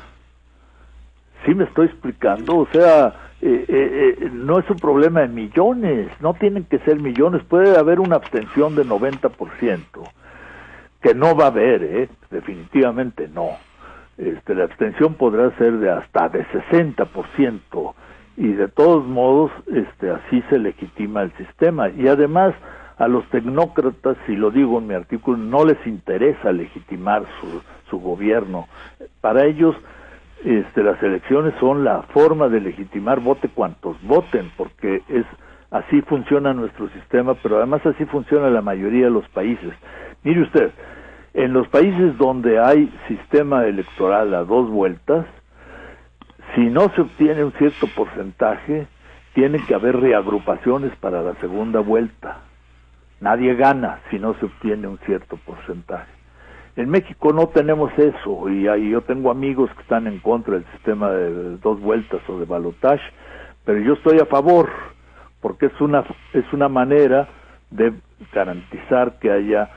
¿Sí 1.45 1.55
me 1.55 1.64
estoy 1.64 1.87
explicando? 1.87 2.57
O 2.57 2.66
sea, 2.72 3.14
eh, 3.43 3.64
eh, 3.68 4.16
eh, 4.20 4.31
no 4.33 4.59
es 4.59 4.70
un 4.70 4.79
problema 4.79 5.20
de 5.20 5.29
millones, 5.29 6.11
no 6.20 6.35
tienen 6.35 6.64
que 6.64 6.79
ser 6.81 7.01
millones, 7.01 7.43
puede 7.45 7.77
haber 7.77 8.01
una 8.01 8.16
abstención 8.16 8.75
de 8.75 8.85
90%, 8.85 9.81
que 11.03 11.14
no 11.14 11.37
va 11.37 11.45
a 11.45 11.49
haber, 11.49 11.83
¿eh? 11.83 12.09
definitivamente 12.31 13.29
no. 13.29 13.51
Este, 14.16 14.55
la 14.55 14.64
abstención 14.64 15.14
podrá 15.14 15.51
ser 15.59 15.72
de 15.79 15.91
hasta 15.91 16.29
de 16.29 16.47
60% 16.47 17.95
y 18.37 18.53
de 18.53 18.68
todos 18.68 19.05
modos 19.05 19.51
este, 19.72 20.11
así 20.11 20.43
se 20.49 20.59
legitima 20.59 21.22
el 21.22 21.33
sistema. 21.33 21.89
Y 21.91 22.09
además 22.09 22.55
a 22.97 23.09
los 23.09 23.28
tecnócratas, 23.30 24.16
si 24.26 24.36
lo 24.36 24.51
digo 24.51 24.78
en 24.78 24.86
mi 24.86 24.95
artículo, 24.95 25.36
no 25.36 25.64
les 25.64 25.84
interesa 25.86 26.53
legitimar 26.53 27.24
su, 27.40 27.62
su 27.90 27.99
gobierno. 28.01 28.68
Para 29.20 29.45
ellos 29.45 29.74
este, 30.45 30.82
las 30.82 31.03
elecciones 31.03 31.55
son 31.59 31.84
la 31.84 32.03
forma 32.03 32.49
de 32.49 32.61
legitimar 32.61 33.20
vote 33.20 33.49
cuantos 33.49 33.97
voten, 34.03 34.51
porque 34.57 35.03
es 35.09 35.24
así 35.70 36.03
funciona 36.03 36.53
nuestro 36.53 36.88
sistema, 36.90 37.34
pero 37.34 37.57
además 37.57 37.84
así 37.86 38.05
funciona 38.05 38.51
la 38.51 38.61
mayoría 38.61 39.07
de 39.07 39.11
los 39.11 39.28
países. 39.30 39.72
Mire 40.22 40.42
usted, 40.42 40.70
en 41.32 41.53
los 41.53 41.66
países 41.68 42.16
donde 42.18 42.61
hay 42.61 42.92
sistema 43.09 43.64
electoral 43.64 44.34
a 44.34 44.45
dos 44.45 44.70
vueltas, 44.70 45.26
si 46.55 46.66
no 46.66 46.88
se 46.95 47.01
obtiene 47.01 47.42
un 47.42 47.53
cierto 47.53 47.88
porcentaje, 47.97 48.86
tiene 49.34 49.59
que 49.66 49.74
haber 49.74 49.97
reagrupaciones 49.97 50.95
para 50.97 51.22
la 51.22 51.34
segunda 51.36 51.80
vuelta. 51.80 52.42
Nadie 53.25 53.55
gana 53.55 54.01
si 54.11 54.18
no 54.18 54.35
se 54.35 54.45
obtiene 54.45 54.87
un 54.87 54.99
cierto 54.99 55.39
porcentaje. 55.39 56.12
En 56.77 56.91
México 56.91 57.33
no 57.33 57.49
tenemos 57.49 57.91
eso 57.97 58.51
y 58.51 58.68
ahí 58.68 58.91
yo 58.91 59.01
tengo 59.01 59.31
amigos 59.31 59.70
que 59.75 59.81
están 59.81 60.07
en 60.07 60.18
contra 60.18 60.57
del 60.57 60.66
sistema 60.72 61.11
de 61.11 61.57
dos 61.57 61.81
vueltas 61.81 62.20
o 62.29 62.39
de 62.39 62.45
balotage, 62.45 63.03
pero 63.64 63.79
yo 63.81 63.95
estoy 63.95 64.18
a 64.18 64.27
favor 64.27 64.68
porque 65.41 65.66
es 65.66 65.81
una 65.81 66.05
es 66.35 66.45
una 66.53 66.68
manera 66.68 67.27
de 67.70 67.95
garantizar 68.31 69.18
que 69.18 69.31
haya 69.31 69.70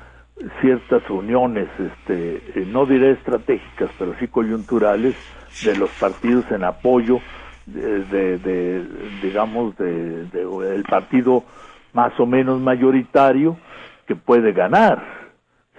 ciertas 0.60 1.10
uniones, 1.10 1.70
este, 1.80 2.41
eh, 2.54 2.66
no 2.68 2.86
diré 2.86 3.12
estratégicas, 3.12 3.89
pero 3.98 4.14
sí 4.20 4.28
coyunturales 4.28 5.16
de 5.62 5.74
los 5.74 5.91
partidos 5.91 6.43
en 6.52 6.66
apoyo 6.66 7.22
de, 7.66 8.38
de, 8.39 8.86
digamos, 9.22 9.78
de, 9.78 10.28
el 10.76 10.84
partido 10.84 11.45
más 11.94 12.18
o 12.20 12.26
menos 12.26 12.60
mayoritario 12.60 13.58
que 14.06 14.16
puede 14.16 14.54
ganar, 14.54 15.04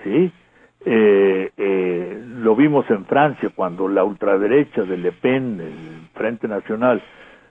¿sí? 0.05 0.33
Eh, 0.85 1.51
eh, 1.57 2.23
lo 2.27 2.55
vimos 2.55 2.89
en 2.91 3.05
Francia 3.05 3.51
cuando 3.55 3.89
la 3.89 4.05
ultraderecha 4.05 4.83
de 4.83 4.97
Le 4.97 5.13
Pen, 5.13 5.61
el 5.61 6.09
Frente 6.15 6.47
Nacional, 6.49 7.03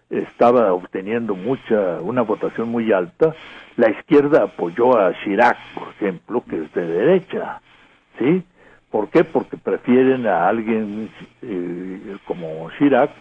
estaba 0.10 0.74
obteniendo 0.74 1.36
mucha, 1.36 1.99
una 2.01 2.22
votación 2.22 2.70
muy 2.70 2.91
alta, 2.93 3.36
la 3.76 3.89
izquierda 3.89 4.43
apoyó 4.43 4.97
a 4.97 5.14
Chirac, 5.24 5.58
por 5.74 5.89
ejemplo, 5.89 6.43
que 6.49 6.64
es 6.64 6.74
de 6.74 6.86
derecha, 6.86 7.62
¿sí? 8.18 8.43
¿Por 8.89 9.10
qué? 9.10 9.26
Porque 9.26 9.58
prefieren 9.58 10.26
a 10.28 10.47
alguien 10.47 11.10
eh, 11.41 12.18
como 12.26 12.70
Chirac 12.78 13.12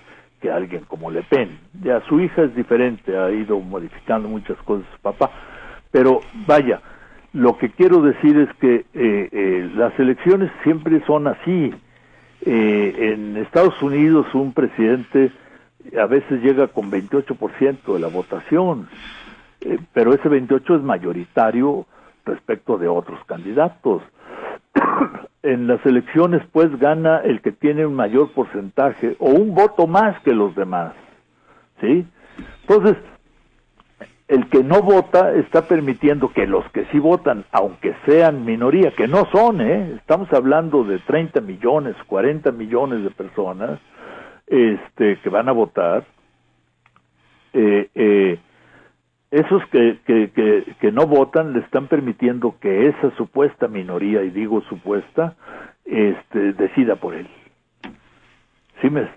que 0.41 0.51
alguien 0.51 0.85
como 0.85 1.11
Le 1.11 1.23
Pen. 1.23 1.59
Ya 1.83 2.01
su 2.09 2.21
hija 2.21 2.43
es 2.43 2.55
diferente, 2.55 3.17
ha 3.17 3.31
ido 3.31 3.59
modificando 3.61 4.29
muchas 4.29 4.57
cosas 4.59 4.87
su 4.95 5.01
papá, 5.01 5.31
pero 5.91 6.21
vaya, 6.47 6.81
lo 7.33 7.59
que 7.59 7.71
quiero 7.71 8.03
decir 8.03 8.39
es 8.39 8.49
que 8.59 8.85
eh, 8.95 9.29
eh, 9.33 9.71
las 9.75 9.99
elecciones 9.99 10.51
siempre 10.63 11.03
son 11.07 11.27
así. 11.27 11.75
en 12.43 13.37
Estados 13.39 13.83
Unidos 13.83 14.27
un 14.35 14.53
presidente 14.53 15.33
a 15.99 16.07
veces 16.07 16.43
llega 16.43 16.69
con 16.69 16.91
28% 16.91 17.93
de 17.93 17.99
la 17.99 18.09
votación, 18.09 18.89
eh, 19.61 19.79
pero 19.93 20.15
ese 20.15 20.29
28 20.29 20.77
es 20.77 20.83
mayoritario 20.83 21.87
respecto 22.25 22.79
de 22.79 22.89
otros 22.89 23.21
candidatos. 23.27 24.03
En 25.47 25.67
las 25.67 25.85
elecciones 25.87 26.43
pues 26.53 26.77
gana 26.79 27.19
el 27.19 27.41
que 27.41 27.53
tiene 27.53 27.87
un 27.87 27.95
mayor 27.95 28.33
porcentaje 28.33 29.17
o 29.19 29.31
un 29.31 29.55
voto 29.55 29.87
más 29.87 30.21
que 30.23 30.33
los 30.33 30.55
demás. 30.55 30.95
¿Sí? 31.81 32.07
Entonces, 32.63 32.97
el 34.29 34.49
que 34.49 34.65
no 34.65 34.83
vota 34.83 35.33
está 35.35 35.69
permitiendo 35.69 36.33
que 36.33 36.47
los 36.47 36.69
que 36.73 36.85
sí 36.87 36.99
votan, 36.99 37.45
aunque 37.53 37.95
sean 38.05 38.45
minoría, 38.45 38.91
que 38.91 39.07
no 39.07 39.27
son, 39.31 39.61
¿eh? 39.61 39.95
estamos 39.97 40.33
hablando 40.33 40.83
de 40.85 40.99
30 40.99 41.41
millones, 41.43 41.95
40 42.07 42.51
millones 42.53 43.05
de 43.05 43.11
personas, 43.11 43.79
este, 44.47 45.19
que 45.21 45.29
van 45.29 45.49
a 45.49 45.53
votar, 45.53 46.05
eh, 47.53 47.89
eh, 47.95 48.39
esos 49.31 49.63
que, 49.71 49.99
que, 50.07 50.75
que, 50.81 50.93
no 50.93 51.07
votan 51.07 51.53
le 51.53 51.61
están 51.61 51.89
permitiendo 51.89 52.57
que 52.61 52.89
esa 52.89 53.15
supuesta 53.17 53.69
minoría, 53.69 54.23
y 54.23 54.31
digo 54.31 54.63
supuesta, 54.63 55.35
este, 55.85 56.53
decida 56.53 56.97
por 56.97 57.15
él. 57.15 57.29
¿Sí 58.81 58.91
me, 58.91 59.09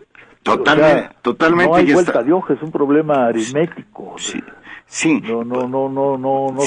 Totalmente, 0.43 1.15
totalmente. 1.21 1.69
No 1.69 1.75
hay 1.75 1.93
vuelta 1.93 2.23
de 2.23 2.31
hoja, 2.31 2.53
es 2.53 2.61
un 2.61 2.71
problema 2.71 3.27
aritmético. 3.27 4.15
Sí, 4.17 4.41
sí. 4.85 5.21
No, 5.21 5.43
no, 5.43 5.67
no, 5.67 5.89
no, 5.89 6.17
no, 6.17 6.51
no. 6.51 6.61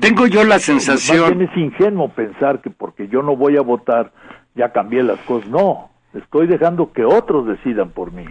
Tengo 0.00 0.26
yo 0.26 0.44
la 0.44 0.58
sensación. 0.58 1.40
es 1.40 1.56
ingenuo 1.56 2.08
pensar 2.08 2.60
que 2.60 2.70
porque 2.70 3.08
yo 3.08 3.22
no 3.22 3.36
voy 3.36 3.56
a 3.56 3.62
votar 3.62 4.12
ya 4.54 4.72
cambié 4.72 5.02
las 5.02 5.20
cosas. 5.20 5.48
No, 5.48 5.90
Estoy 6.16 6.46
dejando 6.46 6.92
que 6.92 7.04
otros 7.04 7.46
decidan 7.46 7.90
por 7.90 8.12
mí. 8.12 8.24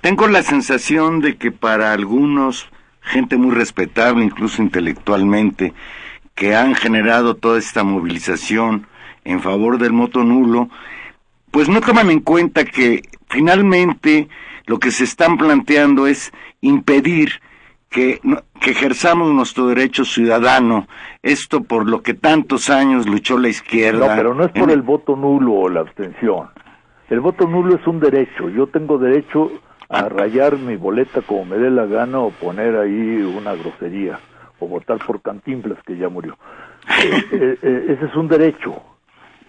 Tengo 0.00 0.26
la 0.26 0.42
sensación 0.42 1.20
de 1.20 1.36
que 1.36 1.52
para 1.52 1.92
algunos, 1.92 2.68
gente 3.00 3.36
muy 3.36 3.54
respetable, 3.54 4.24
incluso 4.24 4.62
intelectualmente, 4.62 5.72
que 6.34 6.54
han 6.54 6.74
generado 6.74 7.34
toda 7.34 7.58
esta 7.58 7.84
movilización 7.84 8.86
en 9.24 9.40
favor 9.40 9.78
del 9.78 9.92
moto 9.92 10.24
nulo, 10.24 10.68
pues 11.50 11.68
no 11.68 11.80
toman 11.80 12.10
en 12.10 12.20
cuenta 12.20 12.64
que 12.64 13.02
finalmente 13.28 14.28
lo 14.66 14.78
que 14.78 14.90
se 14.90 15.04
están 15.04 15.36
planteando 15.36 16.06
es 16.06 16.32
impedir 16.60 17.40
que, 17.90 18.20
que 18.60 18.70
ejerzamos 18.70 19.32
nuestro 19.32 19.66
derecho 19.66 20.04
ciudadano, 20.04 20.86
esto 21.22 21.64
por 21.64 21.88
lo 21.88 22.02
que 22.02 22.14
tantos 22.14 22.70
años 22.70 23.08
luchó 23.08 23.36
la 23.36 23.48
izquierda. 23.48 24.08
No, 24.08 24.16
pero 24.16 24.34
no 24.34 24.44
es 24.44 24.52
por 24.52 24.70
el 24.70 24.82
voto 24.82 25.16
nulo 25.16 25.54
o 25.54 25.68
la 25.68 25.80
abstención. 25.80 26.48
El 27.08 27.20
voto 27.20 27.48
nulo 27.48 27.74
es 27.74 27.86
un 27.88 27.98
derecho. 27.98 28.48
Yo 28.48 28.68
tengo 28.68 28.96
derecho 28.96 29.50
a 29.90 30.08
rayar 30.08 30.56
mi 30.56 30.76
boleta 30.76 31.20
como 31.22 31.44
me 31.44 31.58
dé 31.58 31.68
la 31.68 31.84
gana 31.84 32.20
o 32.20 32.30
poner 32.30 32.76
ahí 32.76 33.22
una 33.36 33.54
grosería 33.54 34.20
o 34.60 34.68
votar 34.68 34.98
por 35.04 35.20
Cantinflas 35.20 35.82
que 35.84 35.96
ya 35.96 36.08
murió. 36.08 36.38
Eh, 36.88 37.24
eh, 37.32 37.58
eh, 37.60 37.84
ese 37.88 38.06
es 38.06 38.14
un 38.14 38.28
derecho 38.28 38.82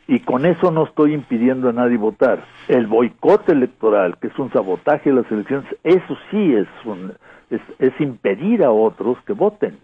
y 0.07 0.19
con 0.21 0.45
eso 0.45 0.71
no 0.71 0.85
estoy 0.85 1.13
impidiendo 1.13 1.69
a 1.69 1.73
nadie 1.73 1.97
votar. 1.97 2.43
El 2.67 2.87
boicot 2.87 3.47
electoral, 3.49 4.17
que 4.17 4.27
es 4.27 4.39
un 4.39 4.51
sabotaje 4.51 5.11
de 5.11 5.17
las 5.17 5.31
elecciones, 5.31 5.65
eso 5.83 6.17
sí 6.31 6.55
es, 6.55 6.67
un, 6.85 7.13
es, 7.51 7.61
es 7.77 7.93
impedir 8.01 8.63
a 8.63 8.71
otros 8.71 9.17
que 9.27 9.33
voten. 9.33 9.77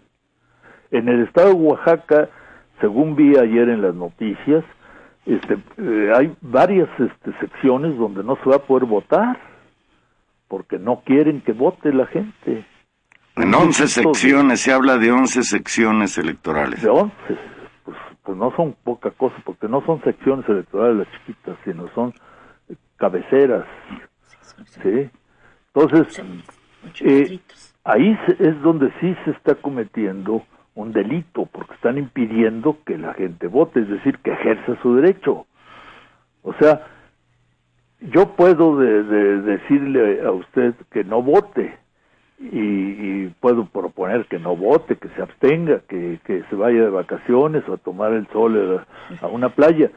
En 0.90 1.08
el 1.08 1.22
estado 1.22 1.50
de 1.50 1.54
Oaxaca, 1.54 2.28
según 2.80 3.14
vi 3.14 3.36
ayer 3.36 3.68
en 3.68 3.80
las 3.80 3.94
noticias, 3.94 4.64
este, 5.24 5.56
hay 6.14 6.34
varias 6.40 6.88
este, 6.98 7.32
secciones 7.38 7.96
donde 7.96 8.24
no 8.24 8.36
se 8.42 8.50
va 8.50 8.56
a 8.56 8.66
poder 8.66 8.86
votar 8.86 9.47
porque 10.48 10.78
no 10.78 11.02
quieren 11.04 11.42
que 11.42 11.52
vote 11.52 11.92
la 11.92 12.06
gente. 12.06 12.64
En 13.36 13.54
11 13.54 13.86
secciones, 13.86 14.60
se 14.60 14.72
habla 14.72 14.98
de 14.98 15.12
11 15.12 15.42
secciones 15.44 16.18
electorales. 16.18 16.82
De 16.82 16.88
11, 16.88 17.14
pues, 17.84 17.96
pues, 18.24 18.36
no 18.36 18.54
son 18.56 18.74
poca 18.82 19.10
cosa, 19.12 19.36
porque 19.44 19.68
no 19.68 19.84
son 19.86 20.02
secciones 20.02 20.48
electorales 20.48 21.06
las 21.06 21.18
chiquitas, 21.18 21.56
sino 21.64 21.88
son 21.94 22.12
cabeceras. 22.96 23.66
¿sí? 24.82 25.08
Entonces, 25.74 26.22
eh, 27.00 27.38
ahí 27.84 28.18
es 28.38 28.60
donde 28.62 28.92
sí 29.00 29.14
se 29.24 29.30
está 29.30 29.54
cometiendo 29.54 30.42
un 30.74 30.92
delito 30.92 31.46
porque 31.46 31.74
están 31.74 31.98
impidiendo 31.98 32.78
que 32.84 32.96
la 32.96 33.14
gente 33.14 33.46
vote, 33.46 33.80
es 33.80 33.88
decir, 33.88 34.18
que 34.18 34.32
ejerza 34.32 34.80
su 34.80 34.94
derecho. 34.94 35.46
O 36.42 36.54
sea, 36.54 36.86
yo 38.00 38.36
puedo 38.36 38.76
decirle 38.76 40.22
a 40.24 40.30
usted 40.30 40.74
que 40.90 41.04
no 41.04 41.22
vote 41.22 41.76
y, 42.38 43.26
puedo 43.40 43.66
proponer 43.66 44.26
que 44.26 44.38
no 44.38 44.56
vote, 44.56 44.96
que 44.96 45.08
se 45.10 45.22
abstenga, 45.22 45.80
que, 45.88 46.18
se 46.26 46.56
vaya 46.56 46.82
de 46.82 46.90
vacaciones 46.90 47.68
o 47.68 47.74
a 47.74 47.78
tomar 47.78 48.12
el 48.12 48.26
sol 48.28 48.84
a, 49.20 49.26
una 49.26 49.50
playa, 49.50 49.90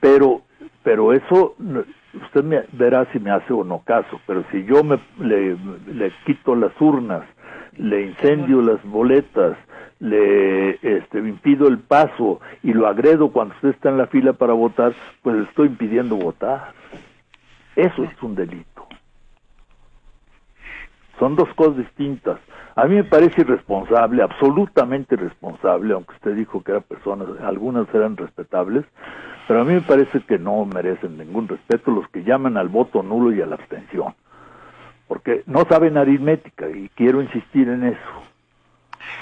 pero 0.00 0.42
pero 0.82 1.12
eso 1.12 1.54
usted 2.22 2.44
me 2.44 2.62
verá 2.72 3.06
si 3.12 3.18
me 3.18 3.30
hace 3.30 3.52
o 3.52 3.64
no 3.64 3.82
caso, 3.84 4.20
pero 4.26 4.44
si 4.50 4.64
yo 4.64 4.84
me 4.84 4.98
le, 5.18 5.56
le 5.86 6.12
quito 6.26 6.54
las 6.54 6.78
urnas, 6.80 7.22
le 7.76 8.02
incendio 8.02 8.60
las 8.60 8.82
boletas, 8.84 9.56
le 10.00 10.78
este, 10.82 11.18
impido 11.18 11.68
el 11.68 11.78
paso 11.78 12.40
y 12.62 12.72
lo 12.72 12.86
agredo 12.86 13.30
cuando 13.30 13.54
usted 13.54 13.70
está 13.70 13.88
en 13.88 13.98
la 13.98 14.06
fila 14.06 14.34
para 14.34 14.52
votar, 14.52 14.92
pues 15.22 15.48
estoy 15.48 15.68
impidiendo 15.68 16.16
votar. 16.16 16.72
Eso 17.76 18.04
es 18.04 18.22
un 18.22 18.34
delito. 18.34 18.86
Son 21.18 21.36
dos 21.36 21.48
cosas 21.54 21.76
distintas. 21.76 22.38
A 22.76 22.86
mí 22.86 22.96
me 22.96 23.04
parece 23.04 23.42
irresponsable, 23.42 24.22
absolutamente 24.22 25.14
irresponsable, 25.14 25.94
aunque 25.94 26.14
usted 26.14 26.34
dijo 26.34 26.62
que 26.62 26.72
eran 26.72 26.82
personas, 26.82 27.28
algunas 27.42 27.92
eran 27.94 28.16
respetables, 28.16 28.84
pero 29.46 29.60
a 29.60 29.64
mí 29.64 29.74
me 29.74 29.80
parece 29.80 30.20
que 30.22 30.38
no 30.38 30.64
merecen 30.64 31.16
ningún 31.16 31.46
respeto 31.46 31.92
los 31.92 32.08
que 32.08 32.24
llaman 32.24 32.56
al 32.56 32.68
voto 32.68 33.02
nulo 33.02 33.32
y 33.32 33.40
a 33.40 33.46
la 33.46 33.54
abstención, 33.54 34.14
porque 35.06 35.44
no 35.46 35.64
saben 35.66 35.96
aritmética 35.96 36.68
y 36.68 36.88
quiero 36.96 37.22
insistir 37.22 37.68
en 37.68 37.84
eso. 37.84 38.22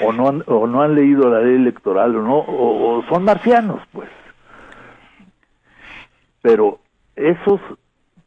O 0.01 0.13
no 0.13 0.29
han, 0.29 0.45
o 0.47 0.67
no 0.67 0.81
han 0.81 0.95
leído 0.95 1.29
la 1.29 1.41
ley 1.41 1.57
electoral 1.57 2.17
o 2.17 2.23
no, 2.23 2.39
o 2.39 3.05
son 3.09 3.25
marcianos, 3.25 3.83
pues. 3.93 4.09
Pero 6.41 6.79
esos 7.17 7.61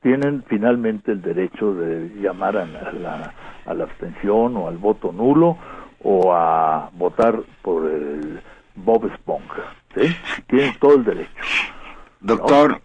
tienen 0.05 0.43
finalmente 0.47 1.13
el 1.13 1.21
derecho 1.23 1.73
de 1.73 2.11
llamar 2.21 2.55
a 2.57 2.65
la, 2.67 3.33
a 3.65 3.73
la 3.73 3.83
abstención 3.85 4.55
o 4.55 4.67
al 4.67 4.77
voto 4.77 5.11
nulo 5.11 5.57
o 6.03 6.31
a 6.31 6.91
votar 6.93 7.41
por 7.63 7.89
el 7.89 8.39
Bob 8.75 9.07
Esponja. 9.11 9.63
¿sí? 9.95 10.15
Tienen 10.45 10.75
todo 10.79 10.97
el 10.97 11.05
derecho. 11.05 11.31
Doctor, 12.19 12.81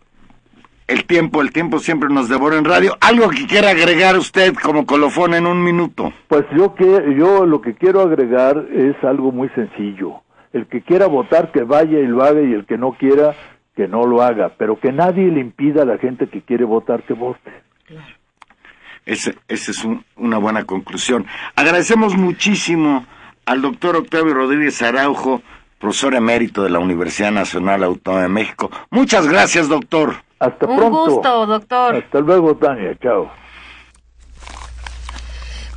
el 0.86 1.04
tiempo, 1.04 1.42
el 1.42 1.52
tiempo 1.52 1.78
siempre 1.78 2.08
nos 2.08 2.30
devora 2.30 2.56
en 2.56 2.64
radio. 2.64 2.96
¿Algo 3.02 3.28
que 3.28 3.46
quiera 3.46 3.68
agregar 3.68 4.16
usted 4.16 4.54
como 4.54 4.86
colofón 4.86 5.34
en 5.34 5.46
un 5.46 5.62
minuto? 5.62 6.14
Pues 6.26 6.46
yo, 6.56 6.74
que, 6.74 7.14
yo 7.18 7.44
lo 7.44 7.60
que 7.60 7.74
quiero 7.74 8.00
agregar 8.00 8.64
es 8.72 8.96
algo 9.04 9.30
muy 9.30 9.50
sencillo. 9.50 10.22
El 10.54 10.66
que 10.68 10.80
quiera 10.80 11.06
votar, 11.06 11.52
que 11.52 11.64
vaya 11.64 11.98
y 11.98 12.06
lo 12.06 12.22
haga, 12.22 12.40
y 12.40 12.54
el 12.54 12.64
que 12.64 12.78
no 12.78 12.92
quiera, 12.92 13.34
que 13.80 13.88
no 13.88 14.04
lo 14.04 14.20
haga, 14.20 14.52
pero 14.58 14.78
que 14.78 14.92
nadie 14.92 15.30
le 15.30 15.40
impida 15.40 15.84
a 15.84 15.86
la 15.86 15.96
gente 15.96 16.26
que 16.26 16.42
quiere 16.42 16.66
votar 16.66 17.02
que 17.04 17.14
vote. 17.14 17.50
Esa 19.06 19.32
es 19.48 19.88
una 20.16 20.36
buena 20.36 20.64
conclusión. 20.64 21.24
Agradecemos 21.56 22.14
muchísimo 22.14 23.06
al 23.46 23.62
doctor 23.62 23.96
Octavio 23.96 24.34
Rodríguez 24.34 24.82
Araujo, 24.82 25.40
profesor 25.78 26.14
emérito 26.14 26.62
de 26.62 26.68
la 26.68 26.78
Universidad 26.78 27.32
Nacional 27.32 27.82
Autónoma 27.82 28.24
de 28.24 28.28
México. 28.28 28.70
Muchas 28.90 29.26
gracias, 29.26 29.66
doctor. 29.66 30.16
Hasta 30.38 30.66
Un 30.66 30.76
pronto. 30.76 31.06
gusto, 31.06 31.46
doctor. 31.46 31.94
Hasta 31.96 32.20
luego, 32.20 32.54
Tania. 32.56 32.94
Chao. 33.02 33.30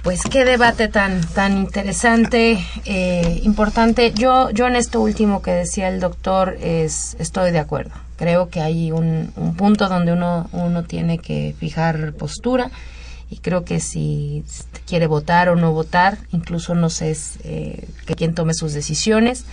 Pues 0.04 0.22
qué 0.30 0.44
debate 0.44 0.90
tan 0.90 1.22
tan 1.22 1.58
interesante, 1.58 2.60
eh, 2.84 3.40
importante. 3.44 4.12
Yo 4.12 4.50
yo 4.50 4.68
en 4.68 4.76
esto 4.76 5.00
último 5.00 5.42
que 5.42 5.52
decía 5.52 5.88
el 5.88 6.02
doctor 6.02 6.58
es 6.60 7.16
estoy 7.20 7.52
de 7.52 7.60
acuerdo. 7.60 7.92
Creo 8.18 8.50
que 8.50 8.60
hay 8.60 8.92
un, 8.92 9.32
un 9.38 9.56
punto 9.56 9.88
donde 9.88 10.12
uno 10.12 10.50
uno 10.52 10.84
tiene 10.84 11.20
que 11.20 11.56
fijar 11.58 12.12
postura 12.16 12.70
y 13.30 13.38
creo 13.38 13.64
que 13.64 13.80
si 13.80 14.44
quiere 14.86 15.08
votar 15.08 15.48
o 15.48 15.56
no 15.56 15.72
votar, 15.72 16.18
incluso 16.34 16.76
no 16.76 16.90
sé 16.90 17.16
eh, 17.46 17.88
que 18.06 18.16
quien 18.16 18.36
tome 18.36 18.54
sus 18.54 18.74
decisiones 18.74 19.46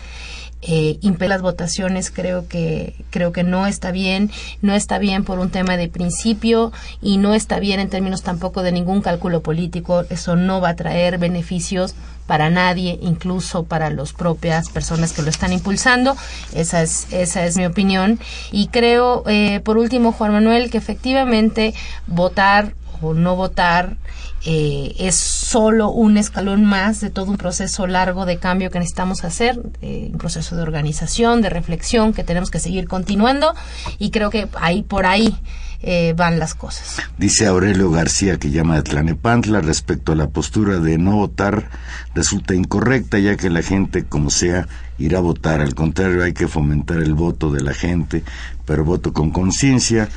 eh, 0.63 0.99
las 1.21 1.43
votaciones 1.43 2.11
creo 2.11 2.49
que 2.49 2.95
creo 3.11 3.33
que 3.33 3.45
no 3.45 3.67
está 3.67 3.93
bien. 3.93 4.31
No 4.63 4.75
está 4.75 4.99
bien 4.99 5.25
por 5.25 5.39
un 5.39 5.51
tema 5.51 5.77
de 5.77 5.89
principio 5.89 6.73
y 7.01 7.19
no 7.19 7.35
está 7.35 7.61
bien 7.61 7.81
en 7.81 7.89
términos 7.89 8.23
tampoco 8.23 8.63
de 8.63 8.73
ningún 8.73 9.01
cálculo 9.01 9.43
político. 9.43 10.05
Eso 10.11 10.37
no 10.37 10.61
va 10.61 10.71
a 10.71 10.77
traer 10.77 11.19
beneficios 11.19 11.95
para 12.27 12.49
nadie 12.51 12.99
incluso 13.03 13.65
para 13.65 13.91
las 13.91 14.13
propias 14.13 14.69
personas 14.71 15.13
que 15.13 15.23
lo 15.23 15.31
están 15.31 15.53
impulsando. 15.53 16.17
Esa 16.55 16.83
es 16.83 17.07
esa 17.13 17.45
es 17.45 17.57
mi 17.57 17.67
opinión. 17.67 18.19
Y 18.53 18.69
creo 18.69 19.25
eh, 19.27 19.61
por 19.61 19.79
último 19.79 20.13
Juan 20.13 20.33
Manuel 20.33 20.71
que 20.71 20.79
efectivamente 20.79 21.75
votar 22.07 22.75
o 23.03 23.15
no 23.15 23.37
votar 23.37 23.97
eh, 24.45 24.95
es 24.99 25.15
solo 25.17 25.91
un 25.91 26.17
escalón 26.17 26.65
más 26.65 27.01
de 27.01 27.11
todo 27.11 27.31
un 27.31 27.37
proceso 27.37 27.87
largo 27.87 28.25
de 28.27 28.39
cambio 28.39 28.71
que 28.71 28.79
necesitamos 28.79 29.25
hacer, 29.25 29.61
un 29.83 30.19
proceso 30.19 30.57
de 30.57 30.63
organización, 30.63 31.43
de 31.43 31.51
reflexión 31.51 32.13
que 32.13 32.25
tenemos 32.25 32.51
que 32.51 32.59
seguir 32.59 32.89
continuando 32.89 33.55
y 33.99 34.11
creo 34.11 34.31
que 34.31 34.49
ahí 34.61 34.83
por 34.83 35.07
ahí 35.07 35.37
eh, 35.83 36.13
van 36.15 36.39
las 36.39 36.55
cosas. 36.55 36.97
Dice 37.17 37.47
Aurelio 37.47 37.91
García 37.91 38.39
que 38.39 38.51
llama 38.51 38.77
de 38.77 38.83
Tlanepantla 38.83 39.63
respecto 39.63 40.13
a 40.13 40.15
la 40.15 40.29
postura 40.29 40.79
de 40.79 40.99
no 40.99 41.17
votar 41.17 41.71
resulta 42.15 42.55
incorrecta 42.55 43.19
ya 43.19 43.39
que 43.39 43.49
la 43.49 43.63
gente 43.63 44.05
como 44.05 44.29
sea 44.29 44.69
irá 44.99 45.19
a 45.19 45.23
votar, 45.23 45.63
al 45.63 45.75
contrario 45.75 46.23
hay 46.23 46.35
que 46.35 46.49
fomentar 46.49 46.99
el 46.99 47.15
voto 47.15 47.51
de 47.51 47.63
la 47.63 47.73
gente, 47.73 48.25
pero 48.67 48.85
voto 48.85 49.15
con 49.15 49.31
conciencia 49.31 50.11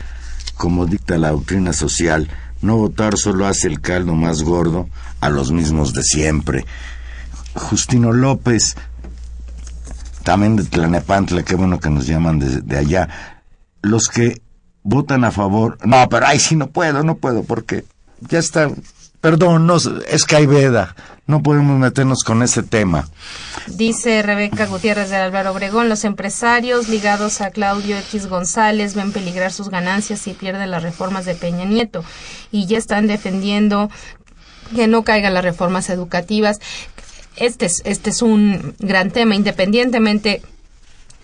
como 0.57 0.85
dicta 0.85 1.17
la 1.17 1.31
doctrina 1.31 1.71
social 1.71 2.27
no 2.63 2.77
votar 2.77 3.17
solo 3.17 3.45
hace 3.45 3.67
el 3.67 3.81
caldo 3.81 4.15
más 4.15 4.41
gordo 4.41 4.89
a 5.19 5.29
los 5.29 5.51
mismos 5.51 5.93
de 5.93 6.01
siempre. 6.01 6.65
Justino 7.53 8.11
López, 8.11 8.75
también 10.23 10.55
de 10.55 10.63
Tlanepantla, 10.63 11.43
qué 11.43 11.55
bueno 11.55 11.79
que 11.79 11.89
nos 11.89 12.07
llaman 12.07 12.39
de, 12.39 12.77
allá. 12.77 13.09
Los 13.81 14.07
que 14.07 14.41
votan 14.81 15.25
a 15.25 15.31
favor, 15.31 15.77
no, 15.85 16.07
pero 16.09 16.25
ay, 16.25 16.39
sí 16.39 16.55
no 16.55 16.67
puedo, 16.67 17.03
no 17.03 17.15
puedo, 17.15 17.43
porque 17.43 17.85
ya 18.21 18.39
está 18.39 18.71
Perdón, 19.23 19.67
no, 19.67 19.77
es 19.77 20.27
veda. 20.27 20.97
No 21.27 21.41
podemos 21.41 21.79
meternos 21.79 22.25
con 22.25 22.43
ese 22.43 22.61
tema. 22.61 23.07
Dice 23.67 24.21
Rebeca 24.21 24.65
Gutiérrez 24.65 25.11
de 25.11 25.15
Álvaro 25.15 25.53
Obregón, 25.53 25.87
los 25.87 26.03
empresarios 26.03 26.89
ligados 26.89 27.39
a 27.39 27.51
Claudio 27.51 27.97
X 27.99 28.27
González 28.27 28.95
ven 28.95 29.13
peligrar 29.13 29.53
sus 29.53 29.69
ganancias 29.69 30.19
si 30.19 30.33
pierden 30.33 30.71
las 30.71 30.83
reformas 30.83 31.23
de 31.23 31.35
Peña 31.35 31.63
Nieto 31.63 32.03
y 32.51 32.65
ya 32.65 32.77
están 32.77 33.07
defendiendo 33.07 33.89
que 34.75 34.87
no 34.87 35.03
caigan 35.05 35.33
las 35.33 35.45
reformas 35.45 35.89
educativas. 35.89 36.59
Este 37.37 37.67
es, 37.67 37.81
este 37.85 38.09
es 38.09 38.21
un 38.21 38.75
gran 38.79 39.09
tema, 39.09 39.35
independientemente 39.35 40.41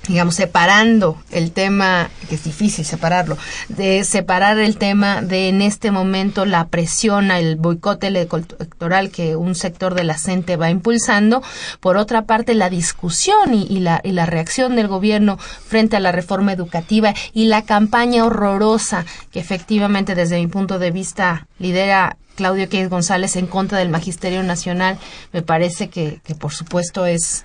digamos, 0.08 0.36
separando 0.36 1.22
el 1.32 1.52
tema, 1.52 2.10
que 2.28 2.36
es 2.36 2.44
difícil 2.44 2.86
separarlo, 2.86 3.38
de 3.68 4.04
separar 4.04 4.58
el 4.58 4.78
tema 4.78 5.22
de 5.22 5.50
en 5.50 5.62
este 5.62 5.92
momento 5.92 6.46
la 6.46 6.68
presión 6.68 7.32
al 7.32 7.58
boicot 7.58 8.04
electoral 8.04 9.12
que 9.12 9.36
un 9.36 9.56
sector 9.56 9.94
de 9.94 10.04
la 10.04 10.18
gente 10.18 10.56
va 10.56 10.70
impulsando, 10.70 11.44
por 11.80 11.98
otra 11.98 12.24
parte 12.24 12.56
la 12.56 12.70
discusión 12.70 13.54
y, 13.54 13.80
la, 13.80 14.02
y 14.04 14.12
la 14.12 14.26
reacción 14.26 14.76
del 14.76 14.88
gobierno 14.88 15.38
frente 15.38 15.98
a 15.98 16.00
la 16.00 16.12
reforma 16.12 16.54
educativa 16.54 17.14
y 17.34 17.46
la 17.46 17.64
campaña 17.64 18.26
horrorosa 18.26 19.06
que 19.32 19.40
efectivamente 19.40 20.16
desde 20.16 20.40
mi 20.40 20.48
punto 20.48 20.80
de 20.80 20.92
vista 20.92 21.48
lidera 21.60 22.18
Claudio 22.36 22.64
X 22.64 22.90
González 22.90 23.36
en 23.36 23.48
contra 23.48 23.80
del 23.80 23.90
Magisterio 23.90 24.44
Nacional, 24.44 24.98
me 25.34 25.42
parece 25.42 25.90
que, 25.90 26.22
que 26.24 26.36
por 26.36 26.54
supuesto 26.54 27.06
es 27.06 27.44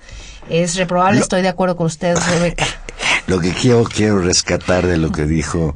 es 0.49 0.75
reprobable. 0.75 1.19
Estoy 1.19 1.41
de 1.41 1.49
acuerdo 1.49 1.75
con 1.75 1.87
usted, 1.87 2.15
Rebeca. 2.29 2.65
Lo 3.27 3.39
que 3.39 3.53
quiero, 3.53 3.83
quiero 3.83 4.19
rescatar 4.19 4.85
de 4.85 4.97
lo 4.97 5.11
que 5.11 5.25
dijo, 5.25 5.73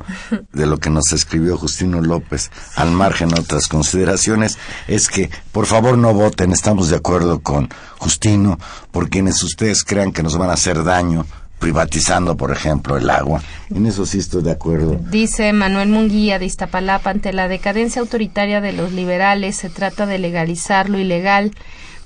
de 0.54 0.68
lo 0.68 0.78
que 0.78 0.92
nos 0.92 1.12
escribió 1.14 1.58
Justino 1.58 2.00
López, 2.00 2.52
al 2.76 2.92
margen 2.92 3.30
de 3.30 3.42
otras 3.42 3.68
consideraciones, 3.68 4.60
es 4.88 5.10
que 5.10 5.32
por 5.52 5.66
favor 5.66 5.98
no 5.98 6.14
voten, 6.14 6.52
estamos 6.52 6.90
de 6.90 6.98
acuerdo 6.98 7.40
con 7.40 7.70
Justino, 7.98 8.60
por 8.92 9.10
quienes 9.10 9.42
ustedes 9.42 9.84
crean 9.84 10.12
que 10.12 10.22
nos 10.22 10.38
van 10.38 10.52
a 10.52 10.54
hacer 10.54 10.84
daño, 10.84 11.26
privatizando, 11.58 12.38
por 12.38 12.52
ejemplo, 12.52 12.98
el 12.98 13.10
agua. 13.10 13.42
En 13.74 13.88
eso 13.88 14.06
sí 14.06 14.20
estoy 14.20 14.44
de 14.44 14.52
acuerdo. 14.52 15.00
Dice 15.10 15.52
Manuel 15.52 15.90
Munguía 15.90 16.38
de 16.38 16.46
Iztapalapa, 16.46 17.10
ante 17.10 17.34
la 17.34 17.48
decadencia 17.48 18.02
autoritaria 18.02 18.62
de 18.62 18.74
los 18.74 18.92
liberales, 18.92 19.56
se 19.56 19.72
trata 19.72 20.06
de 20.06 20.20
legalizar 20.20 20.88
lo 20.88 21.00
ilegal 21.00 21.52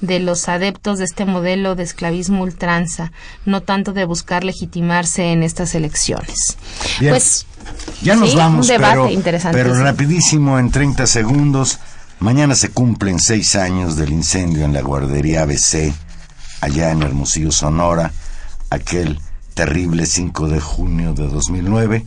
de 0.04 0.20
los 0.20 0.50
adeptos 0.50 1.00
de 1.00 1.06
este 1.06 1.24
modelo 1.24 1.76
de 1.76 1.84
esclavismo 1.84 2.44
ultranza, 2.44 3.14
no 3.46 3.62
tanto 3.62 3.94
de 3.94 4.04
buscar 4.04 4.44
legitimarse 4.44 5.32
en 5.32 5.44
estas 5.44 5.76
elecciones. 5.76 6.58
Pues 7.00 7.46
ya 8.02 8.16
nos 8.16 8.36
vamos, 8.36 8.68
pero, 8.68 9.10
pero 9.54 9.74
rapidísimo 9.82 10.60
en 10.60 10.72
30 10.72 11.08
segundos. 11.08 11.80
Mañana 12.20 12.54
se 12.54 12.70
cumplen 12.70 13.18
seis 13.20 13.56
años 13.56 13.96
del 13.96 14.12
incendio 14.12 14.66
en 14.66 14.74
la 14.74 14.82
guardería 14.82 15.44
ABC, 15.44 15.94
allá 16.60 16.92
en 16.92 17.02
Hermosillo, 17.02 17.54
Sonora, 17.54 18.12
aquel 18.70 19.20
terrible 19.54 20.06
5 20.06 20.50
de 20.50 20.60
junio 20.60 21.14
de 21.14 21.28
2009, 21.28 22.06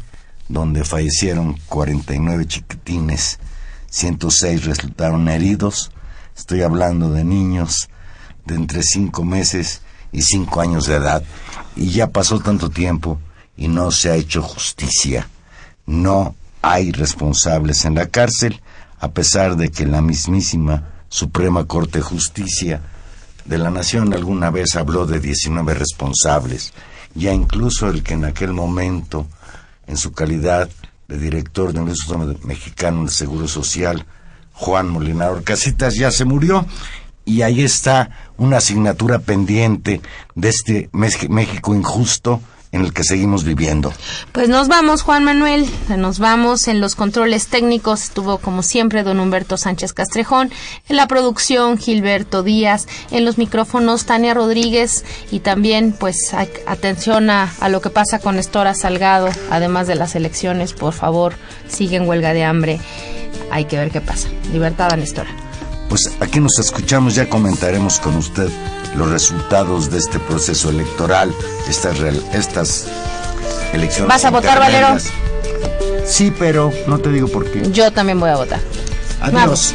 donde 0.49 0.85
fallecieron 0.85 1.59
49 1.69 2.47
chiquitines, 2.47 3.39
106 3.89 4.67
resultaron 4.67 5.29
heridos, 5.29 5.93
Estoy 6.37 6.63
hablando 6.63 7.11
de 7.11 7.25
niños 7.25 7.89
de 8.45 8.55
entre 8.57 8.83
cinco 8.83 9.25
meses 9.25 9.81
y 10.13 10.23
cinco 10.23 10.61
años 10.61 10.87
de 10.87 10.97
edad. 10.97 11.23
Y 11.75 11.91
ya 11.91 12.09
pasó 12.09 12.41
tanto 12.41 12.69
tiempo 12.69 13.19
y 13.57 13.69
no 13.69 13.91
se 13.91 14.11
ha 14.11 14.17
hecho 14.17 14.43
justicia. 14.43 15.29
No 15.87 16.35
hay 16.63 16.93
responsables 16.93 17.85
en 17.85 17.95
la 17.95 18.07
cárcel, 18.07 18.61
a 18.99 19.13
pesar 19.13 19.57
de 19.57 19.71
que 19.71 19.87
la 19.87 20.03
mismísima 20.03 20.91
Suprema 21.09 21.65
Corte 21.65 21.99
de 21.99 22.05
Justicia 22.05 22.83
de 23.45 23.59
la 23.59 23.71
Nación 23.71 24.13
alguna 24.13 24.51
vez 24.51 24.77
habló 24.77 25.07
de 25.07 25.21
19 25.21 25.75
responsables, 25.75 26.73
ya 27.15 27.33
incluso 27.33 27.89
el 27.89 28.03
que 28.03 28.15
en 28.15 28.25
aquel 28.25 28.53
momento, 28.53 29.27
en 29.87 29.97
su 29.97 30.13
calidad 30.13 30.69
de 31.09 31.19
director 31.19 31.73
del 31.73 31.89
Instituto 31.89 32.47
Mexicano 32.47 33.05
de 33.05 33.11
Seguro 33.11 33.47
Social, 33.47 34.05
Juan 34.57 34.89
Molinar 34.89 35.43
Casitas 35.43 35.95
ya 35.95 36.11
se 36.11 36.25
murió. 36.25 36.67
Y 37.25 37.43
ahí 37.43 37.63
está 37.63 38.11
una 38.37 38.59
asignatura 38.59 39.19
pendiente 39.19 40.01
de 40.35 40.49
este 40.49 40.89
México 40.93 41.75
injusto 41.75 42.41
en 42.77 42.85
el 42.85 42.93
que 42.93 43.05
seguimos 43.05 43.45
viviendo. 43.45 43.93
Pues 44.33 44.49
nos 44.49 44.69
vamos, 44.69 45.03
Juan 45.03 45.25
Manuel, 45.25 45.69
nos 45.97 46.19
vamos. 46.19 46.69
En 46.69 46.81
los 46.81 46.95
controles 46.95 47.49
técnicos 47.49 48.05
estuvo, 48.05 48.39
como 48.39 48.63
siempre, 48.63 49.03
don 49.03 49.19
Humberto 49.19 49.57
Sánchez 49.57 49.93
Castrejón. 49.93 50.51
En 50.89 50.97
la 50.97 51.09
producción, 51.09 51.79
Gilberto 51.79 52.43
Díaz. 52.43 52.87
En 53.11 53.25
los 53.25 53.39
micrófonos, 53.39 54.05
Tania 54.07 54.35
Rodríguez. 54.35 55.05
Y 55.31 55.41
también, 55.41 55.95
pues, 55.99 56.17
atención 56.67 57.31
a, 57.31 57.53
a 57.61 57.69
lo 57.69 57.81
que 57.81 57.91
pasa 57.91 58.19
con 58.19 58.39
Estora 58.39 58.75
Salgado, 58.75 59.29
además 59.51 59.87
de 59.87 59.97
las 59.97 60.15
elecciones. 60.15 60.73
Por 60.73 60.93
favor, 60.93 61.35
siguen 61.69 62.09
huelga 62.09 62.33
de 62.33 62.45
hambre. 62.45 62.81
Hay 63.51 63.65
que 63.65 63.79
ver 63.79 63.91
qué 63.91 64.01
pasa. 64.01 64.29
Libertad 64.53 64.93
a 64.93 64.97
Nestora. 64.97 65.31
Pues 65.89 66.11
aquí 66.21 66.41
nos 66.41 66.59
escuchamos, 66.59 67.15
ya 67.15 67.29
comentaremos 67.29 68.01
con 68.01 68.17
usted 68.17 68.51
los 68.97 69.11
resultados 69.11 69.91
de 69.91 69.99
este 69.99 70.19
proceso 70.19 70.71
electoral, 70.71 71.33
estas, 71.69 71.99
estas 72.33 72.87
elecciones. 73.73 74.09
¿Vas 74.09 74.25
a 74.25 74.31
votar, 74.31 74.59
Valero? 74.59 74.97
Sí, 76.05 76.33
pero 76.39 76.73
no 76.87 76.99
te 76.99 77.11
digo 77.11 77.29
por 77.29 77.51
qué. 77.51 77.71
Yo 77.71 77.91
también 77.93 78.21
voy 78.21 78.31
a 78.31 78.37
votar. 78.37 78.61
Adiós. 79.21 79.75